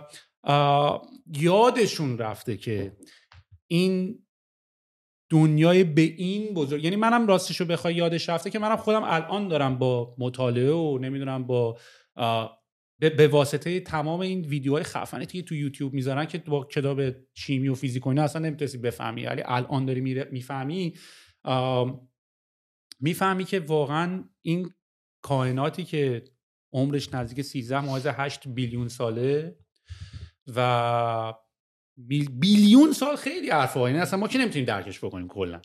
[1.41, 2.97] یادشون رفته که
[3.69, 4.19] این
[5.33, 9.49] دنیای به این بزرگ یعنی منم راستش رو بخوای یادش رفته که منم خودم الان
[9.49, 11.79] دارم با مطالعه و نمی‌دونم با
[12.99, 17.01] به واسطه تمام این ویدیوهای خفنی که تو یوتیوب می‌ذارن که با کتاب
[17.35, 19.27] شیمی و فیزیک و اینا اصلا نمی‌تونستی بفهمی.
[19.27, 20.01] ولی الان داری
[20.31, 20.95] می‌فهمی
[23.01, 24.71] می‌فهمی که واقعا این
[25.23, 26.25] کائناتی که
[26.73, 29.57] عمرش نزدیک 13 مایز 8 بیلیون ساله
[30.57, 31.35] و
[32.41, 35.61] بیلیون سال خیلی حرفا یعنی اصلا ما که نمی‌تونیم درکش بکنیم کلا؟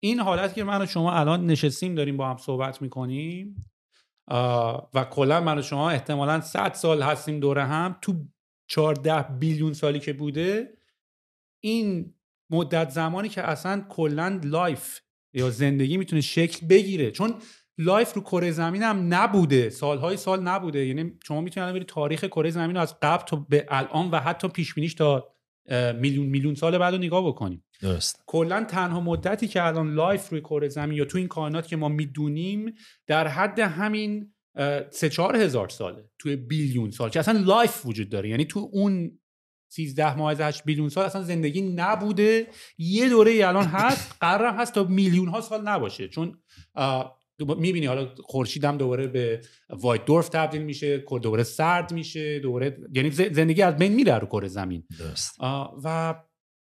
[0.00, 3.70] این حالت که من و شما الان نشستیم داریم با هم صحبت می‌کنیم
[4.94, 8.14] و کلا من و شما احتمالا 100 سال هستیم دوره هم تو
[8.70, 10.78] 14 billion سالی که بوده
[11.62, 12.14] این
[12.50, 15.00] مدت زمانی که اصلا کلا life
[15.34, 17.10] یا زندگی می‌تونه شکل بگیره.
[17.10, 17.34] چون
[17.78, 19.70] life رو کره زمین هم نبوده.
[19.70, 20.86] سالهای سال نبوده.
[20.86, 24.48] یعنی شما می‌تونید بری تاریخ کره زمین رو از قبل تا به الان و حتی
[24.48, 25.34] پیش بینیش تا
[25.96, 27.64] میلیون میلیون سال بعد رو نگاه بکنیم.
[27.80, 28.22] درست.
[28.26, 31.88] کلا تنها مدتی که الان life روی کره زمین یا تو این کائنات که ما
[31.88, 32.74] می‌دونیم
[33.06, 34.32] در حد همین
[34.90, 36.10] سه چهار هزار ساله.
[36.18, 37.10] توی billion سال.
[37.10, 38.28] که اصلا life وجود داره.
[38.28, 39.18] یعنی تو اون
[39.68, 42.46] 13 ممیز 8 billion سال اصلا زندگی نبوده.
[42.78, 46.08] یه دوره الان هست قرار هست تا میلیون ها سال نباشه.
[46.08, 46.38] چون
[47.58, 49.40] می‌بینی حالا خورشید هم دوباره به
[49.70, 54.48] white dwarf تبدیل میشه دوباره سرد میشه دوباره یعنی زندگی از بین میره رو کره
[54.48, 54.84] زمین.
[54.98, 55.36] درست.
[55.84, 56.14] و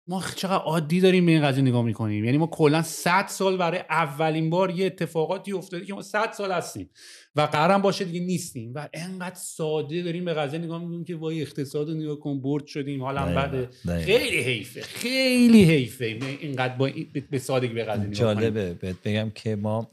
[0.08, 2.26] ما چقدر عادی داریم به این قضیه نگاه می‌کنیم.
[2.26, 6.52] یعنی ما کلا 100 سال برای اولین بار یه اتفاقاتی افتاده که ما 100 سال
[6.52, 6.90] هستیم
[7.36, 8.74] و قرارم باشه دیگه نیستیم.
[8.76, 12.66] و انقدر ساده داریم به قضیه نگاه می‌کنیم که وای اقتصاد رو نگاه کن برد
[12.66, 13.74] شدیم حالا بعد
[14.06, 16.20] خیلی حیفه خیلی حیفه.
[16.42, 16.90] اینقدر با
[17.32, 18.74] به سادگی به قضیه نگاه جالبه.
[18.74, 19.92] بهت بگم که ما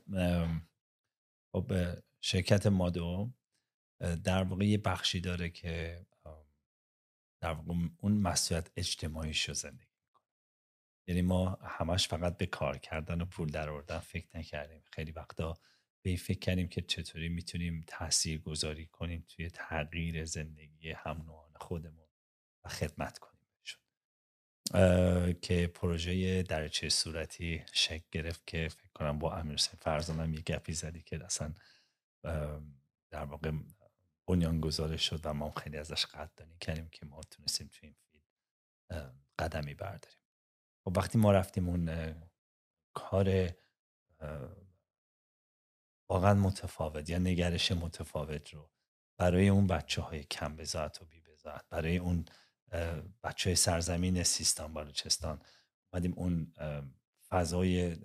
[1.53, 1.73] خب
[2.21, 3.33] شرکت مادو
[4.25, 6.07] در واقع یه بخشی داره که
[7.41, 9.89] در واقع اون مسئولیت اجتماعی شو زندگی
[11.09, 14.83] یعنی ما همش فقط به کار کردن و پول در آوردن فکر نکردیم.
[14.93, 15.53] خیلی وقتا
[16.03, 21.53] به این فکر کردیم که چطوری می‌تونیم تاثیر گذاری کنیم توی تغییر زندگی هم نوعان
[21.61, 22.09] خودمون
[22.65, 23.38] و خدمت کنیم.
[25.43, 31.03] که پروژه درچه صورتی شکل گرفت که فکر کنم با امیر فرزانم یه گپی زدی
[31.03, 31.55] که اصلا
[33.11, 33.53] در واقع
[34.29, 38.25] بنیان گذاره شد و ما خیلی ازش قدردانی کردیم که ما تونستیم توی این فیلم
[39.39, 40.19] قدمی برداریم.
[40.87, 42.15] و خب وقتی ما رفتیم اون
[42.95, 43.55] کار
[46.11, 48.71] واقعا متفاوت یا نگرش متفاوت رو
[49.19, 52.25] برای اون بچه های کم بزاعت و بی بزاعت برای اون
[53.23, 55.43] بچه سرزمین سیستان بلوچستان.
[55.93, 56.53] اومدیم اون
[57.29, 57.97] فضای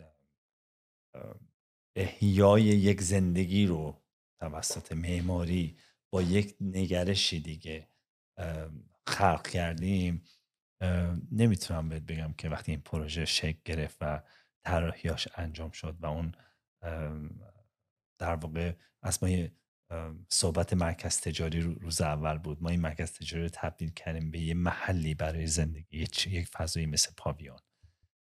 [1.95, 4.03] احیای یک زندگی رو
[4.39, 5.77] توسط معماری
[6.09, 7.87] با یک نگرشی دیگه
[9.07, 10.23] خلق کردیم.
[11.31, 14.23] نمی‌تونم بهت بگم که وقتی این پروژه شکل گرفت و
[14.65, 16.35] طراحیاش انجام شد و اون
[18.19, 19.29] در واقع از ما
[20.29, 22.63] صحبت مرکز تجاری روز اول بود.
[22.63, 25.97] ما این مرکز تجاری رو تبدیل کردیم به یه محلی برای زندگی
[26.27, 27.59] یک فضایی مثل پاویون.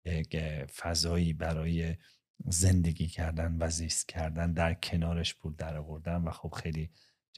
[0.05, 1.95] یک فضایی برای
[2.45, 4.53] زندگی کردن و زیست کردن.
[4.53, 6.89] در کنارش پول در آوردن و خب خیلی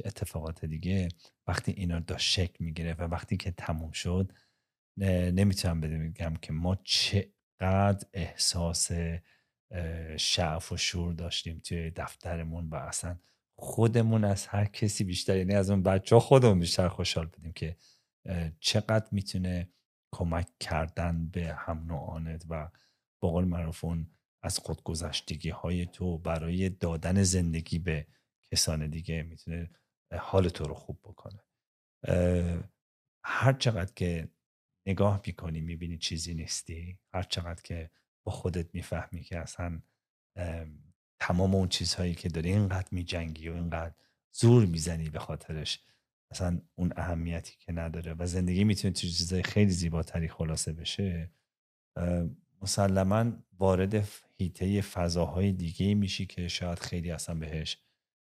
[0.06, 1.08] اتفاقات دیگه.
[1.48, 4.34] وقتی اینا داشت شکل می‌گیره و وقتی که تموم شد
[4.98, 8.92] نمی‌تونم بگم که ما چقدر احساس
[10.18, 13.20] شعف و شور داشتیم توی دفترمون و اصلا
[13.58, 17.78] خودمون از هر کسی بیشتر یعنی از اون بچه خودمون بیشتر خوشحال بودیم که
[18.60, 19.70] چقدر می‌تونه
[20.14, 22.72] کمک کردن به هم نوعانت و
[23.20, 23.86] با قول معروف
[24.44, 28.08] از خودگذشتگی های تو برای دادن زندگی به
[28.52, 29.70] کسان دیگه می‌تونه
[30.20, 31.40] حال تو رو خوب بکنه.
[33.24, 34.30] هر چقدر که
[34.88, 37.92] نگاه می‌کنی می‌بینی چیزی نیستی هر چقدر که
[38.24, 39.82] با خودت می‌فهمی که اصلا
[41.20, 43.96] تمام اون چیزهایی که داری اینقدر میجنگی و اینقدر
[44.32, 45.80] زور می‌زنی به خاطرش
[46.32, 51.32] اصلا اون اهمیتی که نداره و زندگی می‌تونه تو چیزهای خیلی زیباتری خلاصه بشه
[52.62, 57.78] مسلما وارد هیته فضاهای دیگه میشی که شاید خیلی اصلا بهش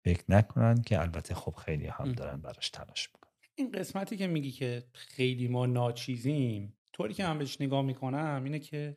[0.05, 3.33] فکر نکنن که البته خب خیلی هم دارن براش تلاش می‌کنن.
[3.55, 8.59] این قسمتی که میگی که خیلی ما ناچیزیم طوری که من بهش نگاه می‌کنم اینه
[8.59, 8.97] که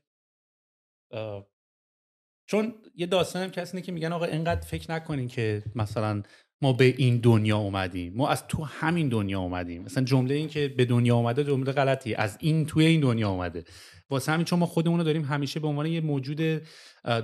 [2.46, 6.24] چون یه داستانم کسی اینه که میگن آقا اینقدر فکر نکنین که مثلا
[6.62, 8.14] ما به این دنیا اومدیم.
[8.16, 9.84] ما از تو همین دنیا اومدیم.
[9.84, 13.64] مثلا جمله این که به دنیا اومده جمله غلطی از این توی این دنیا اومده.
[14.10, 16.62] واسه همین چون ما خودمون رو داریم همیشه به عنوان یه موجود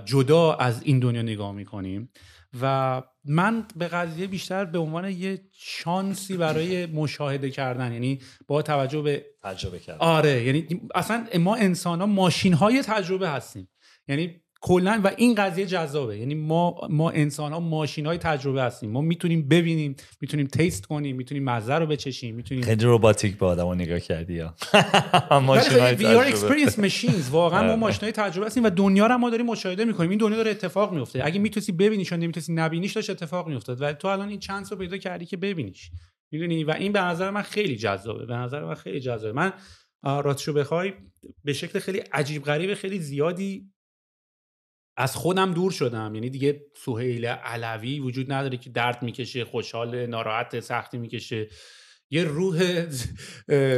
[0.06, 2.10] جدا از این دنیا نگاه می‌کنیم.
[2.62, 9.02] و من به قضیه بیشتر به عنوان یه شانسی برای مشاهده کردن یعنی با توجه
[9.02, 10.00] به تجربه کردن.
[10.00, 13.70] آره یعنی اصلا ما انسان ها ماشین های تجربه هستیم.
[14.08, 16.18] یعنی کلا و این قضیه جذابه.
[16.18, 18.92] یعنی ما ما انسان ها ماشین های تجربه هستیم.
[18.92, 23.76] ما می‌تونیم ببینیم می‌تونیم تیست کنیم می‌تونیم مزه رو بچشیم می‌تونیم خیلی robotic به آدمو
[23.76, 24.56] نگاه کردی یا؟
[25.98, 27.76] we are experience machines واقعا ما آره.
[27.76, 30.10] ماشین های تجربه هستیم و دنیا رو ما داریم مشاهده می‌کنیم.
[30.10, 33.82] این دنیا داره اتفاق میفته اگه می‌تونی ببینیش و نمی‌تونی نبینیش داشت اتفاق میافتاد.
[33.82, 35.92] و تو الان این chance رو پیدا کردی که ببینیش.
[36.32, 38.26] می‌دونی؟ و این به نظر من خیلی جذابه.
[38.26, 39.32] به نظر من خیلی جذابه.
[39.32, 39.54] من
[40.04, 40.94] راستشو بخوای
[41.44, 43.72] به شکل خیلی عجیب غریب خیلی زیادی
[44.98, 46.16] از خودم دور شدم.
[46.16, 51.48] یعنی دیگه سهیل علوی وجود نداره که درد می‌کشه خوشحال ناراحت سختی می‌کشه.
[52.10, 52.86] یه روح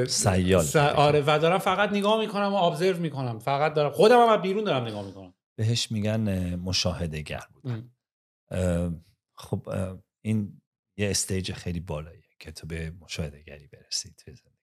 [0.05, 0.63] سیال.
[0.63, 0.75] س...
[0.75, 3.39] آره و دارم فقط نگاه می‌کنم و ابزرو می‌کنم.
[3.39, 5.33] فقط دارم خودم هم بیرون دارم نگاه می‌کنم.
[5.57, 7.91] بهش میگن مشاهده گر بودن
[9.35, 9.69] خب
[10.21, 10.61] این
[10.97, 14.13] یه استیج خیلی بالاییه که تو به مشاهده گری برسی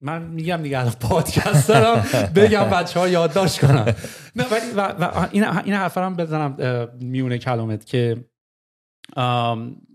[0.00, 2.04] من میگم دیگه الان پادکست دارم
[2.34, 3.94] بگم بچه ها یادداشت کنم
[4.36, 6.56] نه ولی و, و این این حرف هم بزنم
[7.00, 8.24] میونه کلامت که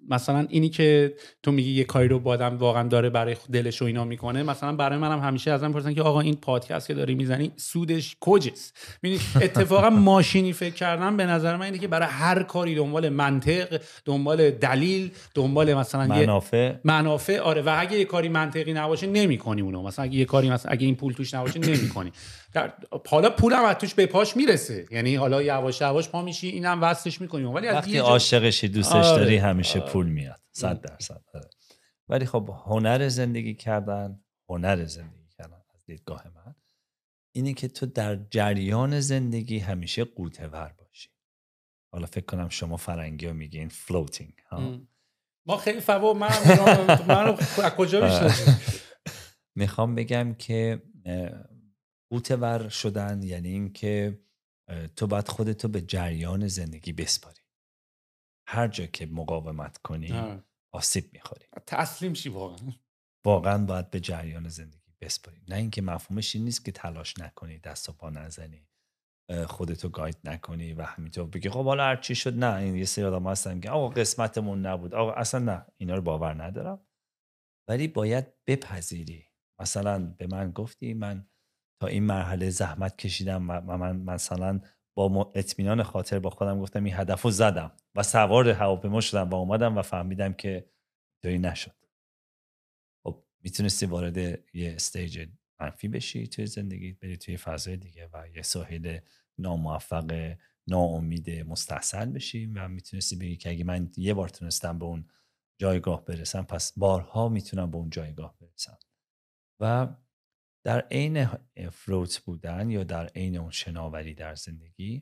[0.09, 1.13] مثلا اینی که
[1.43, 4.99] تو میگی یه کاری رو بادم واقعا داره برای دلش و اینا می‌کنه مثلا برای
[4.99, 9.89] منم همیشه ازم پرسن که آقا این پادکست که داری می‌زنی سودش کجاست؟ می‌دونی اتفاقا
[10.09, 15.11] ماشینی فکر کردم به نظر من اینه که برای هر کاری دنبال منطق دنبال دلیل
[15.35, 16.73] دنبال مثلا منافع.
[16.83, 17.61] منافع آره.
[17.61, 19.81] و اگه یه کاری منطقی نباشه نمی‌کنی اونو.
[19.81, 22.11] مثلا اگه یه کاری مثلا اگه این پول توش نباشه نمی‌کنی.
[22.55, 22.73] در
[23.09, 24.85] حالا پولم از توش به پاش می‌رسه.
[24.91, 27.43] یعنی حالا یواش یواش پا میشی اینم وصلش می‌کنی.
[27.43, 29.23] ولی از وقتی عاشقشی دوستش آره.
[29.23, 29.91] داری همیشه آره.
[29.91, 30.41] پول میاد.
[30.51, 31.21] صد درصد.
[31.33, 31.49] آره.
[32.09, 34.19] ولی خب هنر زندگی کردن
[34.49, 36.55] هنر زندگی کردن از دیدگاه من
[37.31, 41.09] اینه که تو در جریان زندگی همیشه غوطه ور باشی.
[41.91, 44.33] حالا فکر کنم شما فرنگی ها؟ میگین floating
[45.45, 46.29] ما خیلی فوا من
[47.07, 48.29] من از کجا
[49.55, 50.81] می‌خوام بگم که
[52.11, 54.21] غوطه ور شدن یعنی اینکه
[54.95, 57.41] تو باید خودتو به جریان زندگی بسپاری.
[58.47, 60.41] هر جا که مقاومت کنی
[60.73, 61.45] آسیب می‌خوری.
[61.67, 62.73] تسلیم شی واقعا.
[63.25, 65.41] واقعا باید به جریان زندگی بسپاری.
[65.47, 68.67] نه اینکه مفهومش این نیست که تلاش نکنی دست و پا نزنی
[69.47, 73.05] خودتو گاید نکنی و همینطور بگی خب حالا هر چی شد نه این یه سری
[73.05, 76.87] آدم هستن که آقا قسمتمون نبود آقا اصلا نه اینا رو باور ندارم.
[77.69, 79.25] ولی باید بپذیری.
[79.59, 81.27] مثلا به من گفتی من
[81.79, 84.61] تا این مرحله زحمت کشیدم و من مثلا
[84.97, 89.35] با اطمینان خاطر با خودم گفتم این هدف رو زدم و سوار هواپیما شدم و
[89.35, 90.69] اومدم و فهمیدم که
[91.21, 91.75] توی نشد.
[93.03, 95.29] خب می‌تونستی وارد یه استیج
[95.59, 98.99] منفی بشی توی زندگی بری توی فضای دیگه و یه ساحل
[99.37, 100.35] ناموفق
[100.67, 105.09] ناامید مستحصل بشی و می‌تونستی بگی که اگه من یه بار تونستم به اون
[105.57, 108.77] جایگاه برسم پس بارها می‌تونم به اون جایگاه برسم.
[109.59, 109.87] و
[110.65, 111.25] در عین
[111.71, 115.01] فلوت بودن یا در عین اون شناوری در زندگی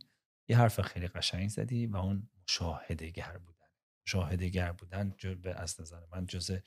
[0.50, 3.68] یه حرف خیلی قشنگ زدی و اون مشاهده گر بودن.
[4.08, 6.60] مشاهده گر بودن به از نظر من جز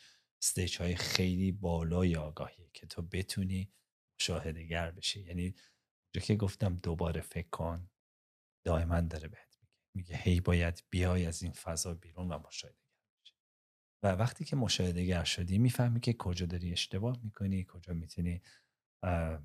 [0.43, 3.73] استیج های خیلی بالای آگاهی که تو بتونی
[4.21, 5.21] مشاهده گر بشی.
[5.21, 5.55] یعنی
[6.15, 7.91] جو که گفتم دوباره فکر کن
[8.65, 9.73] دائما داره بهت میگه.
[9.95, 12.79] میگه هی باید بیای از این فضا بیرون و مشاهده
[14.03, 18.43] و وقتی که مشاهده گر شدی می‌فهمی که کجا داری اشتباه می‌کنی کجا می‌تونی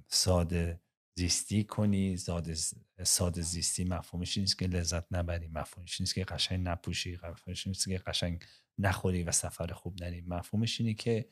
[0.08, 0.82] ساده
[1.18, 2.18] زیستی کنی.
[2.18, 2.56] ساده,
[3.04, 5.48] ساده زیستی مفهومش نیست که لذت نبری.
[5.48, 7.20] مفهومش نیست که قشنگ نپوشی.
[7.24, 8.44] مفهومش نیست که قشنگ
[8.78, 10.22] نخوری و سفر خوب نری.
[10.22, 11.30] مفهومش اینه که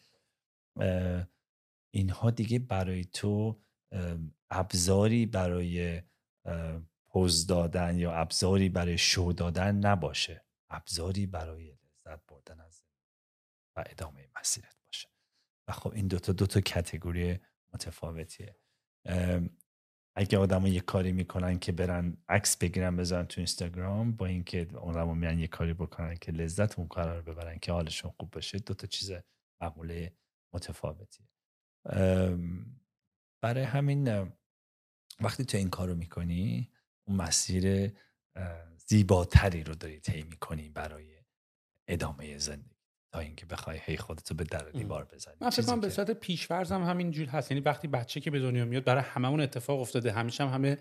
[1.91, 3.61] اینها دیگه برای تو
[4.49, 6.01] ابزاری برای
[7.07, 10.45] پوز دادن یا ابزاری برای شو دادن نباشه.
[10.69, 12.83] ابزاری برای لذت بردن از
[13.75, 15.09] و ادامه مسیرت باشه.
[15.67, 17.39] و خب این دوتا دوتا کتگوری
[17.73, 18.55] متفاوتیه.
[20.15, 25.17] اگه آدم یه کاری می‌کنن که برن عکس بگیرن بذارن تو اینستاگرام با اینکه آدم
[25.17, 28.87] میان یه کاری بکنن که لذت اون رو ببرن که حالشون خوب باشه دو تا
[28.87, 29.11] چیز
[29.61, 30.13] معموله
[30.53, 31.27] متفاوتیه.
[33.43, 34.31] برای همین
[35.19, 36.71] وقتی تو این کارو می‌کنی
[37.07, 37.93] اون مسیر
[38.77, 41.23] زیباتری رو داری طی می‌کنی برای
[41.87, 42.78] ادامه زندگی.
[43.11, 45.33] تا اینکه بخوای هی خودتو به در دیوار بزنی.
[45.41, 47.51] من فکر کنم به صورت پیشورزم همین جور هست.
[47.51, 50.11] یعنی وقتی بچه که به دنیا میاد برای هممون اتفاق افتاده.
[50.11, 50.77] همیشه هم همه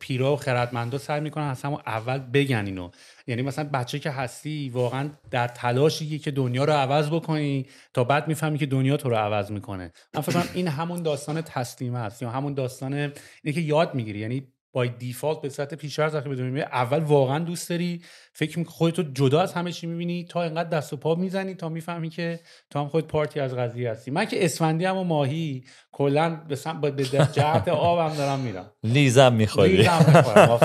[0.00, 2.90] پیرا و خردمندا سعی می‌کنن از همون اول بگن اینو.
[3.26, 8.28] یعنی مثلا بچه که هستی واقعا در تلاشی که دنیا رو عوض بکنی تا بعد
[8.28, 9.92] می‌فهمی که دنیا تو رو عوض می‌کنه.
[10.14, 13.12] من فکر این همون داستان تسلیم است یا همون داستان اینه
[13.54, 14.18] که یاد می‌گیری.
[14.18, 18.02] یعنی بای دیفالت به صورت پیش‌فرض وقتی بدون اول واقعا دوست داری
[18.32, 21.68] فکر می‌کنی خودتو جدا از همه چی می‌بینی تا اینقدر دست و پا می‌زنی تا
[21.68, 22.40] می‌فهمی که
[22.70, 24.10] تو هم خود پارتی از قضیه هستی.
[24.10, 28.72] من که اسفندی هم و ماهی کلا به سم به جهت آبم دارم میرم.
[28.82, 29.76] لیزم می‌خوری.
[29.76, 30.58] لیزم می‌خورم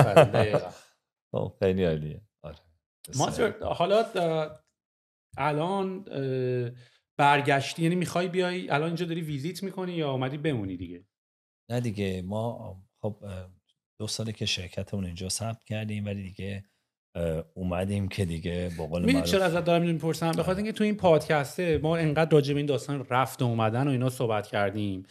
[1.32, 2.20] خب، خیلی عالیه.
[3.20, 4.04] آره حالا
[5.36, 6.04] الان
[7.16, 11.04] برگشتی یعنی می‌خوای بیای؟ الان اینجا داری ویزیت می‌کنی یا اومدی بمونی دیگه؟
[11.70, 13.24] نه دیگه ما خب
[14.00, 16.64] دو ساله که شرکتمون اینجا ثبت کردیم ولی دیگه
[17.54, 21.78] اومدیم که دیگه با قول چرا ازت دارم اینو می‌پرسم؟ بخاطر اینکه تو این پادکسته
[21.82, 25.02] ما انقدر راجع به این داستان رفت و اومدن و اینا صحبت کردیم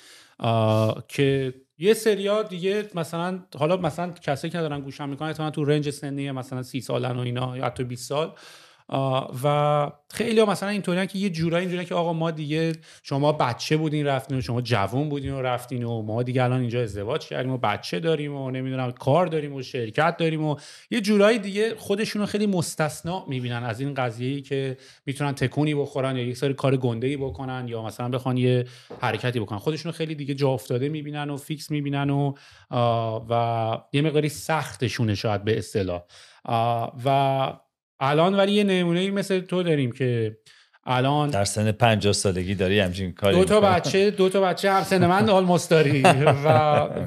[1.07, 6.31] که یه سریا دیگه مثلا حالا مثلا کسایی که دارن گوشم می‌کنن تو رنج سنی
[6.31, 8.35] مثلا سی سالن و اینا یا حتی 20 سال
[9.43, 13.77] و خیلی ها مثلا اینطوری که یه جورایی اینجوری که آقا ما دیگه شما بچه
[13.77, 17.51] بودین رفتین و شما جوون بودین و رفتین و ما دیگه الان اینجا ازدواج کردیم
[17.51, 20.55] و بچه داریم و نمی‌دونم کار داریم و شرکت داریم و
[20.91, 26.23] یه جورایی دیگه خودشونو خیلی مستثنا می‌بینن از این قضیه‌ای که می‌تونن تکونی بخورن یا
[26.23, 28.65] یک سری کار گنده بکنن یا مثلا بخوان یه
[29.01, 29.59] حرکتی بکنن.
[29.59, 32.33] خودشونو خیلی دیگه جا افتاده می‌بینن و فیکس می‌بینن و
[33.29, 36.01] و یه مقداری سختشونه شاید به اصطلاح.
[37.05, 37.53] و
[37.99, 40.37] الان ولی یه نمونه مثل تو داریم که
[40.85, 44.83] الان در سن 50 سالگی داری همچین کاری دو تا بچه دو تا بچه هم
[44.83, 46.01] سن من almost داری.
[46.45, 46.47] و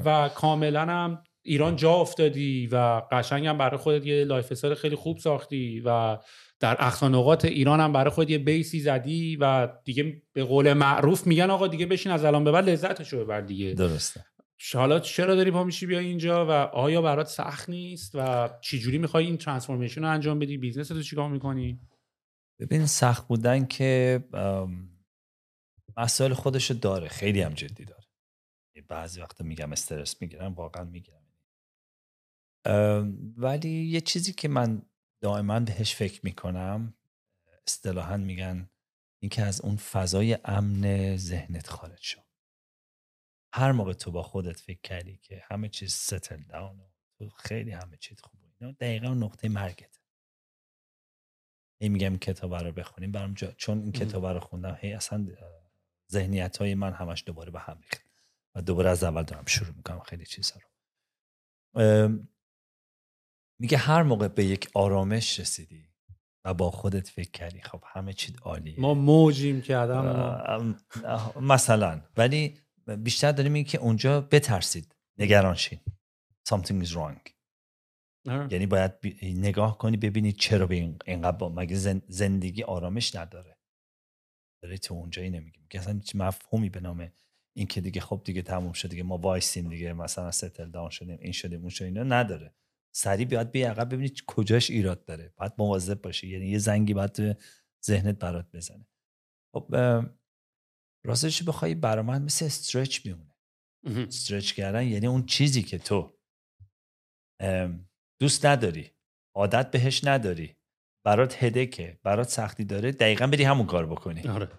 [0.05, 5.17] و کاملا هم ایران جا افتادی و قشنگ هم برای خودت یه lifestyle خیلی خوب
[5.17, 6.17] ساختی و
[6.59, 10.73] در اقصا نقاط ایران هم برای خود یه base ی زدی و دیگه به قول
[10.73, 13.73] معروف میگن آقا دیگه بشین از الان به بعد لذتشو ببر دیگه.
[13.73, 14.25] درسته.
[14.73, 19.25] حالا چرا داری پا میشی بیا اینجا و آیا برات سخت نیست و چجوری می‌خوای
[19.25, 21.79] این transformation رو انجام بدی؟ business رو چیکار می‌کنی؟
[22.59, 24.23] ببین سخت بودن که
[25.97, 28.03] مسائل خودش داره خیلی هم جدی داره.
[28.87, 31.23] بعضی وقت میگم استرس می‌گیرم واقعا می‌گیرم
[33.37, 34.81] ولی یه چیزی که من
[35.21, 36.93] دائما بهش فکر می‌کنم
[37.67, 38.69] اصطلاحا میگن
[39.21, 42.21] اینکه از اون فضای امن ذهنت خارج شو.
[43.55, 46.81] هر موقع تو با خودت فکر کردی که همه چیز ستل داون
[47.17, 49.99] تو خیلی همه چیز خوبه اینا دقیقا نقطه مرگته.
[51.81, 53.51] هی میگم کتاب رو بخونیم برام جا...
[53.51, 55.27] چون این کتاب رو خوندم هی اصلا
[56.11, 58.05] ذهنیت های من همش دوباره به هم ریخت
[58.55, 60.69] و دوباره از اول دارم شروع می‌کنم خیلی چیزها رو.
[63.59, 65.89] میگه هر موقع به یک آرامش رسیدی
[66.45, 68.79] و با خودت فکر کردی خب همه چیز عالیه.
[68.79, 70.75] ما موجیم که آدم
[71.41, 72.01] مثلا.
[72.17, 74.95] ولی بیشتر داریم میگه که اونجا بترسید.
[75.17, 75.79] نگران شین.
[76.49, 77.33] Something is wrong.
[78.25, 78.91] یعنی باید
[79.23, 81.75] نگاه کنی ببینید چرا به اینقدر مگه
[82.07, 83.57] زندگی آرامش نداره.
[84.61, 85.67] داره تو اونجایی نمیگیم.
[85.69, 87.11] که اصلا مفهومی به نام
[87.53, 91.17] این که دیگه خب دیگه تموم شد دیگه ما وایسیم دیگه مثلا ستل داون شدیم
[91.21, 92.53] این شدیم اون شدیم اینا نداره.
[92.91, 95.33] سریع بیاد بیا عقب ببینید کجاش ایراد داره.
[95.35, 96.27] باید مواظب باشی.
[96.27, 97.33] یعنی یه زنگی باید تو
[97.85, 98.87] ذهنت برات بزنه.
[99.53, 99.75] خب
[101.05, 103.35] راستش بخوای؟ برای من مثل استرچ میمونه.
[103.85, 106.19] stretch کردن یعنی اون چیزی که تو
[108.21, 108.91] دوست نداری
[109.35, 110.57] عادت بهش نداری
[111.05, 114.21] برات headache ه برات سختی داره دقیقا بری همون کار بکنی.
[114.27, 114.49] آره.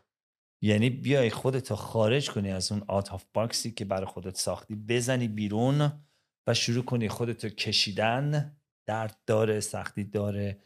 [0.62, 4.74] یعنی بیای خودتو خارج کنی از اون out of box ی که برای خودت ساختی
[4.74, 6.04] بزنی بیرون
[6.48, 8.56] و شروع کنی خودتو کشیدن.
[8.88, 10.62] درد داره سختی داره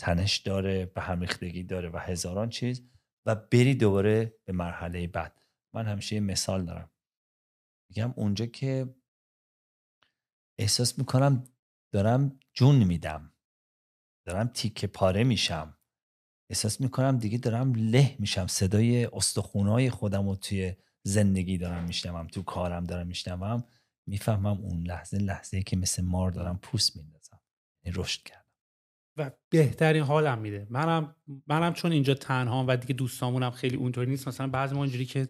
[0.00, 2.88] تنش داره به هم ریختگی داره و هزاران چیز.
[3.26, 5.42] و بری دوباره به مرحله بعد.
[5.74, 6.90] من همیشه مثال دارم.
[7.88, 8.94] میگم اونجا که
[10.58, 11.44] احساس می‌کنم
[11.92, 13.32] دارم جون میدم.
[14.26, 15.78] دارم تیکه پاره میشم.
[16.50, 18.46] احساس می‌کنم دیگه دارم له میشم.
[18.46, 23.64] صدای استخونای خودم رو توی زندگی دارم میشنوم تو کارم دارم میشنوم.
[24.06, 27.40] می‌فهمم اون لحظه لحظه که مثل مار دارم پوست میندازم.
[27.84, 28.41] یعنی رشد کرد
[29.16, 30.66] و بهترین حالم میده.
[30.70, 31.14] منم
[31.46, 35.28] منم چون اینجا تنها و دیگه دوستامونم خیلی اونطوری نیست مثلا بعضی ما اینجوری که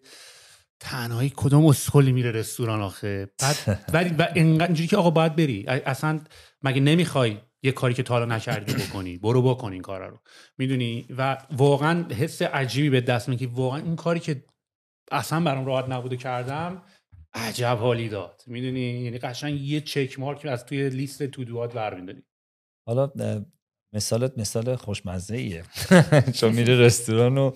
[0.80, 3.56] تنهایی کدوم اسکلی میره رستوران آخه؟ بعد
[3.94, 5.64] ولی و اینجوری که آقا باید بری.
[5.66, 6.20] اصلا
[6.62, 10.18] مگه نمی‌خوای یه کاری که تا حالا نکردی بکنی؟ برو بکن این کارا رو.
[10.58, 14.44] می‌دونی؟ و واقعا حس عجیبی به دست میاد که واقعا این کاری که
[15.12, 16.82] اصلا برام راحت نبوده کردم
[17.34, 18.42] عجب حالی داد.
[18.46, 22.22] می‌دونی؟ یعنی قشنگ یه چک مارک از توی لیست تو دوات برمیداری
[22.86, 23.10] حالا
[23.92, 25.64] مثالت مثال خوشمزه ایه
[26.38, 27.52] چون میره رستوران و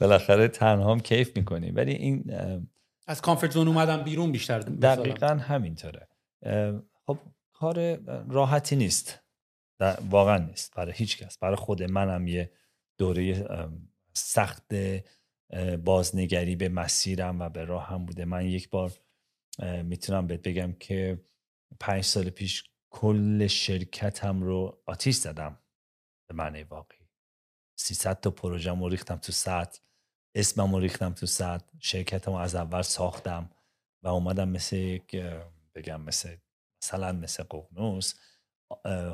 [0.00, 1.70] بالاخره تنها هم کیف می‌کنی.
[1.70, 2.34] ولی این
[3.06, 6.08] از کامفورت زون اومدم بیرون بیشتر دقیقا همینطوره.
[7.06, 7.18] خب
[7.52, 7.98] کار
[8.28, 9.20] راحتی نیست.
[10.10, 10.74] واقعا نیست.
[10.74, 11.38] برای هیچ کس.
[11.38, 12.52] برای خود منم یه
[12.98, 13.46] دوره
[14.14, 14.72] سخت
[15.84, 18.24] بازنگری به مسیرم و به راهم بوده.
[18.24, 18.92] من یک بار
[19.84, 21.24] می‌تونم بهت بگم که
[21.80, 25.58] پنج سال پیش کل شرکتم رو آتیش زدم.
[26.30, 27.08] به معنی واقعی.
[27.76, 29.80] 300 تا پروژه رو ریختم تو سطح
[30.34, 33.50] اسمم رو ریختم تو سطح شرکتم از اول ساختم
[34.02, 35.16] و اومدم مثل یک
[35.74, 36.36] بگم مثل
[36.82, 38.14] مثلا مثل ققنوس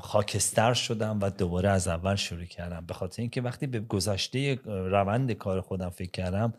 [0.00, 2.86] خاکستر شدم و دوباره از اول شروع کردم.
[2.86, 6.54] به خاطر اینکه وقتی به گذشته روند کار خودم فکر کردم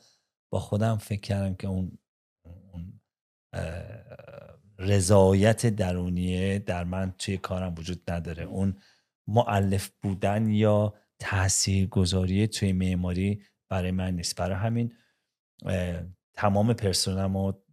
[0.50, 1.98] با خودم فکر کردم که اون,
[2.44, 3.00] اون
[4.80, 8.44] رضایت درونیه در من توی کارم وجود نداره.
[8.44, 8.78] اون
[9.28, 14.36] معلف بودن یا تاثیر گذاری توی معماری برای من نیست.
[14.36, 14.96] برای همین
[16.34, 17.64] تمام پرسونم رو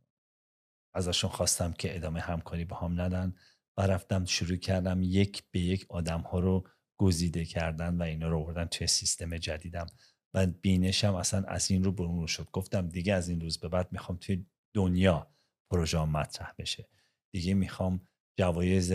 [0.95, 3.35] ازشون خواستم که ادامه همکاری با هم ندن
[3.77, 6.69] و رفتم شروع کردم یک به یک آدم ها رو
[7.01, 9.87] گزیده کردن و اینا رو بردن توی سیستم جدیدم.
[10.35, 12.51] و بینشم اصلا از این رو برون شد.
[12.53, 15.35] گفتم دیگه از این روز به بعد می‌خوام توی دنیا
[15.71, 16.89] پروژه مطرح بشه.
[17.35, 18.09] دیگه می‌خوام
[18.39, 18.93] جوایز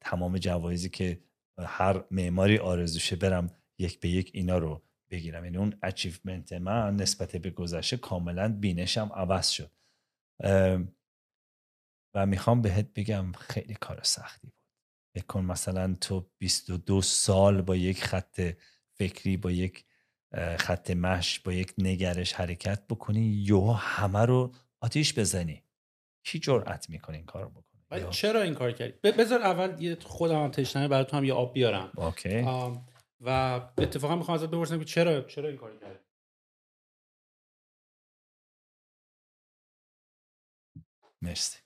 [0.00, 1.25] تمام جوایزی که
[1.58, 5.44] هر معماری آرزوشه برم یک به یک اینا رو بگیرم.
[5.44, 9.70] یعنی اون اچیومنت من نسبت به گذشته کاملا بینشم عوض شد.
[12.14, 14.56] و می‌خوام بهت بگم خیلی کار سختی بود.
[15.14, 18.40] بکن مثلا تو 22 سال با یک خط
[18.92, 19.84] فکری با یک
[20.58, 25.62] خط مش با یک نگرش حرکت بکنی یا همه رو آتیش بزنی.
[26.24, 27.48] کی جرأت می‌کنه این کارو
[28.10, 31.52] چرا این کار کردی؟ بذار اول یه خودم هم تشنه برای تو هم یه آب
[31.52, 31.92] بیارم.
[31.96, 32.42] اوکی.
[33.20, 33.30] و
[33.78, 35.98] اتفاقا می‌خوام ازت بپرسم که چرا چرا این کار کردی؟
[41.22, 41.65] مرسی.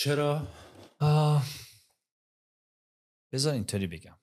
[0.00, 0.46] چرا؟
[3.32, 4.18] بذار اینطوری بگم.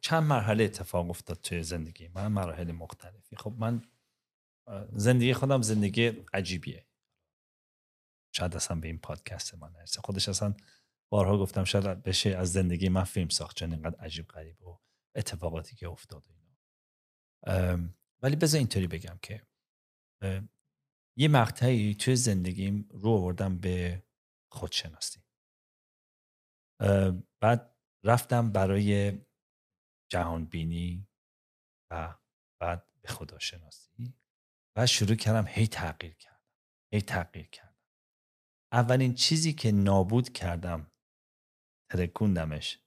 [0.00, 3.36] چند مرحله اتفاق افتاد توی زندگی من مراحل مختلفی.
[3.36, 3.82] خب من
[4.92, 6.86] زندگی خودم زندگی عجیبیه.
[8.32, 10.00] شاید اصلا به این پادکست من نرسه.
[10.00, 10.54] خودش اصلا
[11.08, 14.78] بارها گفتم شاید بشه از زندگی من فیلم ساخت چون اینقدر عجیب غریب و
[15.14, 17.88] اتفاقاتی که افتاد اینا.
[18.22, 19.46] ولی بذار اینطوری بگم که
[21.20, 24.06] یه مقطعی توی زندگیم رو آوردم به
[24.52, 25.20] خودشناسی.
[27.42, 29.18] بعد رفتم برای
[30.12, 31.08] جهان بینی
[31.90, 32.18] و
[32.60, 34.14] بعد به خداشناسی
[34.76, 36.44] و شروع کردم هی تغییر کردم
[36.92, 37.76] هی تغییر کردم.
[38.72, 40.92] اولین چیزی که نابود کردم
[41.92, 42.78] ترکوندمش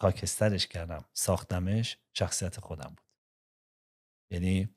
[0.00, 3.10] خاکسترش کردم ساختمش شخصیت خودم بود.
[4.32, 4.76] یعنی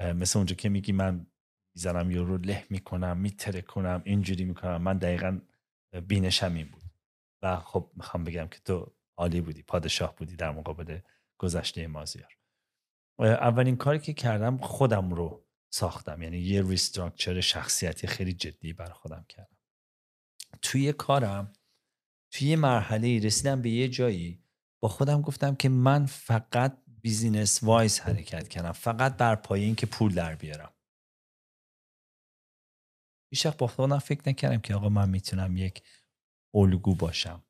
[0.00, 1.26] مثل اونجا که میگی من
[1.74, 4.82] می‌زنم یا رو له می‌کنم میتره کنم اینجوری می‌کنم.
[4.82, 5.40] من دقیقا
[6.08, 6.82] بینشم این بود.
[7.42, 10.98] و خب می‌خوام بگم که تو عالی بودی پادشاه بودی در مقابل
[11.38, 12.36] گذشته مازیار.
[13.18, 16.22] اولین کاری که کردم خودم رو ساختم.
[16.22, 19.56] یعنی یه ریستراکچر شخصیتی خیلی جدی برای خودم کردم.
[20.62, 21.52] توی کارم
[22.30, 24.44] توی یه مرحله رسیدم به یه جایی
[24.80, 28.72] با خودم گفتم که من فقط business-wise حرکت کردم.
[28.72, 30.73] فقط برا این پول در بیارم.
[33.34, 35.82] هیچ با خودم فکر نکردم که آقا من می‌تونم یک
[36.54, 37.44] الگو باشم.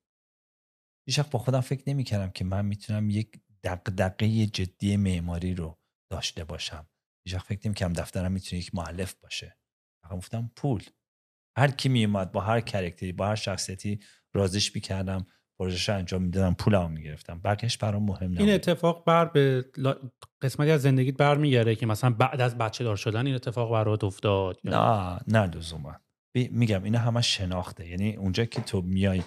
[1.09, 5.79] هیچ با خودم فکر نمی‌کردم که من می‌تونم یک دغدغه جدی معماری رو
[6.11, 6.89] داشته باشم.
[7.27, 9.59] هیچ فکر نمی‌کردم دفترم می‌تونه یک مؤلف باشه.
[10.05, 10.85] فقط گفتم پول.
[11.57, 14.01] هر کی میومد با هر character ی با هر شخصیتی
[14.35, 15.27] رازش می‌کردم.
[15.59, 18.41] پروژه انجام می‌دادم پولمو می‌گرفتم بقیش برام مهم نبود.
[18.41, 19.65] این اتفاق بر به
[20.43, 24.59] قسمتی از زندگیت برمیگرده که مثلا بعد از بچه دار شدن این اتفاق برات افتاد
[24.65, 25.95] نه نه لزوما.
[26.35, 27.89] میگم اینا همه شناخته.
[27.89, 29.23] یعنی اونجا که تو میای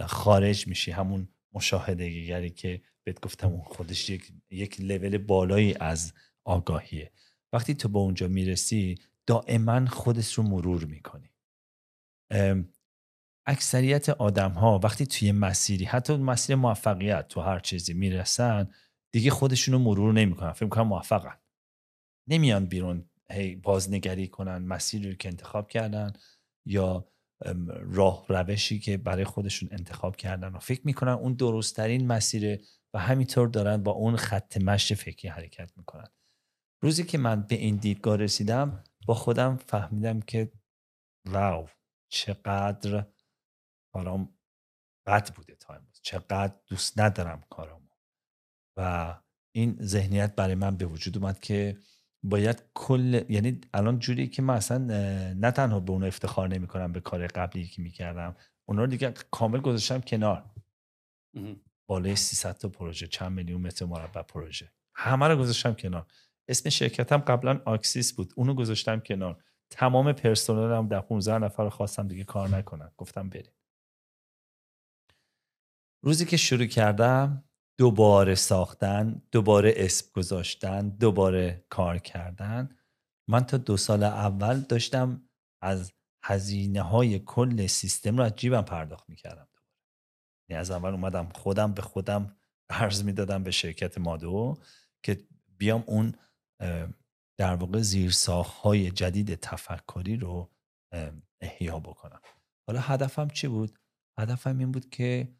[0.00, 6.12] خارج میشی همون مشاهده گری که بهت گفتم اون خودش یک یک لول بالایی از
[6.44, 7.10] آگاهیه.
[7.52, 11.30] وقتی تو به اونجا می‌رسی دائما خودت رو مرور می‌کنی.
[13.46, 18.70] اکثریت آدم ها وقتی توی مسیری حتی مسیر موفقیت تو هر چیزی می‌رسن
[19.12, 21.38] دیگه خودشونو مرور نمی‌کنن فکر کنم موفقن.
[22.28, 26.12] نمیان بیرون هی بازنگری کنن مسیری رو که انتخاب کردن
[26.66, 27.08] یا
[27.80, 32.60] راه روشی که برای خودشون انتخاب کردن و فکر می‌کنن اون درستترین مسیره
[32.94, 36.08] و همینطور دارن با اون خط مشت فکری حرکت می‌کنن.
[36.82, 40.52] روزی که من به این دیدگاه رسیدم با خودم فهمیدم که
[41.26, 41.68] واو
[42.08, 43.06] چقدر
[43.92, 44.34] برام
[45.06, 47.88] بد بوده تایم چقدر دوست ندارم کارامو.
[48.76, 49.14] و
[49.54, 51.78] این ذهنیت برای من به وجود اومد که
[52.22, 54.78] باید کل یعنی الان جوری که من اصلا
[55.34, 58.36] نه تنها به اون افتخار نمی کنم به کار قبلی که می‌کردم
[58.68, 60.50] اونا رو دیگه کامل گذاشتم کنار.
[61.88, 64.72] بالای 300 تا پروژه چند میلیون متر مربع پروژه.
[64.94, 66.06] همه رو گذاشتم کنار.
[66.48, 68.32] اسم شرکتم قبلا آکسیس بود.
[68.36, 69.44] اونو گذاشتم کنار.
[69.70, 73.52] تمام پرسنلم در 15 نفر خواستم دیگه کار نکنم گفتم بریم.
[76.04, 77.44] روزی که شروع کردم
[77.78, 82.76] دوباره ساختن دوباره اسم گذاشتن دوباره کار کردن.
[83.28, 85.28] من تا دو سال اول داشتم
[85.62, 85.92] از
[86.24, 89.48] هزینه های کل سیستم رو از جیبم پرداخت می‌کردم.
[90.48, 92.36] یعنی از اول اومدم خودم به خودم
[92.70, 94.58] عرض می‌دادم به شرکت مادو
[95.02, 95.26] که
[95.58, 96.14] بیام اون
[97.38, 100.52] در واقع زیرساخت های جدید تفکری رو
[101.40, 102.20] احیا بکنم.
[102.66, 103.78] حالا هدفم چی بود؟
[104.18, 105.36] هدفم این بود که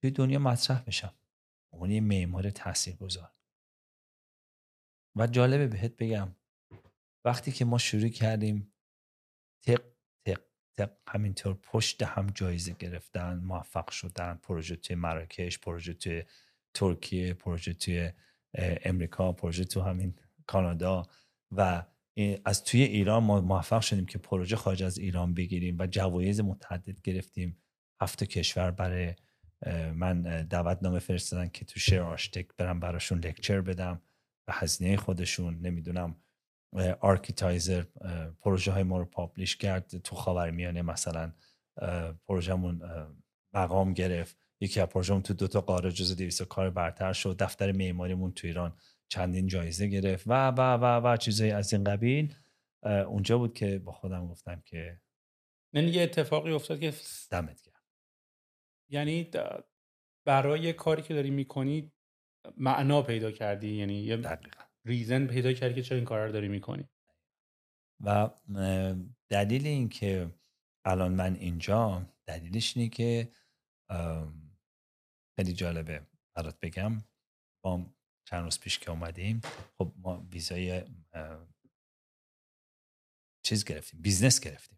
[0.00, 1.14] توی دنیا مطرح بشم
[1.72, 2.50] عنوان یه معمار
[3.00, 3.32] گذار
[5.16, 6.36] و جالبه بهت بگم
[7.24, 8.72] وقتی که ما شروع کردیم
[9.66, 9.82] تق
[10.26, 10.40] تق
[10.76, 16.24] تق همینطور پشت هم جایزه گرفتن موفق شدن پروژه توی مراکش پروژه توی
[16.74, 18.12] ترکیه پروژه توی
[18.84, 20.14] امریکا پروژه تو همین
[20.46, 21.06] کانادا
[21.50, 21.84] و
[22.44, 27.00] از توی ایران ما موفق شدیم که پروژه خارج از ایران بگیریم و جوایز متعدد
[27.00, 27.62] گرفتیم
[28.00, 29.14] هفت کشور برای
[29.94, 34.02] من دعوت نامه فرستادن که تو شیر آشتک برم براشون لکچر بدم
[34.48, 36.16] و هزینه خودشون نمی‌دونم
[37.00, 37.84] آرکیتایزر
[38.40, 41.32] پروژه های ما رو پابلیش کرد تو میانه مثلا
[42.26, 42.82] پروژهمون
[43.54, 44.36] مقام گرفت.
[44.60, 47.36] یکی از پروژهمون تو دوتا قاره جزو دیویس کار برتر شد.
[47.38, 48.76] دفتر معماریمون تو ایران
[49.08, 52.34] چندین جایزه گرفت و و و و چیزایی از این قبیل.
[52.82, 55.00] اونجا بود که با خودم گفتم که
[55.72, 56.94] یعنی یه اتفاقی افتاد که
[57.30, 57.67] دمت
[58.90, 59.30] یعنی
[60.26, 61.92] برای کاری که داری می‌کنی
[62.56, 64.62] معنا پیدا کردی یعنی یه دقیقا.
[64.84, 66.88] ریزن پیدا کردی که چرا این کار رو داری می‌کنی.
[68.00, 68.30] و
[69.28, 70.34] دلیل این که
[70.84, 73.32] الان من اینجا دلیلش اینه که
[75.36, 76.06] خیلی جالبه
[76.36, 76.98] برات بگم.
[77.64, 77.86] با
[78.28, 79.40] چند روز پیش که اومدیم
[79.78, 80.82] خب ما ویزای
[83.42, 84.77] چیز گرفتیم business گرفتیم.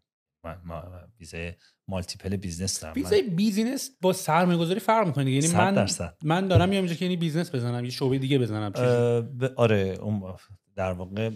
[1.19, 1.53] ویزای
[1.87, 2.93] multiple business دارم.
[2.93, 6.17] ویزای business با سرمایه گذاری فرق می‌کنه یعنی من درصد.
[6.23, 8.71] من دارم میام اینجا که یعنی business بزنم یه شعبه دیگه بزنم
[9.55, 9.97] آره
[10.75, 11.29] در واقع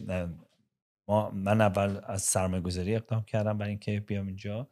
[1.07, 4.69] ما من اول از سرمایه گذاری اقدام کردم برای اینکه بیام اینجا.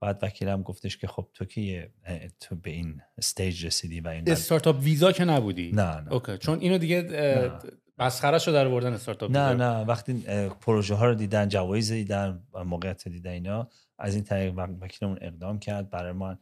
[0.00, 1.92] بعد وکیلم گفتش که خب تو که
[2.40, 5.72] تو به این استیج رسیدی و این استارتاپ ویزا که نبودی.
[5.72, 6.12] نه نه.
[6.12, 7.02] اوکی چون اینو دیگه
[8.38, 10.22] شو در بردن استارتاپ نه نه وقتی
[10.60, 13.68] پروژه ها رو دیدن جوایز دیدن موقعیت دیدن اینا
[13.98, 16.38] از این طریق وکیلمون اقدام کرد برای من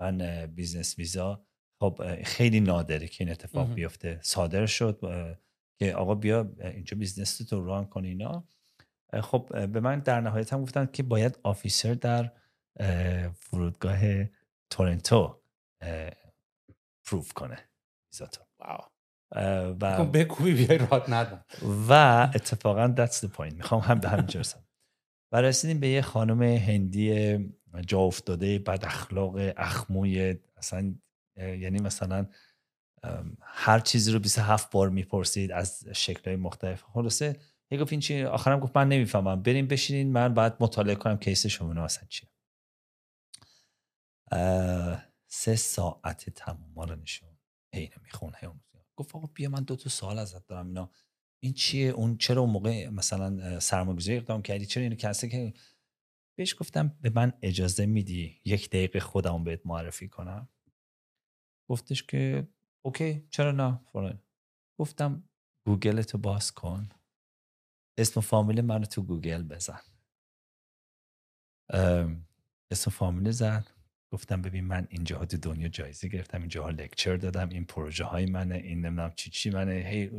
[0.00, 1.44] من بیزنس ویزا.
[1.80, 4.20] خب خیلی نادره که این اتفاق بیفته.
[4.22, 5.00] صادر شد
[5.78, 8.44] که آقا بیا اینجا business تو run کن اینا.
[9.22, 12.32] خب به من در نهایت هم گفتن که باید officer در
[13.34, 14.00] فرودگاه
[14.70, 15.40] تورنتو
[17.04, 17.58] approve کنه
[18.12, 18.42] ویزاتو.
[19.32, 21.44] و بکوبی بیای راحت ندن
[21.88, 21.92] و
[22.34, 23.54] اتفاقا that's the point.
[23.54, 24.26] می‌خوام هم به همین
[25.32, 27.38] و رسیدیم به یه خانم هندی
[27.86, 30.94] جا افتاده بد اخلاق اخموی اصلا
[31.36, 32.26] یعنی مثلا
[33.40, 36.82] هر چیزی رو 27 بار می‌پرسید از شکلهای مختلف.
[36.82, 37.36] خلاصه
[37.70, 39.42] یه گفت این چی؟ آخرم گفت من نمی‌فهمم.
[39.42, 42.28] بریم بشینین من بعد مطالعه کنم کیس شما اصلا چیه.
[45.26, 47.28] سه ساعت تمام ما رو نشون.
[47.74, 48.48] هی نمیخون هی
[48.98, 50.90] گفت آقا بیا من دو تا سوال ازت دارم اینا.
[51.42, 55.54] این چیه؟ اون چرا اون موقع مثلا سرمایه‌گذاری اقدام کردی؟ چرا اینو کنسل که؟
[56.38, 60.48] بهش گفتم به من اجازه میدی یک دقیقه خودم بهت معرفی کنم.
[61.70, 62.48] گفتش که
[62.84, 64.22] okay چرا نه؟ فلان.
[64.78, 65.28] گفتم
[65.66, 66.88] گوگل تو باز کن.
[67.98, 69.80] اسم فامیل منو تو گوگل بزن.
[72.70, 73.64] اسم فامیل زن.
[74.10, 78.54] گفتم ببین من اینجاها تو دنیا جایزه گرفتم اینجاها lecture دادم این پروژه های منه
[78.54, 79.72] این نمی‌دونم چی چی منه.
[79.72, 80.10] هی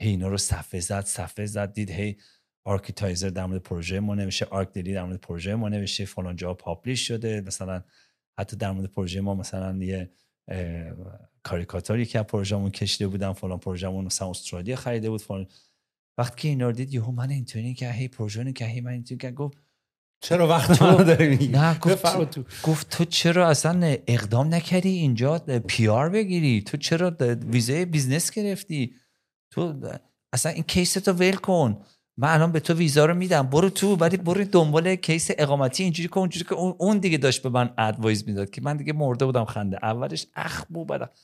[0.00, 2.16] هی اینا رو صفحه زد صفحه زد دید هی
[2.64, 7.08] Architizer در مورد پروژه ما نوشته ArchDaily در مورد پروژه ما نوشته فلان جا publish
[7.08, 7.84] شده مثلا
[8.38, 10.10] حتی در مورد پروژه ما مثلا یه
[11.42, 15.46] کاریکاتوری که پروژهمون کشیده بودم فلان پروژهمون مثلا استرالیا خریده بود فلان.
[16.18, 19.18] وقتی که اینا رو دید یهو من اینطوری که هی پروژه که هی من اینطوری
[19.18, 19.58] که گفت
[20.20, 22.44] چرا وقت منو داری میگی نه گفت تو.
[22.62, 26.62] گفت تو چرا اصلا اقدام نکردی اینجا؟ PR بگیری.
[26.62, 27.16] تو چرا
[27.46, 28.94] ویزای business گرفتی؟
[29.50, 29.74] تو
[30.32, 31.82] اصلا این case تو ول کن.
[32.16, 33.42] من الان به تو ویزا رو میدم.
[33.42, 35.82] برو تو ولی برو دنبال case اقامتی.
[35.82, 39.24] اینجوری که اونجوری که اون دیگه داشت به من advice می‌داد که من دیگه مرده
[39.24, 39.78] بودم خنده.
[39.82, 41.18] اولش اخ بو بعد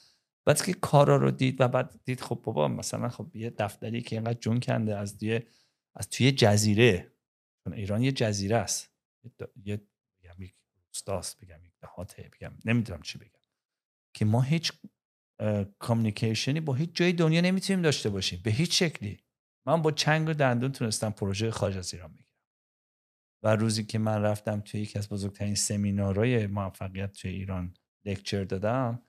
[0.47, 4.17] بعد که کارا رو دید و بعد دید خب بابا مثلا خب یه دفتری که
[4.17, 5.41] اینقدر جون کنده از توی
[5.95, 7.14] از توی جزیره.
[7.73, 8.93] ایران یه جزیره است.
[9.65, 9.81] یه
[10.23, 10.55] بگم یک
[10.87, 13.41] روستاست بگم یک دهاته بگم نمی‌دونم چی بگم.
[14.15, 14.73] که ما هیچ
[15.79, 18.41] کامیکیشنی با هیچ جای دنیا نمی‌تونیم داشته باشیم.
[18.45, 19.21] به هیچ شکلی.
[19.67, 22.29] من با چنگ و دندون تونستم پروژه خارج از ایران بگیرم.
[23.43, 27.75] و روزی که من رفتم توی یکی از بزرگترین سمینارهای موفقیت توی ایران
[28.05, 29.03] لکچر دادم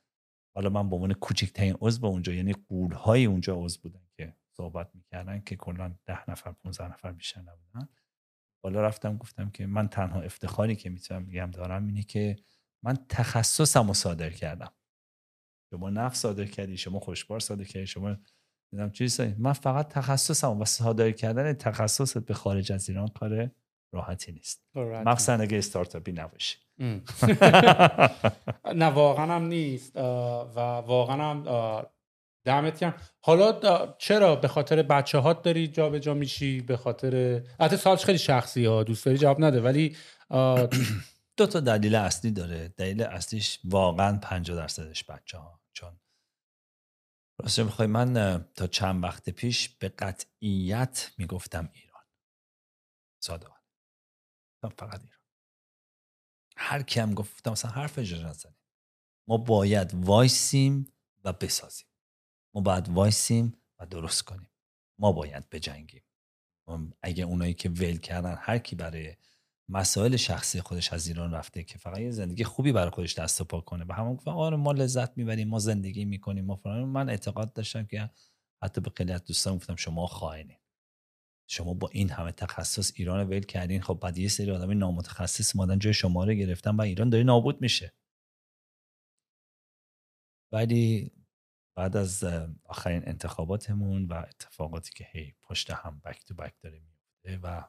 [0.55, 5.41] حالا من به عنوان کوچکترین عضو اونجا یعنی قولهای اونجا عضو بودن که صحبت می‌کردن
[5.41, 7.89] که کلا ده نفر 15 نفر بیشتر نبودن.
[8.65, 12.35] بالا رفتم گفتم که من تنها افتخاری که می‌تونم بگم دارم اینه که
[12.83, 14.71] من تخصصم رو صادر کردم.
[15.69, 18.15] شما نفس صادر کردی شما خوشبار صادر کردی شما
[18.71, 23.51] دیدم چیزی من فقط تخصصم و صادر کردن تخصصت به خارج از ایران کار
[23.93, 24.63] راحتی نیست.
[25.05, 26.57] مخصوصا اگه استارتاپی نباشی.
[28.75, 31.43] نه واقعا هم نیست و واقعا هم
[32.45, 32.95] دمت گرم.
[33.21, 38.17] حالا چرا؟ به خاطر بچه هات داری جابجا جا میشی؟ به خاطر البته سالش خیلی
[38.17, 39.97] شخصی ها دوست داری جواب نده ولی
[41.37, 42.67] دو تا دلیل اصلی داره.
[42.67, 45.99] دلیل اصلیش واقعا 50 درصدش بچه ها چون
[47.39, 52.03] راستش می‌خوای من تا چند وقت پیش به قطعیت می‌گفتم ایران.
[53.23, 53.47] ساده
[54.61, 55.19] فقط ایران.
[56.57, 58.55] هر کیم گفتم مثلا حرف اجازه
[59.27, 60.93] ما باید وایسیم
[61.23, 61.87] و بسازیم.
[62.55, 64.49] ما باید وایسیم و درست کنیم.
[64.99, 66.03] ما باید بجنگیم.
[67.01, 69.15] اگه اونایی که ول کردن هر کی برای
[69.69, 73.61] مسائل شخصی خودش از ایران رفته که فقط یه زندگی خوبی برای خودش دست پا
[73.61, 77.85] کنه به همون گفتن آره ما لذت می‌بریم ما زندگی می‌کنیم ما من اعتقاد داشتم
[77.85, 78.09] که
[78.63, 80.57] حتی به خیلی دوستان گفتم شما خائنین.
[81.47, 83.81] شما با این همه تخصص ایران ول کردین.
[83.81, 87.61] خب بعد یه سری آدم نامتخصص مادن جای شما رو گرفتن و ایران داره نابود
[87.61, 87.93] میشه.
[90.51, 91.11] ولی
[91.77, 92.23] بعد از
[92.63, 97.61] آخرین انتخاباتمون و اتفاقاتی که هی پشت هم بک تو بک داره میفته و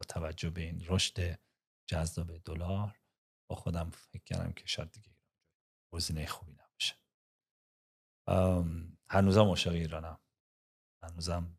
[0.00, 1.38] با توجه به این رشد
[1.86, 3.00] جذاب دلار
[3.50, 5.16] با خودم فکر کردم که شاید دیگه
[5.92, 6.94] گزینه خوبی نباشه.
[9.08, 10.20] هنوزم عاشق ایرانم.
[11.02, 11.58] هنوزم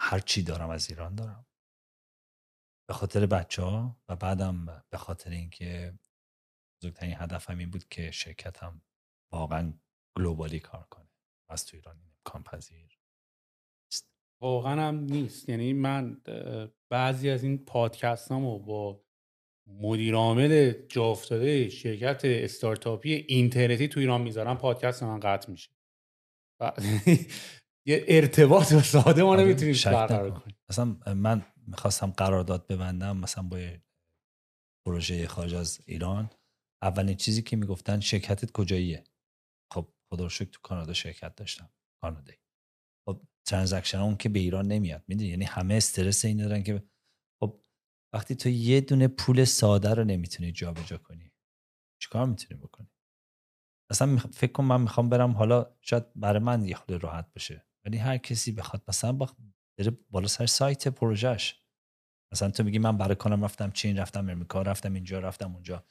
[0.00, 1.46] هر چی دارم از ایران دارم.
[2.88, 5.98] به خاطر بچه ها و بعدم به خاطر اینکه
[6.76, 8.82] بزرگترین هدفم این بود که شرکتم
[9.32, 9.72] واقعا
[10.16, 11.08] گلوبالی کار کنه.
[11.50, 12.98] از تو ایران امکان پذیر.
[14.42, 15.48] واقعا هم نیست.
[15.48, 16.22] یعنی من
[16.90, 19.04] بعضی از این پادکست رو با
[19.66, 25.70] مدیر عامل جا افتاده شرکت استارتاپی اینترنتی تو ایران می‌ذارم پادکست من قطع میشه.
[27.86, 30.56] یه ارتباط ساده ما آره، نمی‌تونیم برقرار کنیم.
[30.70, 33.58] مثلا من می‌خواستم قرارداد ببندم مثلا با
[34.86, 36.30] پروژه خارج از ایران.
[36.82, 39.04] اولین چیزی که می‌گفتن شرکتت کجاییه؟
[40.12, 41.70] خدا رو تو کانادا شرکت داشتم.
[42.02, 42.38] کانادایی.
[43.08, 45.04] خب ترانزکشن اون که به ایران نمیاد.
[45.08, 46.82] می‌دونی؟ یعنی همه استرس این دارن که
[47.40, 47.60] خب
[48.14, 51.32] وقتی تو یه دونه پول ساده رو نمی‌تونی جابجا کنی
[52.02, 52.88] چیکار می‌تونی بکنی؟
[53.90, 57.96] اصلا فکر کنم من می‌خوام برم حالا شاید برای من یه خود راحت باشه ولی
[57.96, 59.36] هر کسی بخواد مثلا با
[59.78, 61.60] بره بالا سر سایت پروژهش.
[62.32, 65.86] مثلا تو میگی من برای کنم رفتم چین رفتم امریکا رفتم اینجا رفتم اونجا.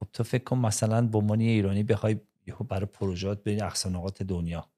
[0.00, 2.20] خب تو فکر کن مثلا به ایرانی بخوای
[2.50, 4.72] یهو برای پروژهات بری اقصا دنیا.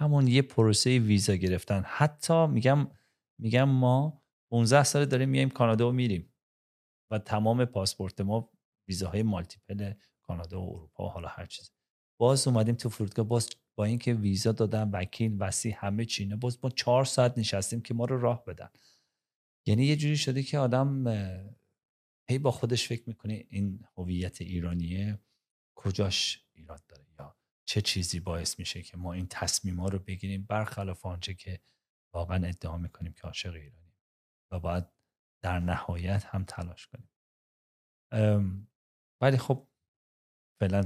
[0.00, 1.82] همون یه پروسه ویزا گرفتن.
[1.86, 2.90] حتی میگم
[3.38, 6.34] میگم ما 15 سال داریم میایم کانادا و میریم
[7.10, 8.50] و تمام پاسپورت ما
[8.88, 9.92] ویزاهای مالتیپل
[10.22, 11.70] کانادا و اروپا و حالا هر چیز.
[12.20, 16.70] باز اومدیم تو فرودگاه باز با اینکه ویزا دادن وکیل وسی همه چینه باز ما
[16.70, 18.68] چهار ساعت نشستیم که ما رو راه بدن.
[19.66, 21.06] یعنی یه جوری شده که آدم
[22.28, 25.18] هی با خودش فکر می‌کنه این هویت ایرانیه
[25.74, 30.46] کجاش؟ ایراد داره یا چه چیزی باعث میشه که ما این تصمیم ها رو بگیریم
[30.46, 31.60] برخلاف آنچه که
[32.14, 33.96] واقعا ادعا می‌کنیم که عاشق ایرانی
[34.52, 34.84] و باید
[35.42, 37.10] در نهایت هم تلاش کنیم.
[39.20, 39.68] ولی خب
[40.60, 40.82] فعلا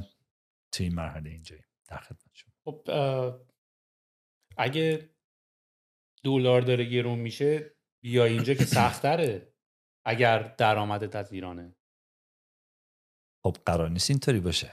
[0.72, 2.52] توی این مرحله اینجایی در خدمت شما.
[2.64, 2.88] خب
[4.56, 5.10] اگه
[6.24, 9.54] دلار داره گرون میشه بیا اینجا که سختره
[10.06, 11.77] اگر درآمدت از ایرانه.
[13.42, 14.70] خب قرار نیست اینطوری باشه.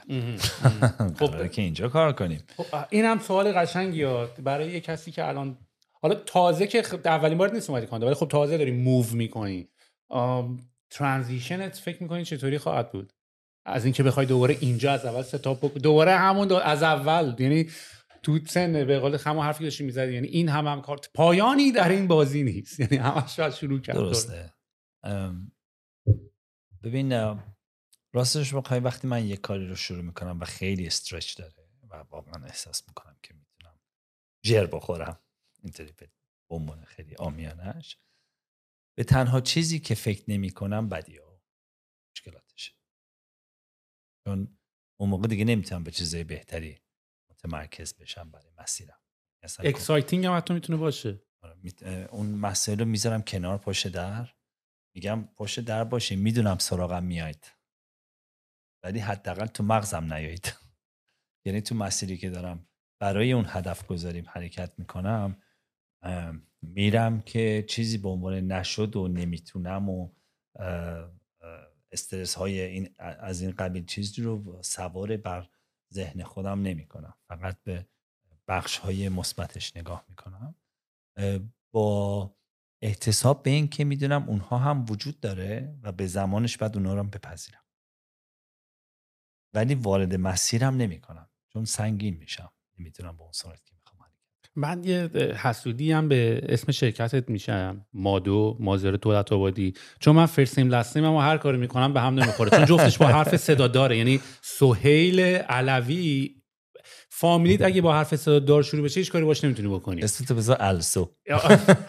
[1.18, 2.42] خب که اینجا کار کنیم.
[2.56, 4.06] خب این هم سوال قشنگی
[4.42, 5.58] برای یه کسی که الان
[6.02, 9.68] حالا تازه که اولین بار نیست اومدی ولی خب تازه داری موو می‌کنی.
[10.90, 13.12] ترانزیشنت فکر می‌کنی چطوری خواهد بود؟
[13.66, 16.56] از اینکه بخوای دوباره اینجا از اول ستاپ دوباره همون دو...
[16.56, 17.34] از اول.
[17.38, 17.70] یعنی
[18.22, 20.14] تو سن به قول همون حرفی داشتی می‌زدی.
[20.14, 22.80] یعنی این هم هم کارت پایانی در این بازی نیست.
[22.80, 23.96] یعنی همش شروع کرد.
[23.96, 24.52] درسته.
[26.82, 27.12] ببین
[28.16, 31.54] راستش بخوای وقتی من یه کاری رو شروع می‌کنم و خیلی استرچ داره
[31.88, 33.80] و واقعا احساس می‌کنم که می‌تونم
[34.44, 35.20] جر بخورم
[35.62, 36.10] اینطوری به
[36.50, 37.98] عنوان خیلی آمیانش
[38.98, 41.42] به تنها چیزی که فکر نمی کنم بدی ها
[42.14, 42.72] مشکلاتشه.
[44.24, 44.58] چون
[45.00, 46.80] اون موقع دیگه نمی‌تونم به چیزای بهتری
[47.30, 49.00] متمرکز بشم برای مسیرم.
[49.58, 51.22] exciting هم حتی می‌تونه باشه.
[51.42, 54.34] آره، اون مسائل رو می‌ذارم کنار پشت در.
[54.94, 57.55] میگم پشت در باشه می‌دونم سراغم میاید
[58.82, 60.54] ولی حداقل تو مغزم نیاید.
[61.46, 62.68] یعنی تو مسیری که دارم
[63.00, 65.42] برای اون هدف گذاریم حرکت می‌کنم
[66.62, 70.12] میرم که چیزی به عنوان نشد و نمی‌تونم و
[71.92, 75.48] استرس های این از این قبیل چیزی رو سوار بر
[75.94, 77.86] ذهن خودم نمی کنم فقط به
[78.48, 80.54] بخش های مثبتش نگاه می کنم
[81.74, 82.36] با
[82.82, 87.00] احتساب به این که می‌دونم اونها هم وجود داره و به زمانش بعد اونها رو
[87.00, 87.65] هم بپذیرم.
[89.56, 92.50] ولی وارد مسیرم نمی کنم چون سنگین میشم.
[92.78, 93.96] نمی‌تونم با اون صورت که می‌خوام
[94.56, 95.10] من یه
[95.42, 97.86] حسودی هم به اسم شرکتت میشم.
[97.92, 102.50] مادو مازر دولت آبادی چون من فرسیم لستیم و هر کاری می‌کنم به هم نمی‌خوره.
[102.50, 103.98] چون جفتش با حرف صدا داره.
[103.98, 106.34] یعنی سهیل علوی
[107.18, 110.02] فامیلیت اگه با حرف صدا دار شروع بشه هیچ کاری باش نمی‌تونی بکنی.
[110.02, 111.14] تو بذار السو.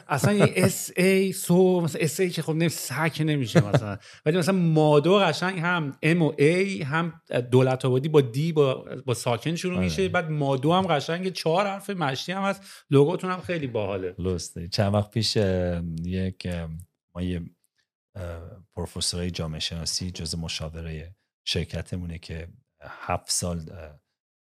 [0.08, 3.98] اصلا یه اس ای سو مثلا اس ای که خب نمی سک نمیشه مثلا.
[4.26, 7.22] ولی مثلا مادو قشنگ هم ام و ای هم
[7.52, 10.02] دولت آبادی با دی با, با ساکن شروع میشه.
[10.02, 10.12] آره.
[10.12, 12.62] بعد مادو هم قشنگ چهار حرف مشتی هم هست.
[12.90, 14.16] لوگوتون هم خیلی باحاله.
[14.20, 15.36] لسته چند وقت پیش
[16.04, 16.48] یک
[17.16, 17.42] ما یه
[18.76, 22.48] پروفسورای جامعه شناسی جز مشاوره شرکتمونه که
[22.82, 23.70] هفت سال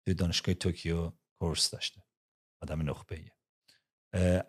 [0.04, 2.02] توی دانشگاه توکیو کورس داشته.
[2.62, 3.32] آدم نخبه ایه.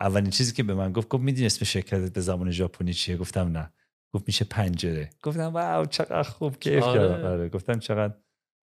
[0.01, 3.57] اولین چیزی که به من گفت گفت می‌دونی اسم شرکت به زبان ژاپنی چیه؟ گفتم
[3.57, 3.73] نه.
[4.13, 5.09] گفت میشه پنجره.
[5.23, 6.99] گفتم واو چقدر خوب کیف آره.
[6.99, 7.25] کردم.
[7.25, 7.49] آره.
[7.49, 8.13] گفتم چقدر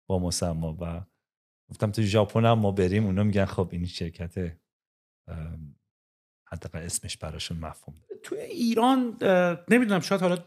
[0.10, 0.78] با مسما.
[0.82, 1.06] و
[1.70, 4.58] گفتم تو ژاپن هم ما بریم اونا میگن خب این شرکت
[6.48, 9.18] حداقل اسمش براشون مفهوم توی ایران
[9.70, 10.38] نمی‌دونم شاید حالا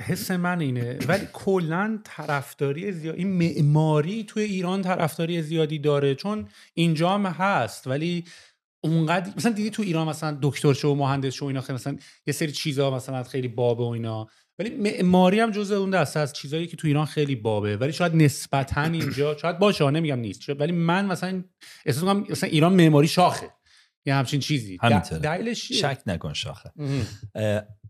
[0.00, 6.14] حس من اینه ولی کلا طرفداری زیادی این معماری توی ایران طرفداری زیادی داره.
[6.14, 8.24] چون اینجا هم هست ولی
[8.80, 11.96] اونقدر مثلا دیدی تو ایران مثلا دکتر شو و مهندس شو اینا خیلی مثلا
[12.26, 14.28] یه سری چیزا مثلا خیلی بابه و اینا.
[14.58, 17.76] ولی معماری هم جزء اون دسته از چیزایی که تو ایران خیلی بابه.
[17.76, 20.48] ولی شاید نسبتا اینجا شاید باشه نمیگم نیست.
[20.48, 21.44] ولی من مثلا
[21.86, 23.50] احساس مثلا ایران معماری شاخه.
[24.06, 24.78] یا همچین چیزی.
[24.82, 25.54] همینطوره.
[25.54, 26.72] شک نکن شاخه.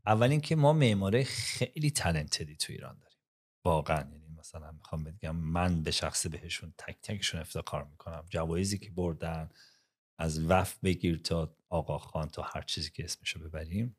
[0.06, 3.18] اول اینکه ما معماره خیلی تلنتدی تو ایران داریم.
[3.64, 8.26] واقعا یعنی مثلا می‌خوام بگم من به شخص بهشون تک تکشون افتخار می‌کنم.
[8.30, 9.48] جوایزی که بردن
[10.18, 13.96] از وف بگیر تا آقا خان تا هر چیزی که اسمشو ببریم.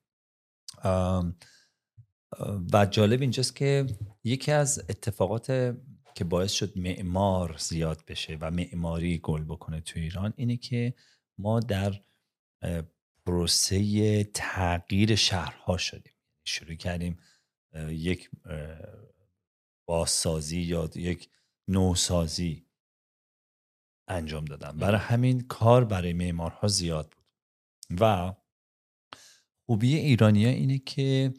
[2.74, 3.86] و جالب اینجاست که
[4.24, 5.46] یکی از اتفاقات
[6.16, 10.94] که باعث شد معمار زیاد بشه و معماری گل بکنه تو ایران اینه که
[11.38, 12.02] ما در
[13.26, 16.14] پروسه تغییر شهرها شدیم.
[16.48, 17.20] شروع کردیم
[17.90, 18.30] یک
[19.88, 21.30] بازسازی یا یک
[21.68, 22.66] نوسازی
[24.08, 24.78] انجام دادن.
[24.78, 27.26] برای همین کار برای معمارها زیاد بود.
[28.00, 28.34] و
[29.66, 31.34] خوبی ایرانیا اینه که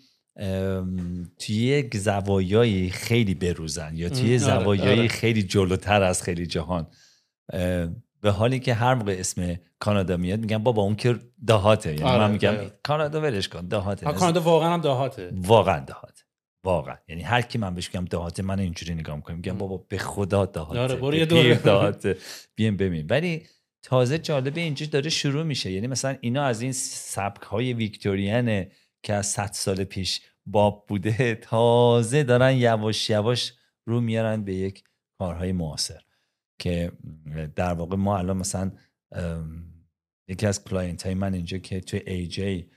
[1.39, 5.09] توی یک زوایایی خیلی بروزن یا توی آره، زوایایی آره.
[5.09, 6.91] خیلی جلوتر از خیلی جهان
[8.21, 11.91] به حالی که هر موقع اسم کانادا میاد میگن بابا اون که دهاته.
[11.91, 12.79] یعنی آره، من میگم آره.
[12.83, 14.07] کانادا ولش کن دهاته.
[14.07, 15.33] کانادا واقعا هم دهاته.
[15.35, 16.23] واقعا دهاته.
[16.65, 16.97] واقعا.
[17.09, 20.47] یعنی هر کی من بهش میگم دهاته من اینجوری نگاه می‌کنم میگم بابا به خدا
[20.47, 20.81] دهاته.
[20.81, 21.25] آره برو
[21.55, 22.17] دهاته.
[22.55, 23.47] بیام ببین ولی
[23.83, 25.71] تازه جالبه اینجا داره شروع میشه.
[25.71, 28.71] یعنی مثلا اینا از این سبک های ویکتوریانه
[29.03, 33.53] که از 100 سال پیش باب بوده تازه دارن یواش یواش
[33.87, 34.85] رو میارن به یک
[35.19, 36.01] کارهای معاصر.
[36.59, 36.93] که
[37.57, 38.73] در واقع ما الان مثلا
[40.29, 42.71] یکی از کلاینت های من اینجا که توی ای جی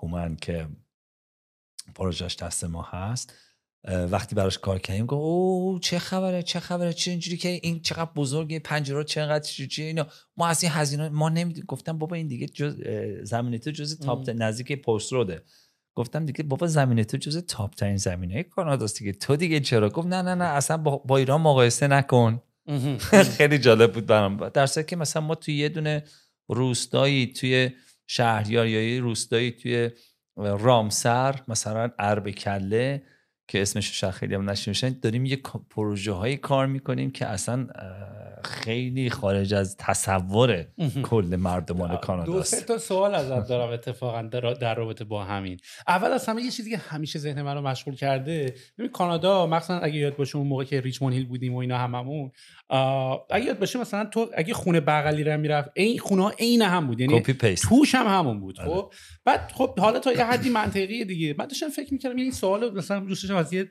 [0.00, 0.68] هومن که
[1.94, 3.34] پروژش دست ما هست
[3.84, 8.10] وقتی براش کار کردیم گفت او چه خبره چه خبره چه اینجوری که این چقدر
[8.16, 10.06] بزرگه پنجره چقدر چی اینا.
[10.36, 12.76] ما از این هزینه ما نمی‌دونیم گفتم بابا این دیگه جز
[13.22, 15.42] زمینه تو جز تاپ نزدیک پست روده
[15.94, 19.12] گفتم دیگه بابا زمینه تو جز تاپ ترین زمینه کاناداست دیگه.
[19.12, 22.42] تو دیگه چرا؟ گفت نه نه نه اصلا با ایران مقایسه نکن.
[23.38, 24.48] خیلی جالب بود برام.
[24.48, 26.04] در که مثلا ما توی یه دونه
[26.48, 27.70] روستایی توی
[28.06, 29.90] شهریار یا روستایی توی
[30.36, 33.02] رامسر مثلا ارب کله
[33.48, 35.40] که اسمش خیلی هم نشنشن داریم یه
[35.70, 37.66] پروژه هایی کار می‌کنیم که اصلا
[38.46, 40.66] خیلی خارج از تصور
[41.02, 44.22] کل مردمان کانادا دو سه تا سوال ازت دارم اتفاقا
[44.60, 45.58] در رابطه با همین.
[45.88, 49.78] اول از همه یه چیزی که همیشه ذهن من رو مشغول کرده ببین کانادا مثلا
[49.78, 52.30] اگه یاد باشه اون موقع که ریچمون هیل بودیم و اینا هممون
[53.30, 56.86] اگه یاد باشه مثلا تو اگه خونه بغلی رو می‌رفت این خونه ها عین هم
[56.86, 57.22] بود یعنی
[57.68, 58.70] توش هم همون بود آره.
[58.70, 58.92] خب؟
[59.24, 61.34] بعد خب حالا تا یه حدی منطقیه دیگه.
[61.38, 63.70] من داشتم فکر می‌کردم این یعنی سوال مثلا دوست از یه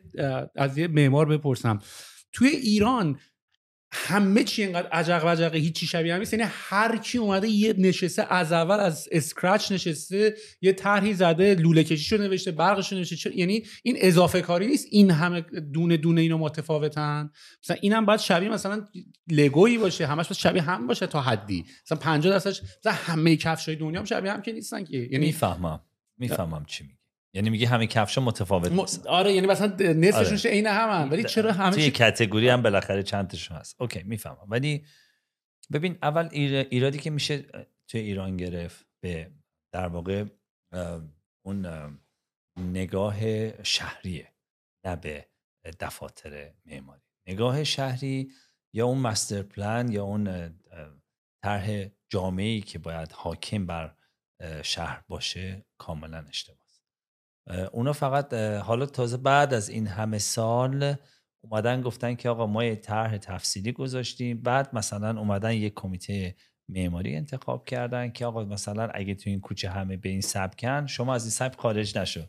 [0.56, 1.80] از یه معمار بپرسم.
[2.32, 3.20] توی ایران
[3.96, 8.52] همه چی اینقدر عجق وجقه هیچی شبیه هم یعنی هر کی اومده یه نشسته از
[8.52, 14.42] اول از اسکرچ نشسته یه طرحی زده لوله کشیشو نوشته برقشو نوشته یعنی این اضافه
[14.42, 14.88] کاری نیست.
[14.92, 15.42] این همه
[15.74, 17.30] دونه دونه اینو متفاوتن.
[17.64, 18.86] مثلا اینم باید شبیه مثلا
[19.32, 21.66] لگویی باشه همش باید شبیه هم باشه تا حدی.
[21.86, 24.98] مثلا 50 درصدش مثلا همه کفشای دنیا هم شبیه هم که نیستن که.
[24.98, 25.80] یعنی می‌فهمم.
[26.18, 27.05] می‌فهمم چی میگی.
[27.36, 29.08] یعنی میگه همه کفشا متفاوت م...
[29.08, 30.50] آره یعنی مثلا نصفشون آره.
[30.50, 33.82] عین هم ولی چرا همه توی کاتگوری هم بالاخره چند تاشون هست.
[33.82, 34.48] اوکی می‌فهمم.
[34.48, 34.86] ولی
[35.72, 37.46] ببین اول ایرادی که میشه
[37.88, 39.32] توی ایران گرفت به
[39.74, 40.26] در واقع
[41.46, 41.68] اون
[42.58, 43.20] نگاه
[43.64, 44.34] شهریه
[44.86, 45.26] نه به
[45.80, 47.02] دفاتر معماری.
[47.28, 48.32] نگاه شهری
[48.74, 50.56] یا اون مستر پلان یا اون
[51.44, 53.96] طرح جامعی که باید حاکم بر
[54.64, 56.65] شهر باشه کاملا اشتباه.
[57.72, 60.96] اونا فقط حالا تازه بعد از این همه سال
[61.42, 64.42] اومدن گفتن که آقا ما یه طرح تفصیلی گذاشتیم.
[64.42, 66.36] بعد مثلا اومدن یه کمیته
[66.70, 71.16] معماری انتخاب کردن که آقا مثلا اگه تو این کوچه همه به این سبکن شما
[71.16, 72.22] از این سبک خارج نشو.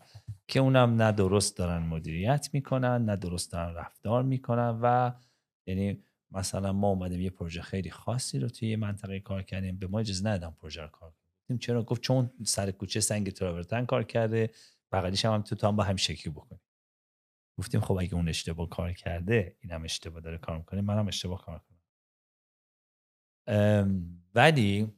[0.48, 5.12] که اونم نه درست دارن مدیریت می‌کنن نه درست دارن رفتار می‌کنن و
[5.66, 9.78] یعنی مثلا ما اومدیم یه پروژه خیلی خاصی رو توی یه منطقه کار کردیم.
[9.78, 11.12] به ما اجازه ندادن پروژه رو کار
[11.48, 14.50] کنیم چرا؟ گفت چون سر کوچه سنگ تراورتن کار کرده.
[14.96, 16.60] بغلیش هم, هم تو تا هم با هم شکلی بکنیم
[17.58, 21.58] گفتیم خب اگه اون اشتباه کار کرده اینم اشتباه داره کار می‌کنه منم اشتباه کار
[21.58, 21.76] کنم
[24.34, 24.92] ولی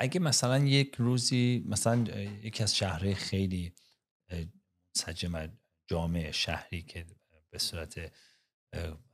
[0.00, 1.96] اگه مثلا یک روزی مثلا
[2.42, 3.74] یکی از شهرهای خیلی
[4.96, 7.06] منسجم جامعه شهری که
[7.50, 8.12] به صورت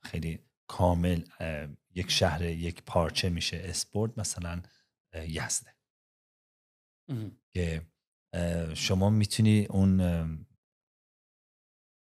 [0.03, 1.25] خیلی کامل
[1.95, 4.63] یک شهر یک پارچه میشه اسپورت مثلا
[5.15, 5.75] یزده.
[7.55, 7.87] که
[8.75, 10.47] شما می‌تونی اون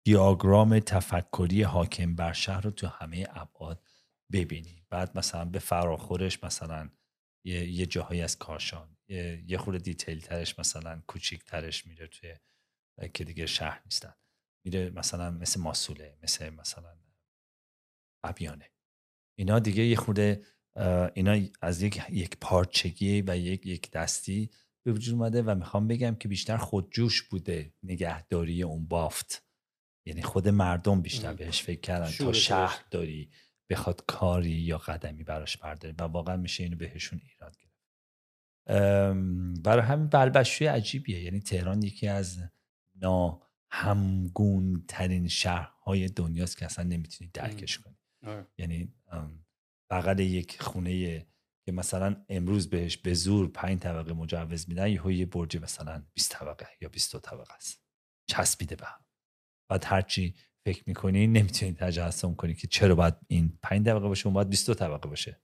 [0.07, 3.82] دیاگرام تفکری حاکم بر شهر رو تو همه ابعاد
[4.32, 4.86] ببینی.
[4.90, 6.90] بعد مثلا به فراخورش مثلا
[7.47, 12.36] یه, یه جاهایی از کاشان یه, یه خورده دیتیل ترش مثلا کوچیک ترش میره توی
[13.15, 14.15] که دیگه شهر نیستن.
[14.65, 16.98] میره مثلا مثل ماسوله مثل مثلا
[18.24, 18.70] ابیانه.
[19.39, 20.47] اینا دیگه یه خورده
[21.15, 24.51] اینا از یک یک پارچگی و یک یک دستی
[24.86, 29.44] به وجود اومده و می‌خوام بگم که بیشتر خودجوش بوده نگهداری اون بافت.
[30.04, 33.30] یعنی خود مردم بیشتر بهش فکر کردن تا شهر داری
[33.70, 37.82] بخواد کاری یا قدمی براش برداره و واقعا میشه اینو بهشون ایراد گرفت.
[39.62, 41.22] برای همین بلبشوی عجیبیه.
[41.22, 42.38] یعنی تهران یکی از
[42.94, 47.96] ناهمگون ترین شهرهای دنیاست که اصلا نمی‌تونی درکش کنی.
[48.22, 48.46] آره.
[48.58, 48.94] یعنی
[49.90, 51.26] بغل یک خونه
[51.66, 56.32] که مثلا امروز بهش به زور پنج طبقه مجوز میدن یهو یه برج مثلا 20
[56.32, 57.82] طبقه یا 22 طبقه است.
[58.30, 59.05] چسبیده به هم.
[59.70, 60.34] بعد هرچی
[60.66, 64.74] فکر می‌کنی نمی‌تونی تجسم کنی که چرا باید این پنج طبقه باشه اون باید 22
[64.74, 65.40] طبقه باشه.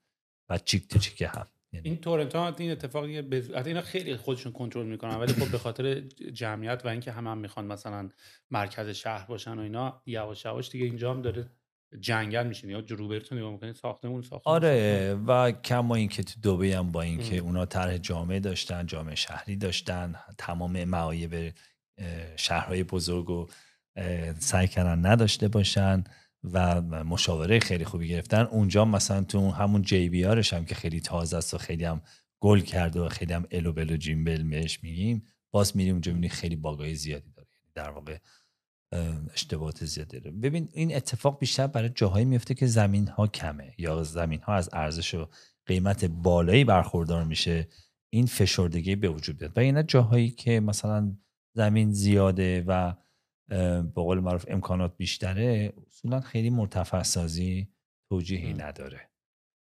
[0.50, 1.48] بعد چیک تو چیک هم.
[1.74, 3.50] یعنی این تورنتو این اتفاقی بز...
[3.50, 6.00] اینا خیلی خودشون کنترل می‌کنن ولی خب به خاطر
[6.32, 8.10] جمعیت و اینکه همه هم می‌خوان مثلا
[8.50, 11.50] مرکز شهر باشن و اینا یواش یواش دیگه اینجا هم داره
[12.00, 12.70] جنگل میشین.
[12.70, 17.38] یا روبرتون نگاه می‌کنید ساختمون ساختمون آره و کما اینکه تو دبی هم با اینکه
[17.38, 21.54] اونا طرح جامعه داشتن جامعه شهری داشتن تمام معایب
[22.36, 23.46] شهرهای بزرگ و
[24.38, 26.04] سعی کردن نداشته باشن
[26.52, 28.40] و مشاوره خیلی خوبی گرفتن.
[28.42, 32.02] اونجا مثلا تو همون جی بی آرش هم که خیلی تازه است و خیلی هم
[32.40, 36.56] گل کرده و خیلی هم الو بل و جیمبل بهش میگیم باز میریم اونجا خیلی
[36.56, 37.48] باگای زیادی داره.
[37.74, 38.18] در واقع
[39.32, 40.36] اشتباهات زیادی داره.
[40.36, 44.70] ببین این اتفاق بیشتر برای جاهایی میفته که زمین ها کمه یا زمین ها از
[44.72, 45.28] ارزش و
[45.66, 47.68] قیمت بالایی برخوردار میشه.
[48.12, 51.16] این فشردگی به وجود بیاد و اینا جاهایی که مثلا
[51.56, 52.94] زمین زیاده و
[53.82, 57.68] به قول معروف امکانات بیشتره اصولا خیلی مرتفع سازی
[58.10, 59.10] توجیهی نداره.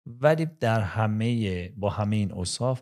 [0.06, 2.82] ولی در همه با همه این اصاف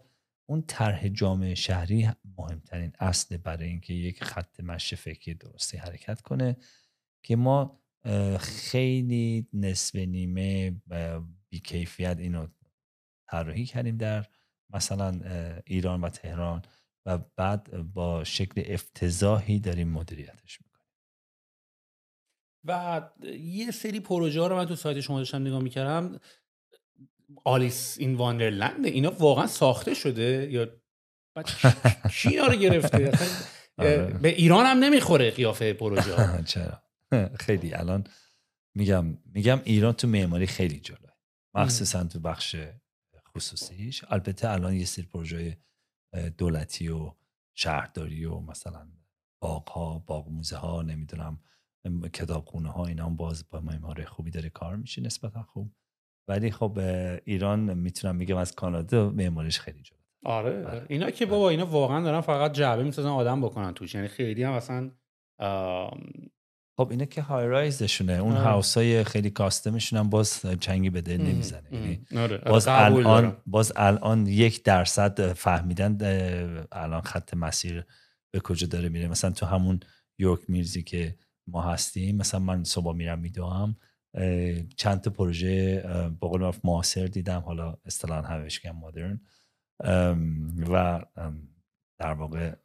[0.49, 6.57] اون طرح جامعه شهری مهمترین اصل برای اینکه یک خط مشی فکری درستی حرکت کنه
[7.23, 7.81] که ما
[8.39, 10.81] خیلی نصف نیمه
[11.49, 12.47] بیکیفیت اینو
[13.29, 14.25] طراحی کردیم در
[14.69, 15.19] مثلا
[15.67, 16.61] ایران و تهران
[17.05, 20.85] و بعد با شکل افتضاحی داریم مدیریتش می‌کنیم.
[22.63, 23.01] و
[23.39, 26.19] یه سری پروژه ها رو من تو سایت شما داشتم نگاه می‌کردم.
[27.43, 30.65] آلیس این واندرلند اینا واقعا ساخته شده یا
[32.11, 33.11] کی اینا رو گرفته؟
[33.77, 34.05] آره.
[34.05, 36.83] به ایران هم نمی‌خوره قیافه پروژه چرا؟
[37.45, 38.03] خیلی الان
[38.75, 41.11] میگم میگم ایران تو معماری خیلی جلوه
[41.55, 42.55] مخصوصا تو بخش
[43.35, 44.03] خصوصیش.
[44.09, 45.57] البته الان یه سری پروژه
[46.37, 47.11] دولتی و
[47.55, 48.87] شهرداری و مثلا
[49.41, 51.39] باغ ها باغ موزه ها نمی‌دونم
[52.13, 55.75] کتابخونه ها اینا هم باز با معماری خوبی داره کار میشه نسبتا خوب.
[56.27, 56.79] ولی خب
[57.25, 60.85] ایران می‌تونم میگم از کانادا معماریش خیلی جلو آره, آره.
[60.89, 63.95] اینا که بابا اینا واقعا دارن فقط جعبه می‌سازن آدم بکنن توش.
[63.95, 64.91] یعنی خیلی هم اصلا
[66.77, 68.43] خب اینا که های رایزشونه اون آره.
[68.43, 71.69] هاوس های خیلی کاستمشون هم باز چنگی به دل نمی‌زنه.
[71.71, 72.37] یعنی آره.
[72.37, 75.97] باز الان باز الان یک درصد فهمیدن
[76.71, 77.85] الان خط مسیر
[78.33, 79.07] به کجا داره میره.
[79.07, 79.79] مثلا تو همون
[80.19, 81.15] یورک میرزی که
[81.47, 83.75] ما هستیم مثلا من صبح میرم میدوام
[84.77, 85.83] چند تا پروژه
[86.19, 89.21] با قول معاصر دیدم حالا اصطلاحا همش مدرن.
[90.69, 91.05] و
[91.97, 92.55] در واقع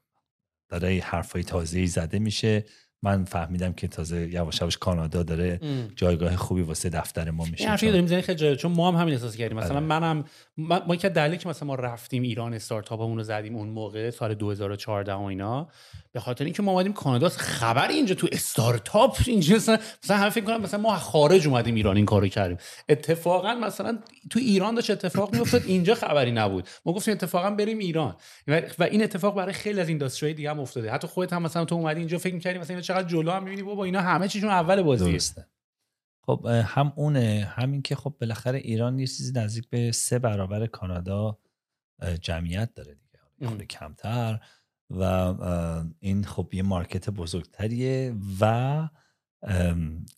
[0.68, 2.64] داره حرفای تازه‌ای زده میشه.
[3.02, 5.60] من فهمیدم که تازه یواش یواش کانادا داره
[5.96, 9.36] جایگاه خوبی واسه دفتر ما میشه حرفی داریم می‌زنی خیلی چون ما هم همین احساس
[9.36, 9.58] کردیم.
[9.58, 9.86] مثلا آره.
[9.86, 10.24] منم
[10.56, 14.34] ما, ما که دلیلی که مثلا ما رفتیم ایران استارتاپمون رو زدیم اون موقع سال
[14.34, 15.68] 2014 و اینا
[16.12, 20.44] به خاطر اینکه ما اومدیم کانادا خبر اینجا تو استارتاپ اینجا مثلا مثلا همه فکر
[20.44, 22.56] کنم مثلا ما خارج اومدیم ایران این کارو کردیم.
[22.88, 23.98] اتفاقا مثلا
[24.30, 26.68] تو ایران داشت اتفاق میافتاد اینجا خبری نبود.
[26.86, 28.16] ما گفتیم اتفاقا بریم ایران.
[28.78, 30.90] و این اتفاق برای خیلی از اینداستری دیگه هم افتاده.
[30.90, 33.84] حتی خودت هم مثلا تو اومدی اینجا فکر می‌کردی مثلا چقدر جلو هم می‌بینی؟ بابا
[33.84, 35.12] اینا همه چیشون اول بازیه.
[35.12, 35.46] درسته.
[36.22, 41.38] خب هم اونه همین که خب بالاخره ایران یه چیزی نزدیک به سه برابر کانادا
[42.20, 43.66] جمعیت داره دیگه.
[43.66, 44.40] کمتر.
[44.90, 45.02] و
[46.00, 48.88] این خب یه مارکت بزرگتریه و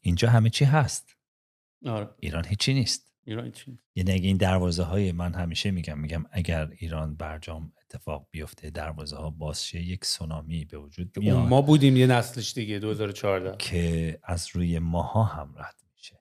[0.00, 1.16] اینجا همه چی هست.
[1.86, 2.08] آره.
[2.20, 3.11] ایران هیچی نیست.
[3.24, 8.26] ایران هیچی یعنی اگه این دروازه های من همیشه میگم میگم اگر ایران برجام اتفاق
[8.30, 12.78] بیفته دروازه ها باز شه یک سونامی به وجود میاد ما بودیم یه نسلش دیگه
[12.78, 16.20] 2014 که از روی ماها هم رد میشه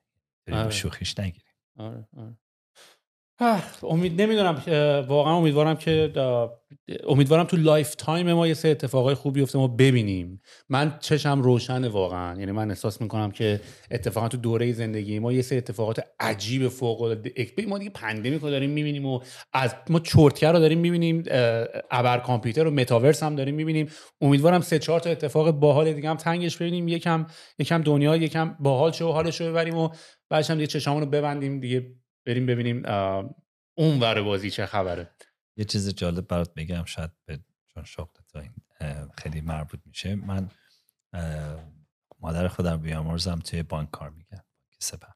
[0.51, 0.69] آره.
[0.69, 2.07] شوخیش نگیریم آره.
[2.17, 2.37] آره.
[3.83, 4.63] امید نمی‌دونم
[5.07, 6.11] واقعا امیدوارم که
[7.07, 10.41] امیدوارم تو lifetime ما یه سری اتفاقای خوبی بیفته ما ببینیم.
[10.69, 12.39] من چشم روشنه واقعا.
[12.39, 13.61] یعنی من احساس می‌کنم که
[13.91, 17.33] اتفاقا تو دوره زندگی ما یه سری اتفاقات عجیب فوق العاده
[17.67, 19.19] ما دیگه pandemic رو داریم می‌بینیم و
[19.53, 21.23] از ما چرتکه رو داریم می‌بینیم
[21.91, 23.87] ابر کامپیوتر و متاورس هم داریم می‌بینیم.
[24.21, 26.87] امیدوارم سه چهار تا اتفاق باحال دیگه هم تنگش ببینیم.
[26.87, 27.25] یکم
[27.59, 29.89] یکم دنیا یکم باحال شه و حالش رو ببریم و
[30.29, 32.00] بعدش هم دیگه چشامون رو ببندیم دیگه.
[32.25, 32.85] بریم ببینیم
[33.77, 35.11] اون ور بازی چه خبره.
[35.57, 38.53] یه چیز جالب برات بگم شاید به چون شغل این
[39.17, 40.15] خیلی مربوط میشه.
[40.15, 40.49] من
[42.19, 44.43] مادر خودم بیامرزم توی بانک کار میگم
[44.79, 45.13] سپر.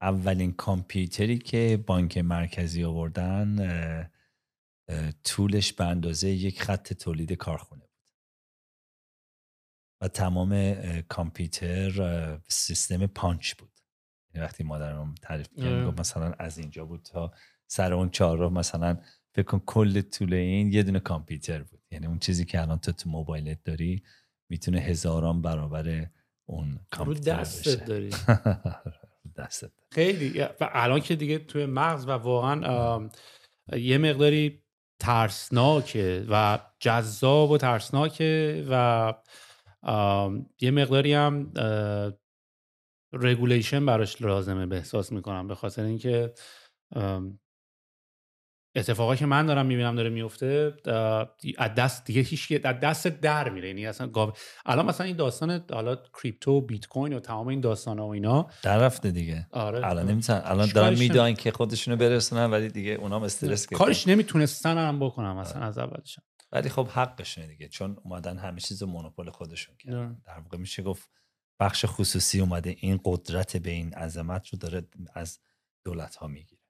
[0.00, 4.10] اولین کامپیوتری که بانک مرکزی آوردن
[5.24, 7.90] طولش به اندازه یک خط تولید کارخونه بود.
[10.00, 13.69] و تمام کامپیوتر سیستم پانچ بود.
[14.34, 17.32] وقتی مادرم تعریف کرد مثلا از اینجا بود تا
[17.66, 18.98] سر اون چهارراه مثلا
[19.32, 21.80] فکر کن کل طول این یه دونه کامپیوتر بود.
[21.90, 24.02] یعنی اون چیزی که الان تو تو موبایلت داری
[24.48, 26.06] می‌تونه هزاران برابر
[26.46, 28.10] اون کامپیوتر رو دستت داری.
[29.36, 29.70] دستت.
[29.92, 30.40] خیلی.
[30.40, 33.10] و الان که دیگه توی مغز و واقعا
[33.72, 34.62] یه مقداری
[34.98, 39.14] ترسناکه و جذاب و ترسناکه و
[40.60, 41.52] یه مقداری هم
[43.12, 46.32] regulation براش لازمه به احساس می‌کنم به خاطر اینکه
[48.76, 50.74] اتفاقی که من دارم می‌بینم داره میفته
[51.58, 53.68] از دست دیگه هیچ از دست در میره.
[53.68, 54.36] یعنی اصلا گاب...
[54.66, 58.46] الان مثلا این داستان حالا کریپتو بیت کوین و تمام این داستان ها و اینا
[58.62, 59.46] در رفته دیگه.
[59.50, 64.08] آره الان نمی‌تونن الان دارن می‌دونن که خودشونو برسونن ولی دیگه اونام از استارت کارش
[64.08, 69.30] نمی‌تونستن هم بکنم مثلا از اولشون ولی خب حقشونه دیگه چون اومدن همه چیز مونوپول
[69.30, 70.22] خودشون کردن.
[70.26, 71.10] در واقع میشه گفت
[71.60, 72.76] بخش خصوصی اومده.
[72.80, 74.82] این قدرت به این عظمت رو داره
[75.14, 75.38] از
[75.84, 76.62] دولت ها می‌گیره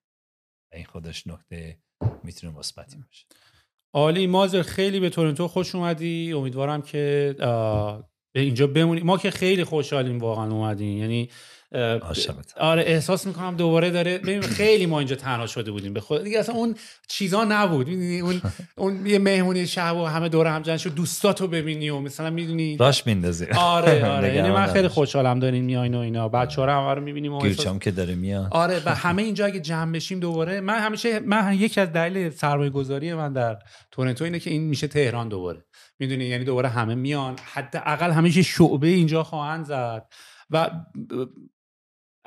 [0.73, 1.77] این خودش نکته
[2.23, 3.25] می‌تونه مثبتی باشه.
[3.93, 6.33] عالی مازر خیلی به تورنتو خوش اومدی.
[6.33, 7.35] امیدوارم که
[8.33, 9.01] به اینجا بمونی.
[9.01, 11.29] ما که خیلی خوشحالیم واقعا اومدیم یعنی
[12.59, 15.93] آره احساس می‌کنم دوباره داره ببین خیلی ما اینجا تنها شده بودیم.
[15.93, 16.75] به خود دیگه اصلا اون
[17.07, 17.89] چیزا نبود.
[17.89, 18.41] اون
[18.75, 22.77] اون یه مهمونی شب و همه دور هم جمع شد دوستاتو ببینی و مثلا می‌دونی
[22.77, 23.45] راش میندازی.
[23.45, 24.33] آره آره.
[24.35, 26.29] یعنی من خیلی خوشحالم دارین میاین و اینا.
[26.29, 27.79] بچه‌ها رو همه رو می‌بینیم و احساس...
[27.79, 28.47] که داره میاد.
[28.51, 33.13] آره و همه اینجا اگه جمع بشیم دوباره من همیشه من یکی از دلایل سرمایه‌گذاری
[33.13, 33.57] من در
[33.91, 35.65] تورنتو اینه که این میشه تهران دوباره.
[35.99, 37.35] می‌دونی؟ یعنی دوباره همه میان.
[37.53, 40.05] حداقل همه شعبه اینجا خواهند زد.
[40.49, 40.69] و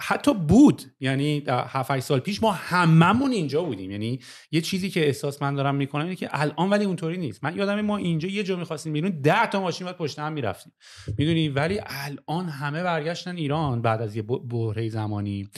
[0.00, 0.82] حتی بود.
[1.00, 3.90] یعنی 7 سال پیش ما هممون اینجا بودیم.
[3.90, 7.44] یعنی یه چیزی که احساس من دارم می‌کنم اینه که الان ولی اونطوری نیست.
[7.44, 10.72] من یادم ما اینجا یه جا می‌خواستیم بیرون 10 تا ماشین بعد پشت هم می‌رفتیم.
[11.18, 15.48] می‌دونی؟ ولی الان همه برگشتن ایران بعد از یه بحره زمانی.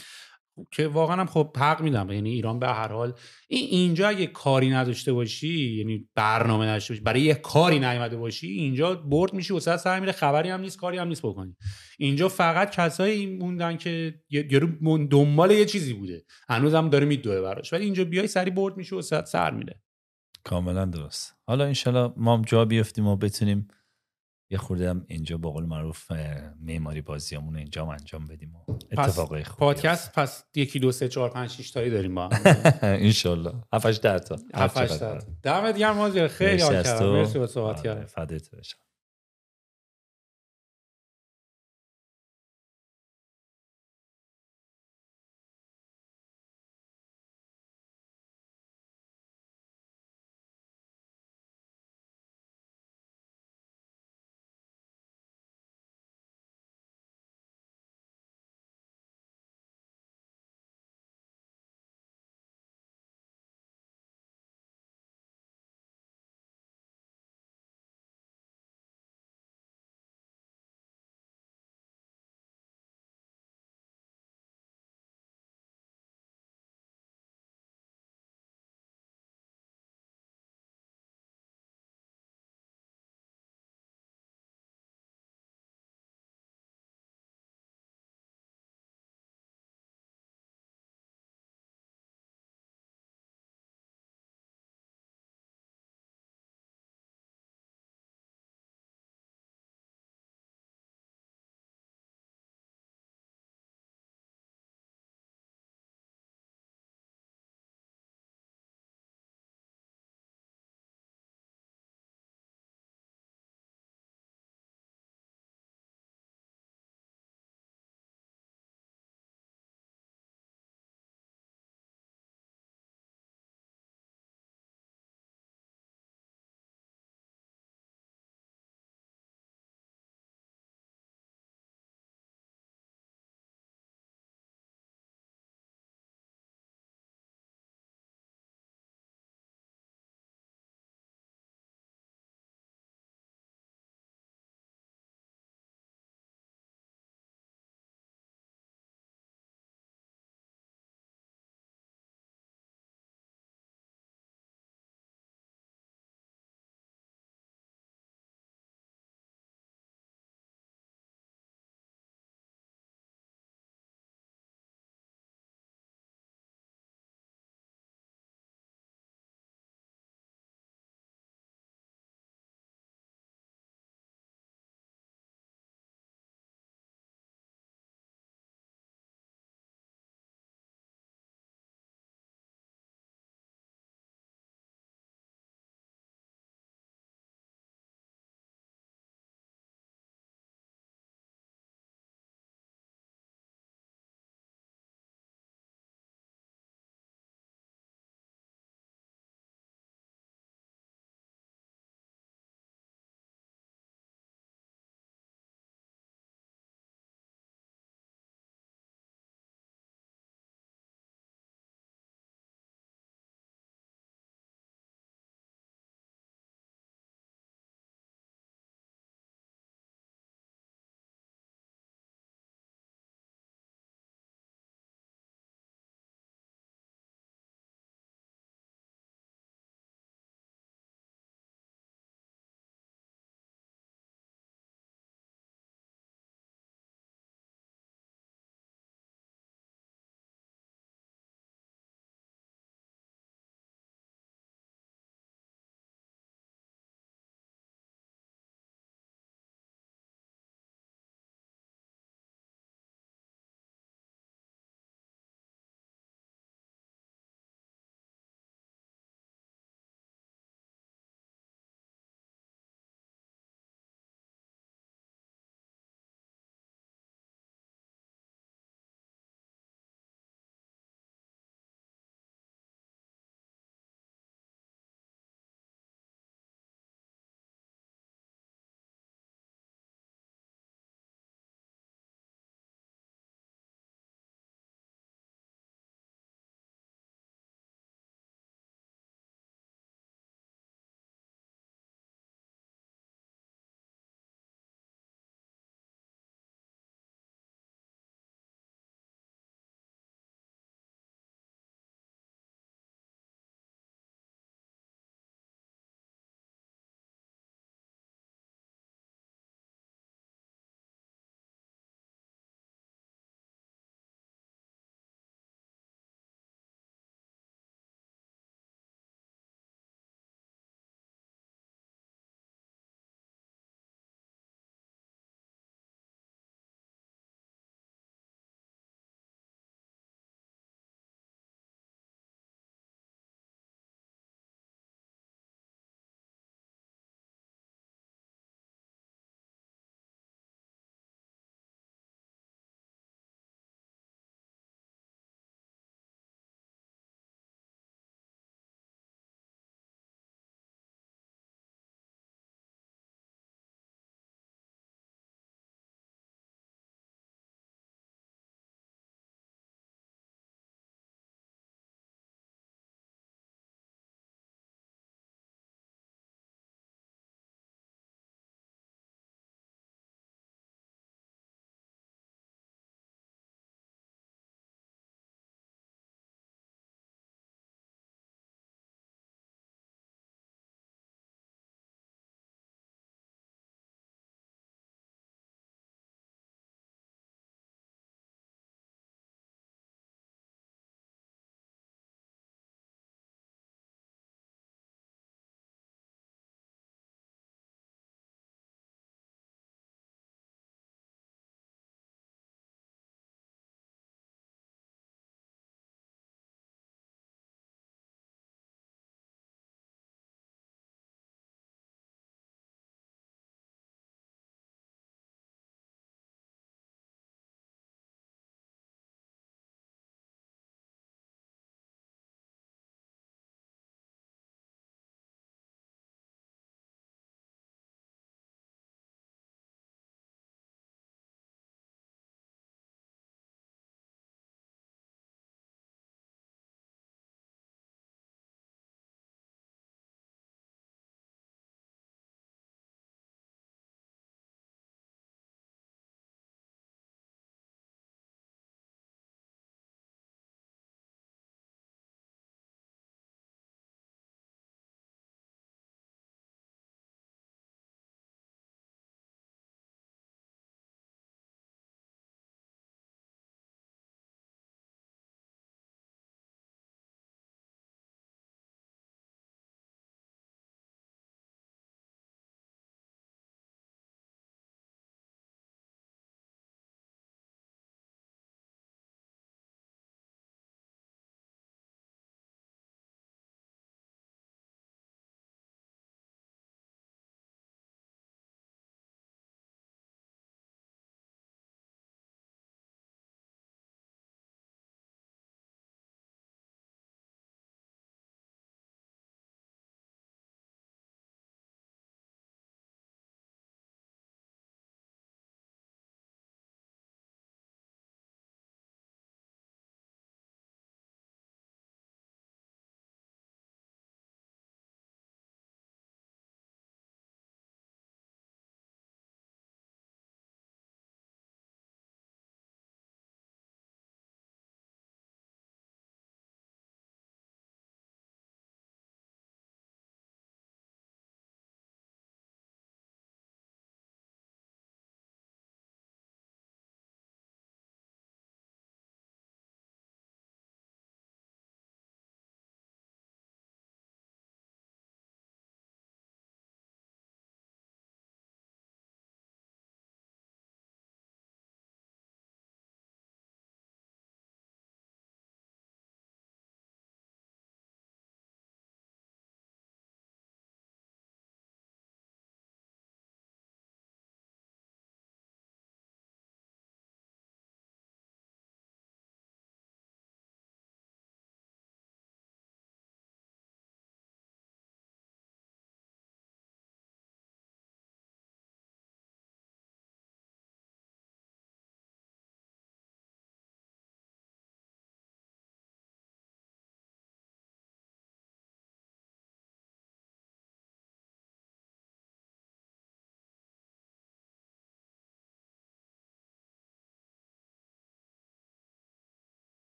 [0.71, 2.11] که واقعا هم خب حق میدم.
[2.11, 3.13] یعنی ایران به هر حال
[3.49, 8.49] این اینجا اگه کاری نداشته باشی یعنی برنامه نداشته باشی برای یه کاری نیومده باشی
[8.49, 11.57] اینجا برد میشی و سر میره خبری هم نیست کاری هم نیست بکنی.
[11.99, 16.25] اینجا فقط کسایی موندن که یارو دنبال یه چیزی بوده.
[16.49, 17.73] هنوز هم داره میدوه براش.
[17.73, 19.81] ولی اینجا بیای سری برد میشه و سر میره.
[20.45, 21.35] کاملا درست.
[21.47, 23.69] حالا انشالله ما هم جا بیفتیم و بتونیم
[24.51, 26.13] یه خورده هم اینجا با قول معروف
[26.61, 31.51] معماری بازیامون اینجا انجام بدیم و اتفاقای خوب پادکست پس یکی دو سه چهار پنج
[31.51, 32.31] شش تایی داریم با
[32.83, 33.53] انشالله.
[33.73, 34.37] هفتش در تا.
[34.55, 35.27] هفتش در تا.
[35.43, 37.07] دمت گرم خیلی حال کردم.
[37.07, 38.79] مرسی با صحبت آره، کردم فدات بشم.